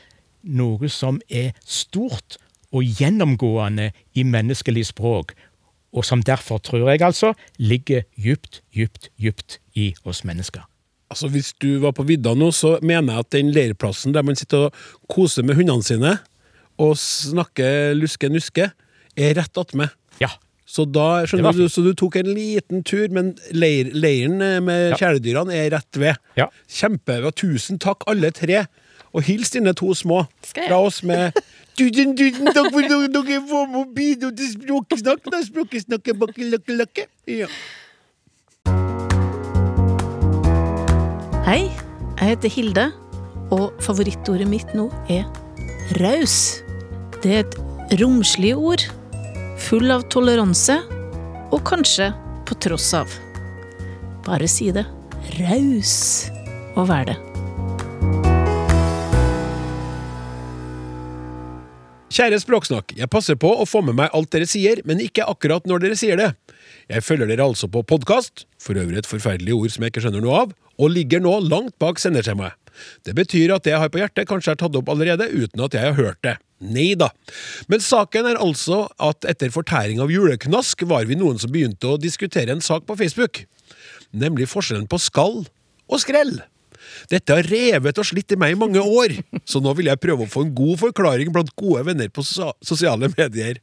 noe 0.42 0.88
som 0.88 1.20
er 1.28 1.52
stort 1.64 2.40
og 2.72 2.86
gjennomgående 2.86 3.90
i 4.14 4.24
menneskelig 4.24 4.86
språk, 4.92 5.34
og 5.92 6.06
som 6.06 6.22
derfor, 6.22 6.58
tror 6.62 6.90
jeg 6.90 7.02
altså, 7.02 7.34
ligger 7.58 8.06
djupt, 8.16 8.62
djupt, 8.74 9.10
djupt 9.18 9.58
i 9.74 9.92
oss 10.04 10.22
mennesker. 10.24 10.69
Altså, 11.10 11.28
Hvis 11.28 11.52
du 11.62 11.78
var 11.82 11.92
på 11.96 12.04
vidda 12.06 12.34
nå, 12.38 12.50
så 12.54 12.76
mener 12.86 13.12
jeg 13.16 13.24
at 13.26 13.30
den 13.34 13.50
leirplassen 13.54 14.14
der 14.14 14.22
man 14.26 14.36
sitter 14.38 14.68
og 14.68 14.74
koser 15.10 15.42
med 15.46 15.58
hundene 15.58 15.82
sine 15.86 16.18
og 16.80 16.94
snakker 16.96 17.92
luske-nuske, 17.98 18.70
er 19.18 19.34
rett 19.36 19.58
attmed. 19.60 19.90
Ja. 20.22 20.30
Så 20.70 20.86
da 20.88 21.26
skjønner 21.28 21.52
du, 21.58 21.64
så 21.68 21.82
du 21.84 21.90
tok 21.98 22.14
en 22.20 22.30
liten 22.30 22.84
tur, 22.86 23.10
men 23.12 23.34
leir, 23.52 23.90
leiren 23.92 24.38
eh, 24.40 24.60
med 24.64 24.92
Ja. 24.94 24.96
kjæledyrene 25.02 25.52
er 25.58 25.66
rett 25.74 25.98
ved. 25.98 26.16
Ja. 26.38 26.46
Kjempebra. 26.70 27.32
Tusen 27.36 27.76
takk, 27.82 28.06
alle 28.08 28.30
tre. 28.30 28.62
Og 29.12 29.26
hils 29.26 29.50
dine 29.50 29.74
to 29.74 29.90
små 29.98 30.22
fra 30.54 30.78
oss 30.78 31.02
med 31.02 31.34
Tusen, 31.76 32.14
tusen 32.16 32.46
takk 32.54 32.70
for 32.70 32.84
at 32.86 33.12
dere 33.12 33.40
får 33.50 33.66
med 33.72 33.78
og 33.82 33.92
bidro 33.96 34.30
til 34.36 34.50
Språksnakk. 34.54 35.26
da, 35.32 35.42
Språkesnakket 35.42 36.18
bakke 36.22 36.46
lakke 36.52 36.76
lakke. 36.78 37.06
Ja. 37.26 37.46
Hei, 41.40 41.70
jeg 42.18 42.34
heter 42.34 42.52
Hilde, 42.52 42.82
og 43.48 43.78
favorittordet 43.80 44.44
mitt 44.44 44.74
nå 44.76 44.90
er 45.08 45.24
raus. 45.96 46.34
Det 47.24 47.32
er 47.32 47.46
et 47.46 47.96
romslig 48.02 48.52
ord, 48.52 48.84
full 49.56 49.88
av 49.94 50.04
toleranse, 50.12 50.76
og 51.48 51.64
kanskje 51.64 52.10
på 52.44 52.60
tross 52.60 52.90
av. 53.00 53.16
Bare 54.28 54.50
si 54.52 54.68
det. 54.76 54.84
Raus 55.40 55.96
å 56.76 56.84
være 56.84 57.14
det. 57.14 57.29
Kjære 62.10 62.40
Språksnakk, 62.42 62.90
jeg 62.98 63.06
passer 63.06 63.36
på 63.38 63.52
å 63.62 63.64
få 63.70 63.84
med 63.86 63.94
meg 63.94 64.14
alt 64.18 64.32
dere 64.34 64.46
sier, 64.50 64.80
men 64.82 64.98
ikke 64.98 65.28
akkurat 65.30 65.62
når 65.70 65.84
dere 65.84 65.98
sier 65.98 66.18
det. 66.18 66.32
Jeg 66.90 67.04
følger 67.06 67.30
dere 67.30 67.44
altså 67.46 67.68
på 67.70 67.84
podkast, 67.86 68.48
for 68.58 68.74
øvrig 68.82 68.98
et 68.98 69.06
forferdelig 69.06 69.54
ord 69.54 69.70
som 69.70 69.86
jeg 69.86 69.92
ikke 69.92 70.02
skjønner 70.02 70.24
noe 70.24 70.40
av, 70.40 70.56
og 70.82 70.90
ligger 70.90 71.22
nå 71.22 71.36
langt 71.46 71.76
bak 71.78 72.02
senderskjemaet. 72.02 72.58
Det 73.06 73.14
betyr 73.14 73.54
at 73.54 73.62
det 73.62 73.76
jeg 73.76 73.82
har 73.84 73.94
på 73.94 74.02
hjertet, 74.02 74.26
kanskje 74.26 74.56
er 74.56 74.58
tatt 74.58 74.80
opp 74.80 74.90
allerede, 74.90 75.30
uten 75.30 75.62
at 75.62 75.78
jeg 75.78 75.86
har 75.86 75.98
hørt 76.00 76.18
det. 76.26 76.34
Nei 76.66 76.88
da. 76.98 77.12
Men 77.70 77.86
saken 77.86 78.32
er 78.32 78.42
altså 78.42 78.88
at 78.98 79.30
etter 79.30 79.54
fortæring 79.54 80.02
av 80.02 80.10
juleknask 80.10 80.82
var 80.90 81.06
vi 81.06 81.20
noen 81.20 81.38
som 81.38 81.54
begynte 81.54 81.94
å 81.94 82.00
diskutere 82.00 82.50
en 82.50 82.64
sak 82.64 82.90
på 82.90 82.98
Facebook. 82.98 83.44
Nemlig 84.10 84.50
forskjellen 84.50 84.90
på 84.90 84.98
skall 84.98 85.44
og 85.86 86.02
skrell. 86.02 86.40
Dette 87.10 87.36
har 87.36 87.48
revet 87.50 88.00
og 88.00 88.06
slitt 88.06 88.34
i 88.34 88.38
meg 88.40 88.54
i 88.54 88.60
mange 88.60 88.82
år, 88.82 89.16
så 89.48 89.62
nå 89.62 89.74
vil 89.78 89.90
jeg 89.90 90.02
prøve 90.02 90.26
å 90.26 90.30
få 90.30 90.46
en 90.46 90.54
god 90.56 90.80
forklaring 90.86 91.32
blant 91.34 91.52
gode 91.58 91.84
venner 91.90 92.10
på 92.12 92.24
sosiale 92.24 93.10
medier. 93.16 93.60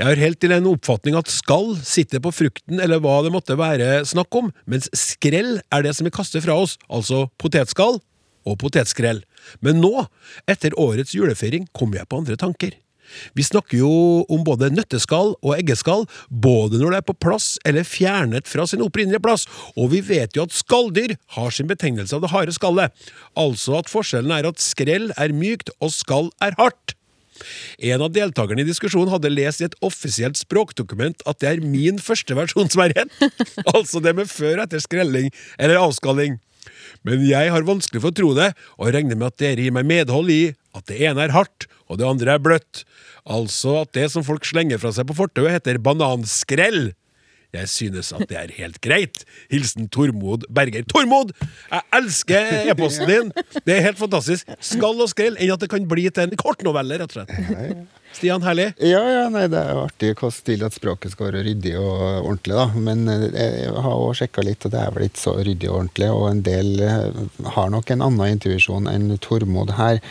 Jeg 0.00 0.08
har 0.08 0.22
helt 0.22 0.40
til 0.42 0.54
en 0.56 0.70
oppfatning 0.70 1.14
at 1.18 1.30
skall 1.30 1.74
sitter 1.86 2.22
på 2.24 2.32
frukten 2.34 2.80
eller 2.82 3.02
hva 3.02 3.20
det 3.22 3.32
måtte 3.34 3.58
være 3.60 4.00
snakk 4.08 4.34
om, 4.40 4.48
mens 4.66 4.88
skrell 4.96 5.60
er 5.70 5.84
det 5.84 5.92
som 5.94 6.08
vi 6.08 6.14
kaster 6.14 6.42
fra 6.42 6.56
oss, 6.58 6.78
altså 6.88 7.26
potetskall 7.38 8.00
og 8.48 8.58
potetskrell. 8.58 9.20
Men 9.62 9.78
nå, 9.82 10.06
etter 10.50 10.74
årets 10.80 11.14
julefeiring, 11.14 11.68
kommer 11.76 12.00
jeg 12.00 12.10
på 12.10 12.22
andre 12.22 12.38
tanker. 12.40 12.74
Vi 13.38 13.46
snakker 13.46 13.78
jo 13.80 13.92
om 14.32 14.44
både 14.46 14.70
nøtteskall 14.74 15.34
og 15.40 15.54
eggeskall, 15.56 16.06
både 16.28 16.80
når 16.80 16.94
det 16.94 17.02
er 17.02 17.08
på 17.10 17.18
plass 17.24 17.54
eller 17.68 17.86
fjernet 17.86 18.48
fra 18.50 18.66
sin 18.68 18.84
opprinnelige 18.84 19.22
plass, 19.24 19.46
og 19.76 19.92
vi 19.94 20.02
vet 20.04 20.36
jo 20.36 20.46
at 20.46 20.56
skalldyr 20.56 21.16
har 21.36 21.54
sin 21.54 21.70
betegnelse 21.70 22.16
av 22.16 22.24
det 22.24 22.32
harde 22.32 22.56
skallet, 22.56 22.94
altså 23.38 23.78
at 23.80 23.92
forskjellen 23.92 24.34
er 24.34 24.48
at 24.48 24.62
skrell 24.62 25.10
er 25.16 25.36
mykt 25.36 25.72
og 25.80 25.94
skall 25.94 26.32
er 26.44 26.56
hardt. 26.60 26.96
En 27.82 28.04
av 28.04 28.12
deltakerne 28.14 28.62
i 28.62 28.68
diskusjonen 28.68 29.10
hadde 29.12 29.32
lest 29.32 29.62
i 29.62 29.66
et 29.66 29.76
offisielt 29.84 30.38
språkdokument 30.38 31.24
at 31.28 31.40
det 31.42 31.50
er 31.50 31.64
min 31.64 31.98
første 32.02 32.36
versjon 32.38 32.70
som 32.72 32.84
er 32.84 32.94
rett, 32.98 33.20
altså 33.74 34.02
det 34.04 34.14
med 34.18 34.30
før 34.30 34.58
og 34.60 34.66
etter 34.66 34.82
skrelling 34.84 35.30
eller 35.58 35.80
avskalling. 35.80 36.38
Men 37.06 37.24
jeg 37.26 37.52
har 37.52 37.66
vanskelig 37.66 38.02
for 38.02 38.12
å 38.12 38.18
tro 38.18 38.32
det, 38.38 38.52
og 38.78 38.92
regner 38.94 39.18
med 39.18 39.32
at 39.32 39.42
dere 39.42 39.64
gir 39.64 39.74
meg 39.74 39.88
medhold 39.88 40.32
i 40.32 40.42
at 40.76 40.86
det 40.88 41.00
ene 41.04 41.26
er 41.26 41.34
hardt, 41.34 41.68
og 41.90 42.00
det 42.00 42.08
andre 42.08 42.36
er 42.36 42.42
bløtt. 42.42 42.84
Altså 43.22 43.82
at 43.82 43.92
det 43.96 44.08
som 44.14 44.24
folk 44.26 44.46
slenger 44.48 44.80
fra 44.82 44.92
seg 44.94 45.08
på 45.08 45.18
fortauet, 45.18 45.58
heter 45.58 45.80
bananskrell. 45.82 46.92
Jeg 47.52 47.68
synes 47.68 48.08
at 48.16 48.24
det 48.30 48.36
er 48.40 48.52
helt 48.56 48.78
greit. 48.80 49.26
Hilsen 49.52 49.90
Tormod 49.92 50.46
Berger. 50.48 50.86
Tormod! 50.88 51.34
Jeg 51.68 51.84
elsker 51.98 52.70
e-posten 52.72 53.10
din! 53.10 53.32
Det 53.66 53.76
er 53.76 53.84
helt 53.90 54.00
fantastisk. 54.00 54.48
Skall 54.64 55.02
og 55.04 55.10
skrell 55.12 55.36
enn 55.36 55.52
at 55.52 55.60
det 55.60 55.68
kan 55.72 55.84
bli 55.88 56.06
til 56.08 56.30
en 56.30 56.40
kortnovelle, 56.40 57.02
rett 57.02 57.12
og 57.12 57.18
slett. 57.20 58.00
Stian, 58.12 58.42
herlig. 58.44 58.68
Ja, 58.76 59.00
ja, 59.08 59.22
nei, 59.32 59.46
det 59.50 59.58
er 59.58 59.78
artig 59.80 60.12
hvordan 60.12 60.44
til 60.46 60.64
at 60.66 60.74
språket 60.76 61.14
skal 61.14 61.30
være 61.30 61.44
ryddig 61.46 61.72
og 61.80 62.02
ordentlig, 62.02 62.56
da. 62.58 62.66
Men 62.76 63.08
eh, 63.08 63.24
jeg 63.64 63.72
har 63.86 63.94
òg 63.96 64.14
sjekka 64.18 64.44
litt, 64.44 64.66
og 64.66 64.74
det 64.74 64.82
er 64.82 64.92
vel 64.94 65.06
ikke 65.08 65.22
så 65.22 65.34
ryddig 65.38 65.70
og 65.70 65.78
ordentlig. 65.78 66.10
Og 66.12 66.26
en 66.28 66.42
del 66.46 66.70
eh, 66.84 67.22
har 67.56 67.72
nok 67.72 67.92
en 67.94 68.04
annen 68.08 68.36
intuisjon 68.36 68.90
enn 68.92 69.16
Tormod 69.24 69.72
her. 69.78 70.02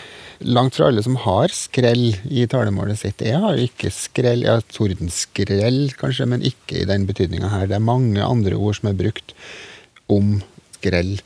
Langt 0.41 0.79
fra 0.79 0.89
alle 0.89 1.03
som 1.05 1.19
har 1.21 1.53
skrell 1.53 2.15
i 2.25 2.47
talemålet 2.49 3.03
sitt. 3.03 3.21
Jeg 3.21 3.41
har 3.43 3.61
ikke 3.61 3.93
skrell, 3.93 4.47
ja, 4.47 4.57
tordenskrell 4.73 5.83
kanskje, 6.01 6.29
men 6.33 6.47
ikke 6.47 6.81
i 6.81 6.87
den 6.89 7.05
betydninga 7.09 7.53
her. 7.53 7.69
Det 7.69 7.77
er 7.77 7.85
mange 7.85 8.25
andre 8.25 8.57
ord 8.57 8.79
som 8.79 8.89
er 8.89 8.97
brukt 8.97 9.35
om 10.11 10.39
skrell. 10.81 11.19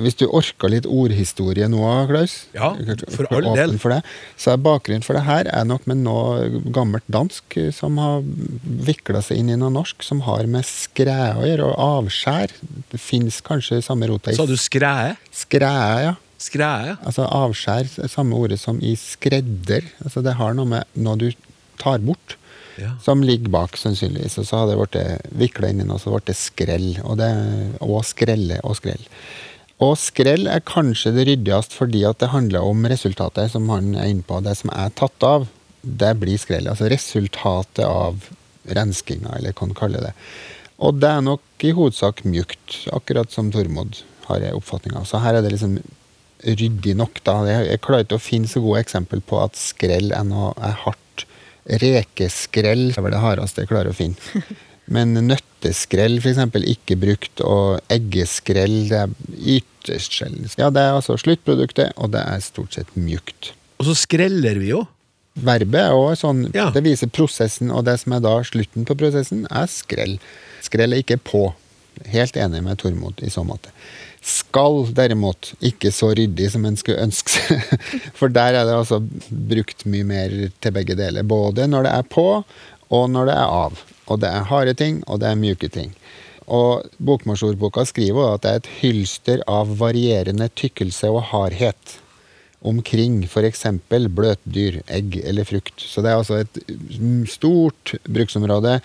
Hvis 0.00 0.16
du 0.16 0.24
orker 0.32 0.70
litt 0.72 0.86
ordhistorie 0.88 1.66
nå, 1.68 1.82
Klaus, 2.08 2.46
Ja, 2.56 2.70
for 3.12 3.28
all 3.28 3.50
del. 3.58 3.74
For 3.82 3.92
det, 3.92 3.98
så 4.40 4.54
er 4.54 4.62
bakgrunnen 4.64 5.04
for 5.04 5.18
det 5.18 5.24
her 5.26 5.50
er 5.52 5.66
nok 5.68 5.84
med 5.90 6.00
noe 6.06 6.62
gammelt 6.72 7.04
dansk 7.12 7.58
eh, 7.60 7.68
som 7.76 7.98
har 8.00 8.22
vikla 8.88 9.20
seg 9.20 9.42
inn 9.42 9.50
i 9.52 9.58
noe 9.60 9.68
norsk 9.74 10.00
som 10.06 10.22
har 10.24 10.48
med 10.48 10.64
skræ 10.64 11.34
å 11.36 11.44
gjøre, 11.44 11.68
og 11.74 12.06
avskjær. 12.06 12.54
Det 12.94 13.00
fins 13.04 13.42
kanskje 13.44 13.82
samme 13.84 14.08
rota 14.08 14.32
i 14.32 14.38
Sa 14.40 14.48
du 14.48 14.56
skræe? 14.56 15.12
skræ, 15.28 15.74
ja. 16.08 16.14
Skræe? 16.42 16.96
Altså 17.06 17.28
avskjær, 17.28 17.92
samme 18.10 18.34
ordet 18.40 18.58
som 18.64 18.80
i 18.82 18.96
skredder. 18.98 19.84
Altså 20.02 20.24
det 20.24 20.38
har 20.40 20.56
noe 20.56 20.66
med 20.72 20.88
noe 20.98 21.20
du 21.20 21.28
tar 21.78 22.00
bort, 22.02 22.38
Ja. 22.80 22.94
som 23.04 23.20
ligger 23.20 23.52
bak, 23.52 23.76
sannsynligvis. 23.76 24.38
Og 24.40 24.46
så 24.48 24.56
har 24.62 24.66
det 24.72 24.78
blitt 24.80 25.32
vikla 25.36 25.68
inn 25.68 25.82
i 25.84 25.84
noe, 25.84 26.00
så 26.00 26.08
ble 26.16 26.22
det 26.32 26.38
skrell. 26.40 26.94
Og, 27.04 27.18
det, 27.20 27.28
og 27.84 28.00
skrelle 28.08 28.56
og 28.64 28.78
skrell. 28.80 29.04
Og 29.82 29.96
skrell 29.98 30.46
er 30.50 30.62
kanskje 30.68 31.14
det 31.16 31.26
ryddigste 31.26 31.78
fordi 31.80 32.04
at 32.06 32.20
det 32.22 32.30
handler 32.32 32.68
om 32.68 32.86
resultatet, 32.90 33.50
som 33.54 33.66
han 33.72 33.94
er 33.96 34.12
inne 34.12 34.26
på. 34.26 34.38
Det 34.44 34.54
som 34.60 34.70
er 34.74 34.94
tatt 34.98 35.26
av, 35.26 35.48
det 35.82 36.12
blir 36.20 36.38
skrell. 36.38 36.68
Altså 36.70 36.90
resultatet 36.92 37.84
av 37.88 38.28
renskinga, 38.78 39.34
eller 39.38 39.56
hva 39.56 39.66
man 39.66 39.78
kaller 39.78 40.06
det. 40.06 40.12
Og 40.82 40.98
det 41.02 41.10
er 41.10 41.24
nok 41.26 41.66
i 41.66 41.74
hovedsak 41.74 42.22
mjukt, 42.26 42.84
akkurat 42.94 43.34
som 43.34 43.50
Tormod 43.54 44.02
har 44.28 44.42
jeg 44.44 44.56
oppfatning 44.58 44.96
av. 44.98 45.06
Så 45.08 45.20
her 45.22 45.38
er 45.38 45.44
det 45.44 45.54
liksom 45.54 45.76
ryddig 46.42 46.96
nok, 46.98 47.20
da. 47.26 47.36
Jeg, 47.46 47.80
klarer 47.82 48.06
ikke 48.06 48.18
å 48.18 48.22
finne 48.22 48.50
så 48.50 48.62
gode 48.62 48.82
eksempel 48.82 49.22
på 49.22 49.38
at 49.42 49.58
skrell 49.58 50.14
er 50.14 50.26
noe 50.26 50.52
er 50.62 50.74
hardt. 50.84 51.26
Rekeskrell 51.82 52.88
er 52.90 53.04
vel 53.04 53.14
det 53.14 53.22
hardeste 53.22 53.62
jeg 53.62 53.70
klarer 53.70 53.94
å 53.94 53.98
finne. 53.98 54.42
Men 54.90 55.14
nøtteskrell 55.14 56.18
f.eks. 56.18 56.40
ikke 56.74 56.96
brukt, 57.00 57.40
og 57.46 57.78
eggeskrell 57.92 58.88
det 58.90 58.98
er 59.04 59.12
ytterst 59.58 60.16
sjelden. 60.18 60.48
Ja, 60.58 60.70
det 60.74 60.82
er 60.82 60.96
altså 60.98 61.16
sluttproduktet, 61.20 61.92
og 61.96 62.10
det 62.16 62.22
er 62.26 62.42
stort 62.44 62.74
sett 62.74 62.90
mjukt. 62.98 63.52
Og 63.78 63.86
så 63.90 63.94
skreller 63.98 64.58
vi 64.62 64.72
jo. 64.72 64.84
Verbet 65.38 65.78
er 65.80 65.94
også 65.96 66.26
sånn, 66.26 66.42
Ja. 66.54 66.70
det 66.74 66.82
viser 66.84 67.08
prosessen, 67.08 67.70
og 67.72 67.86
det 67.86 67.98
som 68.02 68.12
er 68.12 68.20
da 68.20 68.34
slutten 68.44 68.84
på 68.84 68.96
prosessen, 68.98 69.46
er 69.50 69.66
skrell. 69.70 70.18
Skrell 70.62 70.92
er 70.92 71.00
ikke 71.02 71.16
på. 71.24 71.52
Helt 72.08 72.36
enig 72.36 72.62
med 72.64 72.78
Tormod 72.80 73.22
i 73.22 73.30
så 73.30 73.44
måte. 73.46 73.70
Skal 74.22 74.86
derimot 74.94 75.52
ikke 75.64 75.90
så 75.92 76.12
ryddig 76.14 76.50
som 76.52 76.64
en 76.68 76.76
skulle 76.76 77.02
ønske 77.06 77.32
seg. 77.32 77.78
For 78.18 78.28
der 78.32 78.54
er 78.60 78.68
det 78.68 78.76
altså 78.76 79.00
brukt 79.30 79.84
mye 79.86 80.04
mer 80.06 80.36
til 80.62 80.72
begge 80.76 80.96
deler. 80.98 81.22
Både 81.26 81.66
når 81.70 81.88
det 81.88 81.92
er 81.96 82.06
på, 82.12 82.26
og 82.92 83.10
når 83.10 83.30
det 83.30 83.34
er 83.38 83.56
av. 83.56 83.82
Og 84.12 84.20
det 84.22 84.30
er 84.30 84.46
harde 84.50 84.76
ting, 84.78 85.00
og 85.08 85.22
det 85.22 85.30
er 85.30 85.40
mjuke 85.40 85.70
ting. 85.72 85.94
Og 86.52 86.84
Bokmålsordboka 86.98 87.84
skriver 87.88 88.34
at 88.34 88.44
det 88.44 88.52
er 88.52 88.62
et 88.62 88.70
hylster 88.80 89.42
av 89.48 89.72
varierende 89.80 90.50
tykkelse 90.58 91.10
og 91.12 91.22
hardhet 91.30 91.98
omkring 92.62 93.22
f.eks. 93.26 93.64
bløtdyr, 93.88 94.82
egg 94.86 95.18
eller 95.24 95.46
frukt. 95.46 95.82
Så 95.82 96.02
det 96.02 96.12
er 96.12 96.20
altså 96.20 96.42
et 96.42 96.62
mm, 96.98 97.26
stort 97.30 97.96
bruksområde. 98.06 98.78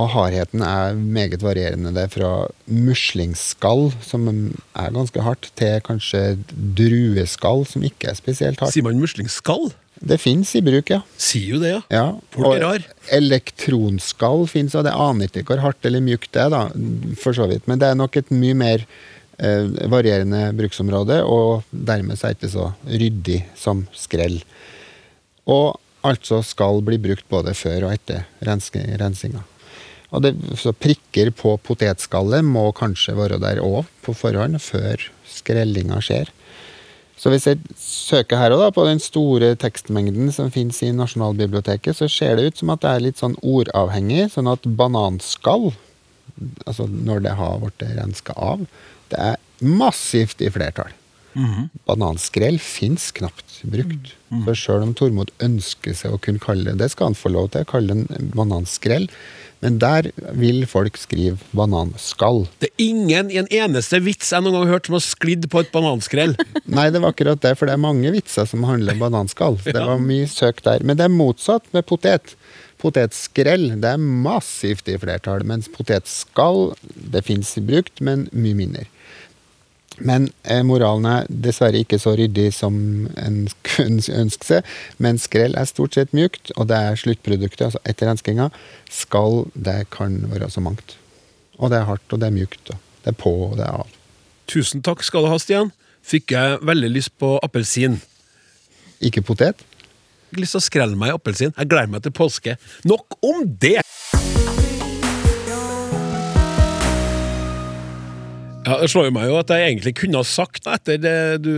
Og 0.00 0.08
hardheten 0.08 0.62
er 0.64 0.94
meget 0.96 1.42
varierende. 1.44 1.92
Det 1.92 2.06
er 2.06 2.12
fra 2.14 2.30
muslingskall, 2.66 3.90
som 4.00 4.28
er 4.30 4.94
ganske 4.94 5.20
hardt, 5.20 5.50
til 5.58 5.82
kanskje 5.84 6.22
drueskall, 6.78 7.66
som 7.68 7.84
ikke 7.84 8.08
er 8.08 8.16
spesielt 8.16 8.62
hardt. 8.62 8.72
Sier 8.72 8.86
man 8.86 9.02
muslingskall? 9.02 9.68
Det 10.02 10.18
fins 10.18 10.50
i 10.58 10.62
bruk, 10.64 10.90
ja. 10.90 11.00
Sier 11.20 11.54
jo 11.54 11.60
det, 11.62 11.76
ja. 11.76 11.80
ja. 11.94 12.06
Folk 12.34 12.56
er 12.56 12.64
rar. 12.64 12.86
elektronskall 13.14 14.48
fins, 14.50 14.74
og 14.74 14.86
det 14.86 14.94
aner 14.98 15.30
ikke 15.30 15.52
hvor 15.52 15.62
hardt 15.62 15.86
eller 15.86 16.02
mjukt 16.02 16.32
det 16.34 16.42
er, 16.42 16.50
da, 16.54 16.62
for 17.22 17.36
så 17.36 17.46
vidt. 17.50 17.68
Men 17.70 17.78
det 17.82 17.92
er 17.92 18.00
nok 18.00 18.18
et 18.18 18.32
mye 18.34 18.56
mer 18.58 18.82
eh, 19.38 19.70
varierende 19.92 20.48
bruksområde, 20.58 21.20
og 21.22 21.68
dermed 21.70 22.18
så 22.18 22.28
er 22.28 22.34
det 22.34 22.42
ikke 22.42 22.54
så 22.56 22.68
ryddig 22.90 23.38
som 23.58 23.86
skrell. 23.94 24.40
Og 25.46 25.78
altså 26.02 26.42
skal 26.46 26.82
bli 26.82 26.98
brukt 27.02 27.28
både 27.30 27.54
før 27.54 27.86
og 27.86 27.94
etter 27.94 28.26
renske, 28.42 28.82
rensinga. 28.98 29.46
Og 30.12 30.26
det, 30.26 30.34
så 30.60 30.74
prikker 30.76 31.30
på 31.36 31.54
potetskallet 31.64 32.44
må 32.44 32.66
kanskje 32.76 33.14
være 33.16 33.38
der 33.40 33.62
òg 33.64 33.86
på 34.04 34.14
forhånd, 34.16 34.58
før 34.60 35.06
skrellinga 35.30 36.02
skjer. 36.04 36.28
Så 37.22 37.30
hvis 37.30 37.44
jeg 37.46 37.60
søker 37.78 38.40
her 38.40 38.50
også 38.50 38.64
da, 38.64 38.74
på 38.74 38.84
den 38.88 39.00
store 39.02 39.52
tekstmengden 39.62 40.32
som 40.34 40.50
finnes 40.50 40.80
i 40.82 40.90
Nasjonalbiblioteket, 40.90 41.94
så 41.94 42.08
ser 42.10 42.34
det 42.34 42.48
ut 42.48 42.58
som 42.58 42.72
at 42.74 42.82
det 42.82 42.90
er 42.90 43.04
litt 43.04 43.22
sånn 43.22 43.36
ordavhengig, 43.46 44.24
sånn 44.32 44.50
at 44.50 44.66
bananskall, 44.66 45.70
altså 46.66 46.88
når 46.90 47.22
det 47.28 47.36
har 47.38 47.62
blitt 47.62 47.86
renska 47.94 48.34
av, 48.34 48.66
det 49.14 49.22
er 49.22 49.38
massivt 49.62 50.42
i 50.42 50.50
flertall. 50.50 50.90
Bananskrell 51.88 52.58
fins 52.60 53.10
knapt 53.16 53.62
brukt. 53.64 54.14
for 54.44 54.58
sjøl 54.58 54.84
om 54.84 54.92
Tormod 54.96 55.30
ønsker 55.44 55.94
seg 55.96 56.14
å 56.14 56.20
kunne 56.20 56.42
kalle 56.42 56.72
det 56.72 56.80
Det 56.80 56.90
skal 56.92 57.10
han 57.10 57.18
få 57.18 57.32
lov 57.32 57.52
til, 57.52 57.64
å 57.64 57.72
kalle 57.72 57.94
det 57.94 58.18
en 58.18 58.32
bananskrell. 58.34 59.08
Men 59.62 59.76
der 59.78 60.08
vil 60.34 60.64
folk 60.66 60.96
skrive 60.98 61.38
bananskall. 61.54 62.48
Det 62.58 62.72
er 62.72 62.82
ingen 62.82 63.30
i 63.30 63.38
en 63.38 63.50
eneste 63.54 64.00
vits 64.02 64.32
jeg 64.34 64.42
noen 64.42 64.56
gang 64.56 64.64
har 64.66 64.74
hørt 64.74 64.88
som 64.90 64.96
har 64.98 65.04
sklidd 65.06 65.46
på 65.52 65.62
et 65.62 65.70
bananskrell. 65.74 66.34
Nei, 66.76 66.88
det 66.90 67.02
var 67.04 67.14
akkurat 67.14 67.44
det, 67.44 67.54
for 67.60 67.70
det 67.70 67.76
er 67.76 67.84
mange 67.84 68.10
vitser 68.14 68.48
som 68.50 68.66
handler 68.66 68.96
om 68.96 69.04
bananskall. 69.04 69.60
Det 69.62 69.78
var 69.78 70.02
mye 70.02 70.26
søk 70.30 70.64
der. 70.66 70.82
Men 70.82 70.98
det 70.98 71.06
er 71.06 71.14
motsatt 71.14 71.70
med 71.76 71.86
potet. 71.86 72.34
Potetskrell 72.82 73.68
det 73.78 73.92
er 73.94 74.02
massivt 74.02 74.90
i 74.90 74.98
flertall, 74.98 75.46
mens 75.46 75.70
potetskall 75.70 76.72
det 77.14 77.22
fins 77.28 77.54
brukt, 77.62 78.02
men 78.02 78.26
mye 78.34 78.58
mindre. 78.58 78.88
Men 80.02 80.28
eh, 80.42 80.62
moralen 80.66 81.06
er 81.06 81.28
dessverre 81.30 81.82
ikke 81.84 81.98
så 82.02 82.14
ryddig 82.18 82.48
som 82.56 82.74
en 83.20 83.44
kunne 83.66 84.02
ønske 84.22 84.48
seg. 84.48 84.72
Men 85.02 85.20
skrell 85.22 85.56
er 85.58 85.68
stort 85.70 85.98
sett 85.98 86.14
mjukt, 86.16 86.50
og 86.56 86.68
det 86.72 86.78
er 86.78 86.98
sluttproduktet, 86.98 87.68
altså 87.68 87.82
etter 87.88 88.10
renskinga. 88.10 88.50
Skall, 88.90 89.44
det 89.54 89.84
kan 89.94 90.20
være 90.32 90.50
så 90.52 90.64
mangt. 90.64 90.96
Og 91.60 91.70
det 91.70 91.80
er 91.80 91.88
hardt, 91.88 92.06
og 92.10 92.22
det 92.22 92.30
er 92.30 92.38
mjukt, 92.38 92.74
og 92.74 93.04
det 93.04 93.14
er 93.14 93.18
på, 93.18 93.34
og 93.50 93.58
det 93.60 93.68
er 93.68 93.82
av. 93.84 93.98
Tusen 94.50 94.82
takk 94.84 95.04
skal 95.06 95.24
du 95.24 95.30
ha, 95.32 95.38
Stian. 95.40 95.70
Fikk 96.02 96.34
jeg 96.34 96.58
veldig 96.66 96.90
lyst 96.90 97.14
på 97.22 97.36
appelsin. 97.46 98.00
Ikke 99.02 99.22
potet? 99.22 99.62
Jeg 100.32 100.38
har 100.38 100.44
lyst 100.46 100.56
til 100.56 100.62
å 100.62 100.64
skrelle 100.64 100.98
meg 100.98 101.12
i 101.12 101.14
appelsin. 101.14 101.54
Jeg 101.54 101.70
gleder 101.70 101.92
meg 101.92 102.02
til 102.02 102.14
påske. 102.16 102.56
Nok 102.88 103.20
om 103.22 103.44
det! 103.62 103.78
Ja, 108.72 108.78
Det 108.80 108.88
slår 108.88 109.10
jo 109.10 109.12
meg 109.12 109.26
jo 109.28 109.34
at 109.36 109.50
jeg 109.52 109.68
egentlig 109.68 109.92
kunne 110.00 110.20
ha 110.22 110.24
sagt, 110.24 110.64
etter 110.64 110.96
det 110.96 111.16
du 111.44 111.52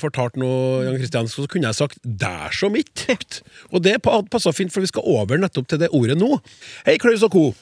fortalte 0.00 0.40
nå, 0.42 0.50
Jan 0.82 0.96
Kristian, 0.98 1.28
så 1.30 1.44
kunne 1.46 1.68
jeg 1.70 1.78
sagt 1.78 1.98
'der 2.02 2.50
ikke'. 2.50 3.42
Og 3.70 3.82
det 3.84 4.02
passa 4.02 4.50
fint, 4.50 4.72
for 4.72 4.80
vi 4.80 4.90
skal 4.90 5.06
over 5.06 5.38
nettopp 5.38 5.68
til 5.68 5.78
det 5.78 5.92
ordet 5.94 6.18
nå. 6.18 6.40
Hei, 6.86 6.98
Klaus 6.98 7.22
og 7.22 7.30
co. 7.30 7.54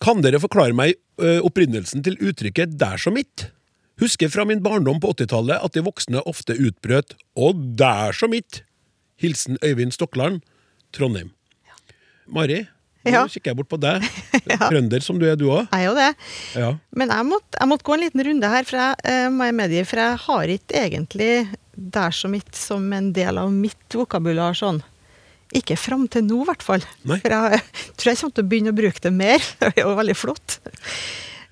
Kan 0.00 0.22
dere 0.22 0.40
forklare 0.40 0.72
meg 0.72 0.94
opprinnelsen 1.18 2.02
til 2.02 2.16
uttrykket 2.16 2.78
'der 2.78 2.96
ikke'? 2.96 3.50
Husker 4.00 4.28
fra 4.28 4.44
min 4.44 4.62
barndom 4.62 5.00
på 5.00 5.12
80-tallet 5.12 5.60
at 5.62 5.74
de 5.74 5.84
voksne 5.84 6.24
ofte 6.26 6.56
utbrøt 6.56 7.12
'og 7.36 7.76
der 7.76 8.12
ikke'. 8.12 8.62
Hilsen 9.20 9.58
Øyvind 9.62 9.92
Stokland, 9.92 10.40
Trondheim. 10.92 11.30
Mari, 12.26 12.66
nå 13.04 13.12
Ja. 13.12 13.24
kikker 13.28 13.52
jeg 13.52 13.58
bort 13.60 13.70
på 13.72 13.80
deg. 13.82 14.06
Trønder 14.70 15.04
som 15.04 15.18
du 15.20 15.26
er, 15.28 15.36
du 15.36 15.46
òg. 15.50 15.66
Jeg 15.68 15.82
er 15.82 15.84
jo 15.88 15.94
det. 15.98 16.08
Ja. 16.56 16.70
Men 16.96 17.12
jeg 17.12 17.28
måtte, 17.28 17.58
jeg 17.60 17.70
måtte 17.70 17.86
gå 17.88 17.96
en 17.98 18.04
liten 18.06 18.24
runde 18.30 18.50
her, 18.54 18.64
for 18.68 18.80
jeg, 18.80 19.28
må 19.34 19.50
jeg 19.50 19.58
medgi, 19.60 19.84
for 19.90 20.02
jeg 20.04 20.22
har 20.24 20.54
ikke 20.56 20.80
egentlig 20.86 21.30
der 21.74 22.14
så 22.14 22.30
mitt 22.30 22.54
som 22.56 22.86
en 22.94 23.12
del 23.16 23.38
av 23.40 23.52
mitt 23.52 23.96
vokabular 23.98 24.56
sånn. 24.56 24.80
Ikke 25.54 25.76
fram 25.78 26.06
til 26.10 26.24
nå, 26.26 26.40
i 26.42 26.48
hvert 26.48 26.64
fall. 26.66 26.82
Nei. 27.06 27.20
For 27.22 27.30
jeg 27.34 27.60
tror 28.00 28.10
jeg 28.10 28.20
kommer 28.22 28.34
til 28.38 28.44
å 28.46 28.50
begynne 28.50 28.72
å 28.74 28.78
bruke 28.80 29.04
det 29.04 29.12
mer. 29.14 29.44
Det 29.60 29.70
er 29.74 29.84
jo 29.84 29.94
veldig 29.98 30.16
flott. 30.18 30.58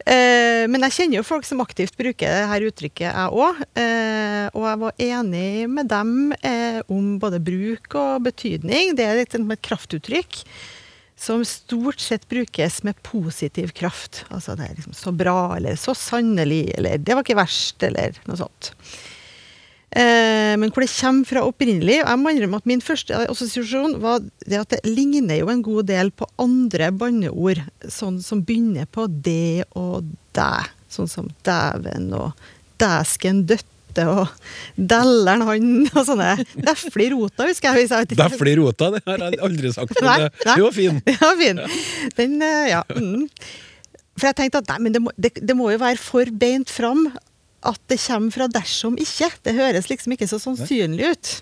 Eh, 0.03 0.65
men 0.67 0.83
jeg 0.89 0.97
kjenner 0.97 1.21
jo 1.21 1.27
folk 1.27 1.47
som 1.47 1.61
aktivt 1.63 1.95
bruker 1.99 2.27
det 2.27 2.49
her 2.51 2.65
uttrykket, 2.67 3.05
jeg 3.07 3.37
òg. 3.45 3.61
Eh, 3.79 4.47
og 4.51 4.65
jeg 4.67 4.81
var 4.83 5.05
enig 5.07 5.47
med 5.71 5.91
dem 5.93 6.15
eh, 6.41 6.81
om 6.91 7.17
både 7.23 7.39
bruk 7.45 7.95
og 8.01 8.25
betydning. 8.27 8.97
Det 8.99 9.07
er 9.07 9.21
litt 9.21 9.37
et 9.39 9.67
kraftuttrykk 9.69 10.43
som 11.23 11.45
stort 11.47 12.03
sett 12.03 12.29
brukes 12.29 12.83
med 12.83 12.99
positiv 13.07 13.71
kraft. 13.79 14.25
Altså 14.35 14.57
det 14.59 14.67
er 14.67 14.77
liksom 14.77 14.97
så 14.97 15.13
bra, 15.15 15.55
eller 15.57 15.79
så 15.79 15.95
sannelig, 15.95 16.65
eller 16.77 16.99
det 16.99 17.15
var 17.15 17.23
ikke 17.23 17.39
verst, 17.39 17.83
eller 17.87 18.19
noe 18.27 18.41
sånt. 18.41 18.73
Eh, 19.93 20.55
men 20.57 20.73
hvor 20.73 20.83
det 20.83 20.89
kommer 20.95 21.29
fra 21.29 21.43
opprinnelig 21.45 21.99
og 22.01 22.07
Jeg 22.09 22.19
må 22.23 22.31
innrømme 22.33 22.61
at 22.63 22.69
min 22.71 22.81
første 22.81 23.19
assosiasjon 23.29 23.99
var 24.01 24.23
det 24.49 24.57
at 24.57 24.73
det 24.73 24.81
ligner 24.89 25.37
jo 25.37 25.51
en 25.53 25.61
god 25.65 25.91
del 25.91 26.09
på 26.17 26.27
andre 26.41 26.89
banneord, 26.97 27.61
sånn 27.85 28.17
som 28.25 28.41
begynner 28.41 28.89
på 28.89 29.05
det 29.07 29.69
og 29.77 30.09
dæ. 30.35 30.65
Sånn 30.93 31.09
som 31.13 31.29
dæven 31.45 32.11
og 32.17 32.33
dæsken 32.81 33.45
døtte 33.93 34.07
og 34.09 34.29
dælleren 34.77 35.45
han 35.49 35.67
og 35.93 36.07
sånne. 36.09 36.31
Defle 36.67 37.07
i 37.07 37.11
rota, 37.13 37.47
husker 37.49 37.73
jeg. 37.77 37.87
Hvis 37.87 37.95
jeg 37.97 38.17
Defle 38.19 38.53
i 38.53 38.57
rota, 38.59 38.91
det 38.97 39.03
har 39.07 39.27
jeg 39.29 39.41
aldri 39.49 39.73
sagt. 39.75 39.93
Men 40.01 40.09
Nei, 40.09 40.17
det, 40.25 40.31
nei. 40.49 40.57
det 40.57 40.65
var 40.65 40.79
fin. 40.79 41.03
Ja, 41.23 41.33
fin. 41.39 41.63
Den, 42.19 42.39
eh, 42.43 42.65
ja. 42.73 42.83
Mm. 42.97 43.29
For 44.19 44.29
jeg 44.29 44.37
tenkte 44.43 44.61
at 44.63 44.73
nei, 44.75 44.79
men 44.87 44.93
det 44.97 45.01
må, 45.05 45.13
det, 45.17 45.31
det 45.41 45.55
må 45.57 45.71
jo 45.73 45.79
være 45.81 46.01
for 46.01 46.29
beint 46.37 46.71
fram 46.73 47.07
at 47.63 47.79
det 47.89 48.01
kommer 48.03 48.35
fra 48.35 48.49
dersom 48.51 48.97
ikke. 49.01 49.29
Det 49.47 49.55
høres 49.57 49.87
liksom 49.89 50.13
ikke 50.17 50.27
så 50.29 50.41
sannsynlig 50.43 51.13
ut. 51.15 51.37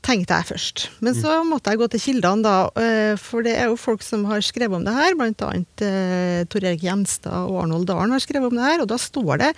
Tenkte 0.00 0.32
jeg 0.38 0.48
først. 0.48 0.86
Men 1.04 1.12
så 1.12 1.34
måtte 1.44 1.74
jeg 1.74 1.80
gå 1.82 1.86
til 1.92 2.00
kildene, 2.00 2.40
da. 2.46 2.54
eh, 2.80 3.18
For 3.20 3.44
det 3.44 3.52
er 3.60 3.68
jo 3.68 3.76
folk 3.76 4.00
som 4.02 4.22
har 4.30 4.40
skrevet 4.40 4.78
om 4.78 4.86
det 4.86 4.94
her. 4.96 5.12
Blant 5.18 5.44
annet 5.44 5.84
eh, 5.84 6.38
Tor 6.48 6.64
Erik 6.64 6.80
Gjenstad 6.86 7.36
og 7.50 7.58
Arnold 7.66 7.84
Dahlen 7.90 8.14
har 8.16 8.22
skrevet 8.24 8.48
om 8.48 8.56
det 8.56 8.64
her. 8.64 8.80
Og 8.80 8.88
da 8.88 8.96
står 8.96 9.42
det 9.44 9.50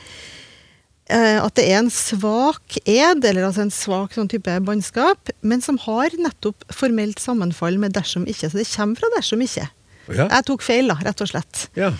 at 1.13 1.55
det 1.59 1.67
er 1.69 1.79
en 1.81 1.91
svak 1.93 2.79
ed, 2.89 3.25
eller 3.25 3.45
altså 3.49 3.67
en 3.67 3.75
svak 3.75 4.15
sånn 4.17 4.31
type 4.33 4.55
bannskap, 4.65 5.33
men 5.45 5.61
som 5.65 5.77
har 5.85 6.15
nettopp 6.17 6.65
formelt 6.73 7.21
sammenfall 7.21 7.77
med 7.83 7.95
dersom 7.97 8.25
ikke. 8.25 8.49
Så 8.49 8.61
det 8.61 8.69
kommer 8.71 9.03
fra 9.03 9.11
dersom 9.19 9.43
ikke. 9.45 9.67
Ja. 10.09 10.27
Jeg 10.27 10.47
tok 10.49 10.65
feil, 10.65 10.91
da, 10.91 10.97
rett 11.05 11.21
og 11.23 11.31
slett. 11.31 11.67
Ja. 11.79 11.93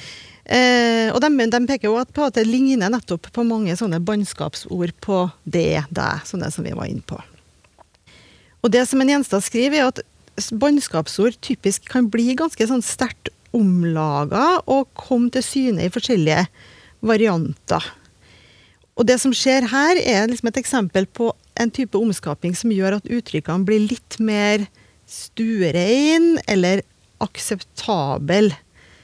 Eh, 0.43 1.09
og 1.15 1.21
de, 1.23 1.31
de 1.53 1.61
peker 1.69 1.87
jo 1.87 1.99
på 2.11 2.25
at 2.27 2.39
det 2.39 2.49
ligner 2.49 2.91
nettopp 2.91 3.29
på 3.35 3.45
mange 3.47 3.77
sånne 3.79 4.01
bannskapsord 4.03 4.95
på 5.05 5.21
det, 5.45 5.85
deg, 5.95 6.25
sånne 6.27 6.51
som 6.55 6.67
vi 6.67 6.75
var 6.75 6.91
inne 6.91 7.05
på. 7.07 7.21
Og 8.63 8.73
det 8.75 8.85
som 8.91 9.03
en 9.03 9.11
Gjenstad 9.11 9.45
skriver, 9.47 9.79
er 9.83 9.93
at 9.93 10.03
bannskapsord 10.59 11.39
typisk 11.45 11.87
kan 11.91 12.09
bli 12.11 12.33
ganske 12.39 12.67
sånn 12.69 12.85
sterkt 12.85 13.31
omlaga 13.53 14.63
og 14.71 14.89
komme 14.99 15.31
til 15.35 15.45
syne 15.45 15.87
i 15.87 15.93
forskjellige 15.93 16.47
varianter. 17.05 17.85
Og 18.99 19.07
det 19.09 19.19
som 19.23 19.33
skjer 19.33 19.65
her, 19.73 19.97
er 19.97 20.27
liksom 20.29 20.49
et 20.51 20.59
eksempel 20.61 21.07
på 21.17 21.31
en 21.61 21.71
type 21.73 21.97
omskaping 21.99 22.55
som 22.57 22.73
gjør 22.75 22.99
at 23.01 23.07
uttrykkene 23.09 23.65
blir 23.69 23.87
litt 23.89 24.19
mer 24.21 24.67
stuerein 25.09 26.37
eller 26.49 26.83
akseptabel. 27.23 28.53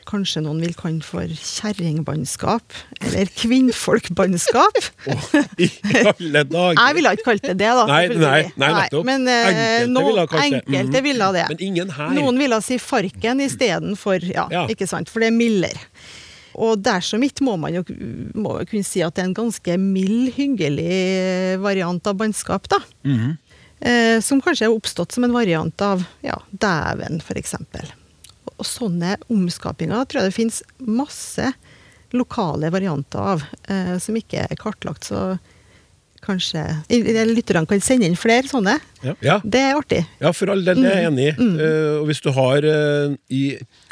Kanskje 0.09 0.41
noen 0.41 0.61
vil 0.64 0.72
kalle 0.72 1.05
for 1.05 1.28
kjerringbannskap, 1.28 2.72
eller 3.05 3.28
kvinnfolkbannskap. 3.36 4.78
I 5.64 5.68
alle 6.14 6.45
dager. 6.49 6.78
Jeg 6.80 6.97
ville 6.97 7.12
ikke 7.18 7.26
kalt 7.26 7.45
det 7.45 7.57
det, 7.61 7.72
da. 7.76 7.84
Nei, 7.91 8.05
nei, 8.14 8.39
nei, 8.57 8.70
nettopp. 8.78 9.05
Men 9.09 9.28
eh, 9.28 9.51
Enkelte 9.82 10.07
ville 10.09 10.24
kanskje 10.32 10.49
det. 10.49 10.62
enkelte 10.64 10.97
Mhm. 11.03 11.05
ville 11.11 11.28
det. 11.36 11.45
Men 11.53 11.61
ingen 11.68 11.93
her. 11.99 12.14
Noen 12.16 12.41
ville 12.41 12.61
si 12.64 12.78
farken 12.80 13.45
istedenfor 13.45 14.24
ja, 14.32 14.49
Ja. 14.53 14.64
ikke 14.72 14.89
sant? 14.89 15.12
For 15.12 15.20
det 15.20 15.28
er 15.28 15.36
mildere. 15.36 15.84
Og 16.59 16.80
dersom 16.82 17.22
ikke 17.22 17.46
må 17.46 17.54
man 17.61 17.76
jo 17.76 17.84
må 18.34 18.56
kunne 18.66 18.86
si 18.86 19.02
at 19.04 19.14
det 19.14 19.22
er 19.22 19.28
en 19.30 19.36
ganske 19.36 19.76
mild, 19.78 20.32
hyggelig 20.34 21.59
variant 21.62 22.11
av 22.11 22.18
bannskap, 22.18 22.68
da. 22.68 22.80
-hmm. 23.04 23.36
Eh, 23.80 24.20
som 24.20 24.40
kanskje 24.42 24.66
er 24.66 24.74
oppstått 24.74 25.12
som 25.14 25.24
en 25.24 25.32
variant 25.32 25.80
av 25.80 26.02
ja, 26.20 26.34
dæven, 26.50 27.20
f.eks. 27.22 27.54
Og 28.59 28.66
sånne 28.66 29.16
omskapinger 29.30 30.04
tror 30.04 30.22
jeg 30.22 30.32
det 30.32 30.34
finnes 30.38 30.62
masse 30.78 31.52
lokale 32.16 32.72
varianter 32.74 33.20
av, 33.34 33.44
eh, 33.68 33.94
som 34.02 34.16
ikke 34.18 34.48
er 34.48 34.59
kartlagt. 34.59 35.04
Så 35.04 35.38
kanskje 36.25 36.62
Lytterne 36.89 37.69
kan 37.69 37.83
sende 37.85 38.09
inn 38.09 38.16
flere 38.19 38.49
sånne. 38.49 38.77
Ja. 39.23 39.39
Det 39.45 39.61
er 39.61 39.79
artig. 39.79 40.01
Ja, 40.23 40.33
for 40.35 40.51
all 40.53 40.64
del, 40.66 40.81
det 40.83 40.91
er 40.91 41.03
jeg 41.03 41.11
enig 41.12 41.29
i. 41.29 41.35
Mm. 41.39 41.55
Uh, 41.61 41.95
og 42.01 42.09
hvis 42.11 42.23
du 42.25 42.31
har 42.35 42.66
uh, 42.66 43.14
i 43.31 43.43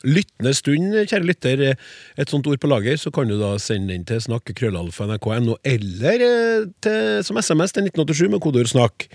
lyttende 0.07 0.53
stund, 0.57 0.97
kjære 1.07 1.27
lytter, 1.27 1.63
eh, 1.71 1.87
et 2.19 2.33
sånt 2.33 2.47
ord 2.51 2.61
på 2.63 2.71
lager, 2.71 2.99
så 3.01 3.13
kan 3.15 3.31
du 3.31 3.37
da 3.41 3.55
sende 3.63 3.95
den 3.95 4.05
til 4.09 4.21
snakk.krøllalfa.nrk.no, 4.27 5.59
eller 5.67 6.27
uh, 6.27 6.69
til, 6.83 7.25
som 7.27 7.41
SMS 7.43 7.77
til 7.77 7.89
1987 7.91 8.31
med 8.35 8.43
kodeord 8.45 8.73
'snakk'. 8.73 9.09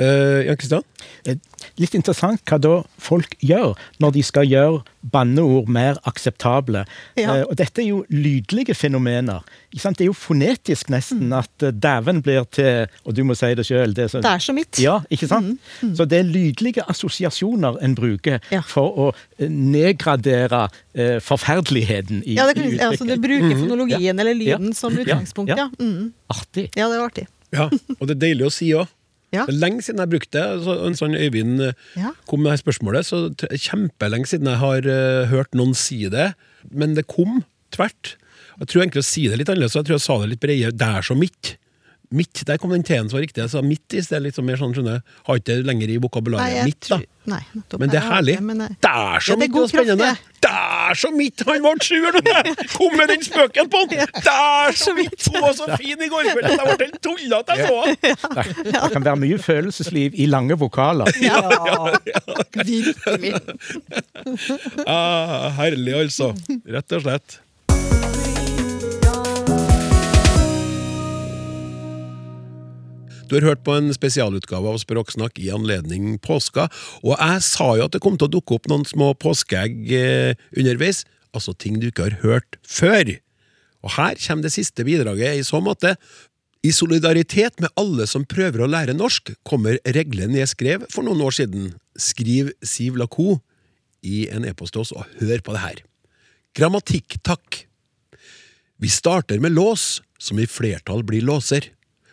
Eh, 0.00 0.46
Jan 0.46 0.56
Kristian? 0.56 0.82
Eh, 1.28 1.36
Litt 1.76 1.92
interessant 1.94 2.40
hva 2.48 2.56
da 2.60 2.70
folk 3.00 3.34
gjør 3.44 3.74
når 4.00 4.12
de 4.16 4.22
skal 4.24 4.46
gjøre 4.48 4.80
banneord 5.12 5.68
mer 5.72 5.98
akseptable. 6.08 6.82
Ja. 7.20 7.34
Uh, 7.40 7.44
Og 7.50 7.56
dette 7.60 7.82
er 7.82 7.86
jo 7.90 7.98
lydlige 8.12 8.74
fenomener. 8.76 9.44
Ikke 9.72 9.82
sant? 9.84 9.98
Det 10.00 10.04
er 10.06 10.10
jo 10.10 10.16
fonetisk 10.16 10.88
nesten 10.92 11.32
at 11.36 11.64
eh, 11.64 11.72
dæven 11.72 12.22
blir 12.24 12.44
til 12.52 12.88
Og 13.04 13.14
du 13.16 13.22
må 13.28 13.36
si 13.36 13.52
det 13.54 13.64
sjøl. 13.68 13.94
Det, 13.96 14.04
er 14.04 14.08
så- 14.12 14.22
Det 14.24 14.30
er 14.32 14.38
så 14.44 14.52
mitt. 14.56 14.80
Ja, 14.80 14.98
ikke 15.10 15.28
sant? 15.28 15.60
Så 15.96 16.04
det 16.08 16.18
er 16.20 16.24
lydlige 16.28 16.84
assosiasjoner 16.88 17.76
en 17.84 17.94
bruker 17.94 18.40
Ja. 18.50 18.60
for 18.66 18.96
å 18.96 19.12
nedgradere 19.48 20.64
uh, 20.96 21.18
forferdeligheten 21.24 22.22
i, 22.24 22.36
Ja, 22.36 22.46
det 22.48 22.56
kan, 22.56 22.64
i 22.72 22.78
altså, 22.78 23.04
du 23.08 23.16
bruker 23.20 23.54
Mhm. 23.54 23.60
fonologien 23.68 24.18
eller 24.20 24.34
lyden 24.34 24.68
Ja. 24.68 24.72
som 24.74 24.92
utgangspunkt, 24.96 25.48
Ja. 25.48 25.56
ja. 25.56 25.68
Mm. 25.78 26.12
Artig. 26.30 26.70
Ja, 26.76 26.88
det 26.88 26.98
var 26.98 27.08
artig. 27.10 27.26
Ja, 27.52 27.68
og 28.00 28.06
det 28.08 28.16
er 28.16 28.20
deilig 28.28 28.46
å 28.46 28.52
si 28.52 28.70
òg. 28.72 28.86
Ja. 29.30 29.44
Det 29.46 29.54
er 29.54 29.60
lenge 29.62 29.84
siden 29.86 30.02
jeg 30.02 30.10
brukte 30.10 30.40
det. 30.40 30.62
Så 30.64 30.74
en 30.88 30.98
sånn 30.98 31.14
Øyvind 31.18 31.62
eh, 31.68 31.84
Ja. 32.00 32.14
kom 32.26 32.42
med 32.42 32.52
det 32.56 32.62
spørsmålet, 32.64 33.06
så 33.06 33.28
kjempelenge 33.54 34.26
siden 34.26 34.50
jeg 34.50 34.58
har 34.62 34.86
uh, 34.90 35.30
hørt 35.30 35.54
noen 35.54 35.74
si 35.78 36.02
det. 36.10 36.32
Men 36.70 36.96
det 36.98 37.06
kom 37.10 37.44
tvert. 37.74 38.16
Jeg 38.60 38.68
tror 38.68 38.82
egentlig 38.82 39.04
å 39.04 39.08
si 39.08 39.28
det 39.30 39.38
litt 39.40 39.48
annerledes, 39.52 39.78
jeg 39.78 39.86
tror 39.88 39.96
jeg 39.96 40.04
sa 40.04 40.18
det 40.20 40.32
litt 40.34 40.42
bredere. 40.42 40.76
Det 40.76 40.88
er 40.98 41.06
så 41.06 41.16
mitt. 42.10 42.18
Midt, 42.30 42.44
der 42.46 42.56
kom 42.58 42.70
den 42.74 42.82
T-en 42.82 43.08
som 43.08 43.18
var 43.18 43.22
riktig. 43.22 43.38
Jeg 43.44 43.50
sa 43.52 43.60
midt 43.62 43.94
i 43.94 44.00
stedet, 44.02 44.22
litt 44.24 44.34
sånn 44.34 44.44
mer 44.48 44.56
sånn, 44.58 44.72
skjønner 44.74 44.96
jeg. 44.98 45.02
Har 45.28 45.36
ikke 45.38 45.46
det 45.46 45.66
lenger 45.68 45.88
i 45.94 45.98
vokabularet. 46.02 46.64
Midt, 46.66 46.80
da. 46.88 46.96
tror- 46.98 47.06
Nei, 47.30 47.38
nettopp. 47.54 47.78
Men 47.78 47.90
det 47.92 47.98
er 48.00 48.06
herlig. 48.10 48.34
det, 48.40 48.70
jeg- 48.70 48.76
Det 48.80 48.90
er 48.90 49.20
så 49.20 49.36
midt 49.38 49.54
og 49.60 49.68
spennende! 49.70 50.08
Det 50.40 50.50
er 50.50 50.94
så 50.98 51.10
midt! 51.14 51.42
Han 51.46 51.62
ble 51.62 51.74
sjuer 51.86 52.12
nå! 52.16 52.54
Kom 52.74 52.96
med 52.96 53.08
den 53.12 53.22
spøken 53.22 53.68
på 53.70 53.82
han! 53.84 54.08
Det 54.16 54.34
er 54.34 54.72
så 54.80 54.94
midt! 54.96 55.28
Hun 55.30 55.40
var 55.44 55.52
så 55.54 55.68
fin 55.78 56.00
i 56.02 56.08
går 56.10 56.22
kveld 56.32 56.48
at 56.48 56.50
jeg 56.50 56.78
ble 56.78 56.86
helt 56.88 57.02
tullete 57.04 57.56
jeg 57.56 57.68
så 57.68 57.76
han! 57.84 57.94
Det, 58.64 58.72
det 58.72 58.92
kan 58.96 59.04
være 59.04 59.20
mye 59.20 59.38
følelsesliv 59.38 60.16
i 60.18 60.26
lange 60.26 60.56
vokaler. 60.58 61.12
Ja, 61.20 61.38
virkelig. 62.64 63.34
Ah, 64.86 65.50
herlig, 65.60 65.94
altså. 65.94 66.32
Rett 66.66 66.92
og 66.98 67.04
slett. 67.06 67.38
Du 73.30 73.36
har 73.38 73.44
hørt 73.46 73.60
på 73.62 73.76
en 73.78 73.92
spesialutgave 73.94 74.72
av 74.72 74.80
Språksnakk 74.82 75.36
i 75.38 75.52
anledning 75.54 76.16
påska, 76.18 76.64
og 77.06 77.12
jeg 77.14 77.44
sa 77.46 77.68
jo 77.78 77.84
at 77.86 77.94
det 77.94 78.02
kom 78.02 78.16
til 78.18 78.26
å 78.26 78.32
dukke 78.34 78.56
opp 78.56 78.66
noen 78.66 78.82
små 78.88 79.12
påskeegg 79.22 79.92
eh, 79.94 80.40
underveis, 80.58 81.04
altså 81.30 81.54
ting 81.54 81.78
du 81.78 81.86
ikke 81.92 82.08
har 82.08 82.18
hørt 82.24 82.58
før. 82.66 83.12
Og 83.86 83.94
her 83.94 84.18
kommer 84.18 84.48
det 84.48 84.54
siste 84.56 84.82
bidraget 84.82 85.38
i 85.38 85.46
så 85.46 85.62
måte. 85.62 85.94
I 86.66 86.74
solidaritet 86.74 87.62
med 87.62 87.70
alle 87.78 88.08
som 88.10 88.26
prøver 88.26 88.64
å 88.64 88.70
lære 88.72 88.98
norsk, 88.98 89.30
kommer 89.46 89.78
regelen 89.86 90.34
jeg 90.34 90.50
skrev 90.50 90.90
for 90.90 91.06
noen 91.06 91.22
år 91.22 91.38
siden. 91.38 91.70
Skriv 91.94 92.50
Siv 92.66 92.98
Lako 92.98 93.38
i 94.02 94.26
en 94.34 94.42
e-post 94.48 94.74
til 94.74 94.82
oss, 94.82 94.90
og 94.90 95.06
hør 95.22 95.46
på 95.46 95.54
det 95.54 95.62
her. 95.68 95.84
Grammatikk, 96.58 97.20
takk. 97.22 97.62
Vi 98.82 98.90
starter 98.90 99.38
med 99.38 99.54
lås, 99.54 100.00
som 100.18 100.42
i 100.42 100.50
flertall 100.50 101.06
blir 101.06 101.22
låser. 101.22 101.70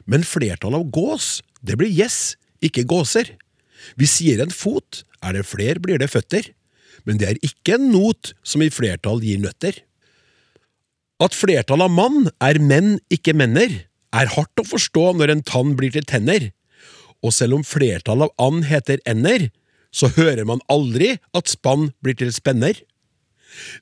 Men 0.07 0.23
flertall 0.23 0.77
av 0.77 0.87
gås, 0.95 1.41
det 1.61 1.77
blir 1.79 1.91
gjess, 1.91 2.37
ikke 2.63 2.87
gåser. 2.87 3.33
Vi 3.99 4.07
sier 4.09 4.41
en 4.41 4.53
fot, 4.53 5.03
er 5.21 5.35
det 5.35 5.47
fler 5.47 5.81
blir 5.83 5.99
det 6.01 6.09
føtter. 6.11 6.53
Men 7.05 7.19
det 7.19 7.29
er 7.29 7.43
ikke 7.45 7.77
en 7.77 7.91
not 7.91 8.33
som 8.47 8.63
i 8.63 8.71
flertall 8.73 9.21
gir 9.23 9.39
nøtter. 9.43 9.83
At 11.23 11.35
flertall 11.35 11.83
av 11.85 11.93
mann 11.93 12.27
er 12.43 12.59
menn, 12.61 12.97
ikke 13.13 13.35
menner, 13.37 13.71
er 14.15 14.33
hardt 14.33 14.61
å 14.61 14.65
forstå 14.67 15.11
når 15.17 15.33
en 15.33 15.45
tann 15.45 15.73
blir 15.77 15.93
til 15.93 16.05
tenner. 16.07 16.51
Og 17.25 17.33
selv 17.33 17.57
om 17.57 17.65
flertall 17.65 18.27
av 18.27 18.33
and 18.41 18.67
heter 18.69 19.01
ender, 19.09 19.49
så 19.91 20.11
hører 20.13 20.45
man 20.45 20.61
aldri 20.69 21.15
at 21.35 21.49
spann 21.49 21.91
blir 22.03 22.17
til 22.19 22.31
spenner. 22.35 22.77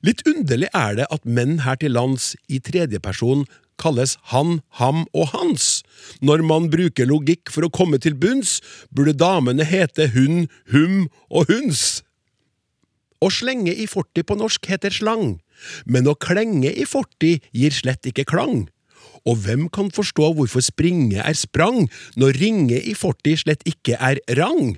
Litt 0.06 0.22
underlig 0.28 0.70
er 0.72 0.96
det 0.96 1.08
at 1.12 1.26
menn 1.28 1.60
her 1.66 1.76
til 1.80 1.92
lands 1.96 2.34
i 2.48 2.60
tredjeperson 2.64 3.44
kalles 3.80 4.16
han, 4.32 4.60
ham 4.80 5.04
og 5.12 5.32
hans. 5.34 5.82
Når 6.20 6.44
man 6.46 6.70
bruker 6.72 7.08
logikk 7.08 7.52
for 7.52 7.66
å 7.66 7.72
komme 7.72 8.00
til 8.02 8.16
bunns, 8.18 8.58
burde 8.90 9.16
damene 9.16 9.66
hete 9.66 10.10
hun, 10.14 10.46
hum 10.72 11.06
og 11.30 11.50
huns. 11.52 12.02
Å 13.22 13.32
slenge 13.32 13.72
i 13.72 13.86
fortid 13.88 14.28
på 14.28 14.36
norsk 14.36 14.66
heter 14.68 14.92
slang, 14.92 15.38
men 15.88 16.08
å 16.08 16.16
klenge 16.20 16.72
i 16.72 16.84
fortid 16.88 17.44
gir 17.56 17.72
slett 17.72 18.08
ikke 18.08 18.26
klang. 18.28 18.66
Og 19.26 19.40
hvem 19.42 19.66
kan 19.72 19.88
forstå 19.90 20.34
hvorfor 20.36 20.62
springe 20.62 21.22
er 21.22 21.36
sprang, 21.38 21.88
når 22.14 22.36
ringe 22.42 22.78
i 22.78 22.94
fortid 22.94 23.42
slett 23.42 23.64
ikke 23.66 23.96
er 23.98 24.20
rang? 24.38 24.76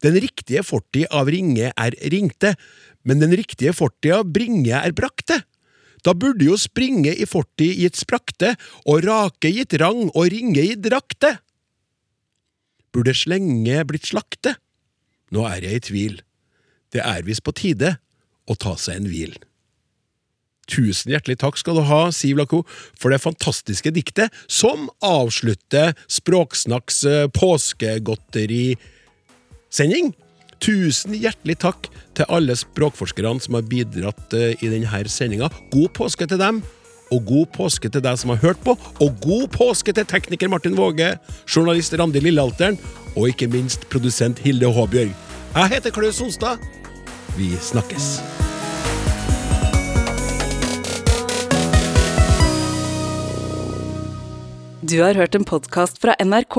Den 0.00 0.16
riktige 0.22 0.62
fortid 0.64 1.10
av 1.12 1.28
ringe 1.28 1.72
er 1.74 1.96
ringte, 2.12 2.54
men 3.04 3.20
den 3.20 3.34
riktige 3.36 3.74
fortid 3.76 4.14
av 4.16 4.30
bringe 4.32 4.72
er 4.78 4.94
brakte. 4.96 5.42
Da 6.06 6.14
burde 6.16 6.46
jo 6.46 6.56
springe 6.60 7.12
i 7.12 7.26
fortid 7.28 7.76
gitt 7.80 7.96
sprakte, 8.00 8.54
og 8.88 9.04
rake 9.06 9.48
gitt 9.52 9.76
rang 9.80 10.08
og 10.10 10.30
ringe 10.32 10.62
i 10.72 10.74
drakte. 10.78 11.38
Burde 12.94 13.14
slenge 13.14 13.84
blitt 13.86 14.06
slakte? 14.10 14.52
Nå 15.30 15.40
er 15.46 15.60
jeg 15.66 15.74
i 15.74 15.86
tvil. 15.90 16.16
Det 16.90 17.00
er 17.04 17.22
visst 17.26 17.44
på 17.46 17.52
tide 17.54 17.98
å 18.50 18.54
ta 18.58 18.74
seg 18.80 18.96
en 18.98 19.08
hvil. 19.10 19.34
Tusen 20.70 21.10
hjertelig 21.10 21.38
takk 21.42 21.56
skal 21.58 21.74
du 21.78 21.82
ha, 21.88 22.12
Siv 22.14 22.36
Lako, 22.38 22.60
for 22.98 23.08
det 23.10 23.22
fantastiske 23.22 23.90
diktet 23.94 24.28
som 24.46 24.90
avslutter 25.02 25.94
Språksnakks 26.10 27.04
eh, 27.10 27.28
påskegodterisending. 27.34 30.14
Tusen 30.60 31.14
hjertelig 31.16 31.56
takk 31.62 31.88
til 32.16 32.28
alle 32.28 32.52
språkforskerne 32.58 33.40
som 33.40 33.56
har 33.56 33.64
bidratt 33.68 34.34
eh, 34.36 34.52
i 34.60 34.68
denne 34.68 35.08
sendinga. 35.08 35.48
God 35.72 35.88
påske 35.96 36.28
til 36.28 36.40
dem, 36.40 36.60
og 37.10 37.24
god 37.26 37.48
påske 37.56 37.88
til 37.88 38.04
deg 38.04 38.18
som 38.20 38.34
har 38.34 38.42
hørt 38.44 38.60
på, 38.64 38.76
og 38.76 39.22
god 39.24 39.48
påske 39.56 39.94
til 39.96 40.04
tekniker 40.04 40.52
Martin 40.52 40.76
Våge, 40.76 41.14
journalist 41.48 41.96
Randi 41.96 42.20
Lillealteren, 42.20 42.76
og 43.16 43.32
ikke 43.32 43.48
minst 43.48 43.88
produsent 43.90 44.38
Hilde 44.44 44.68
Håbjørg. 44.68 45.16
Jeg 45.56 45.72
heter 45.72 45.90
Klaus 45.90 46.20
Sonstad. 46.20 46.60
Vi 47.38 47.56
snakkes. 47.56 48.20
Du 54.84 55.00
har 55.00 55.14
hørt 55.14 55.34
en 55.34 55.44
podkast 55.44 56.00
fra 56.02 56.14
NRK. 56.20 56.56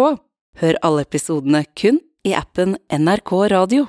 Hør 0.62 0.78
alle 0.86 1.06
episodene 1.06 1.66
kun 1.78 2.02
i 2.28 2.36
appen 2.38 2.78
NRK 2.92 3.34
Radio. 3.52 3.88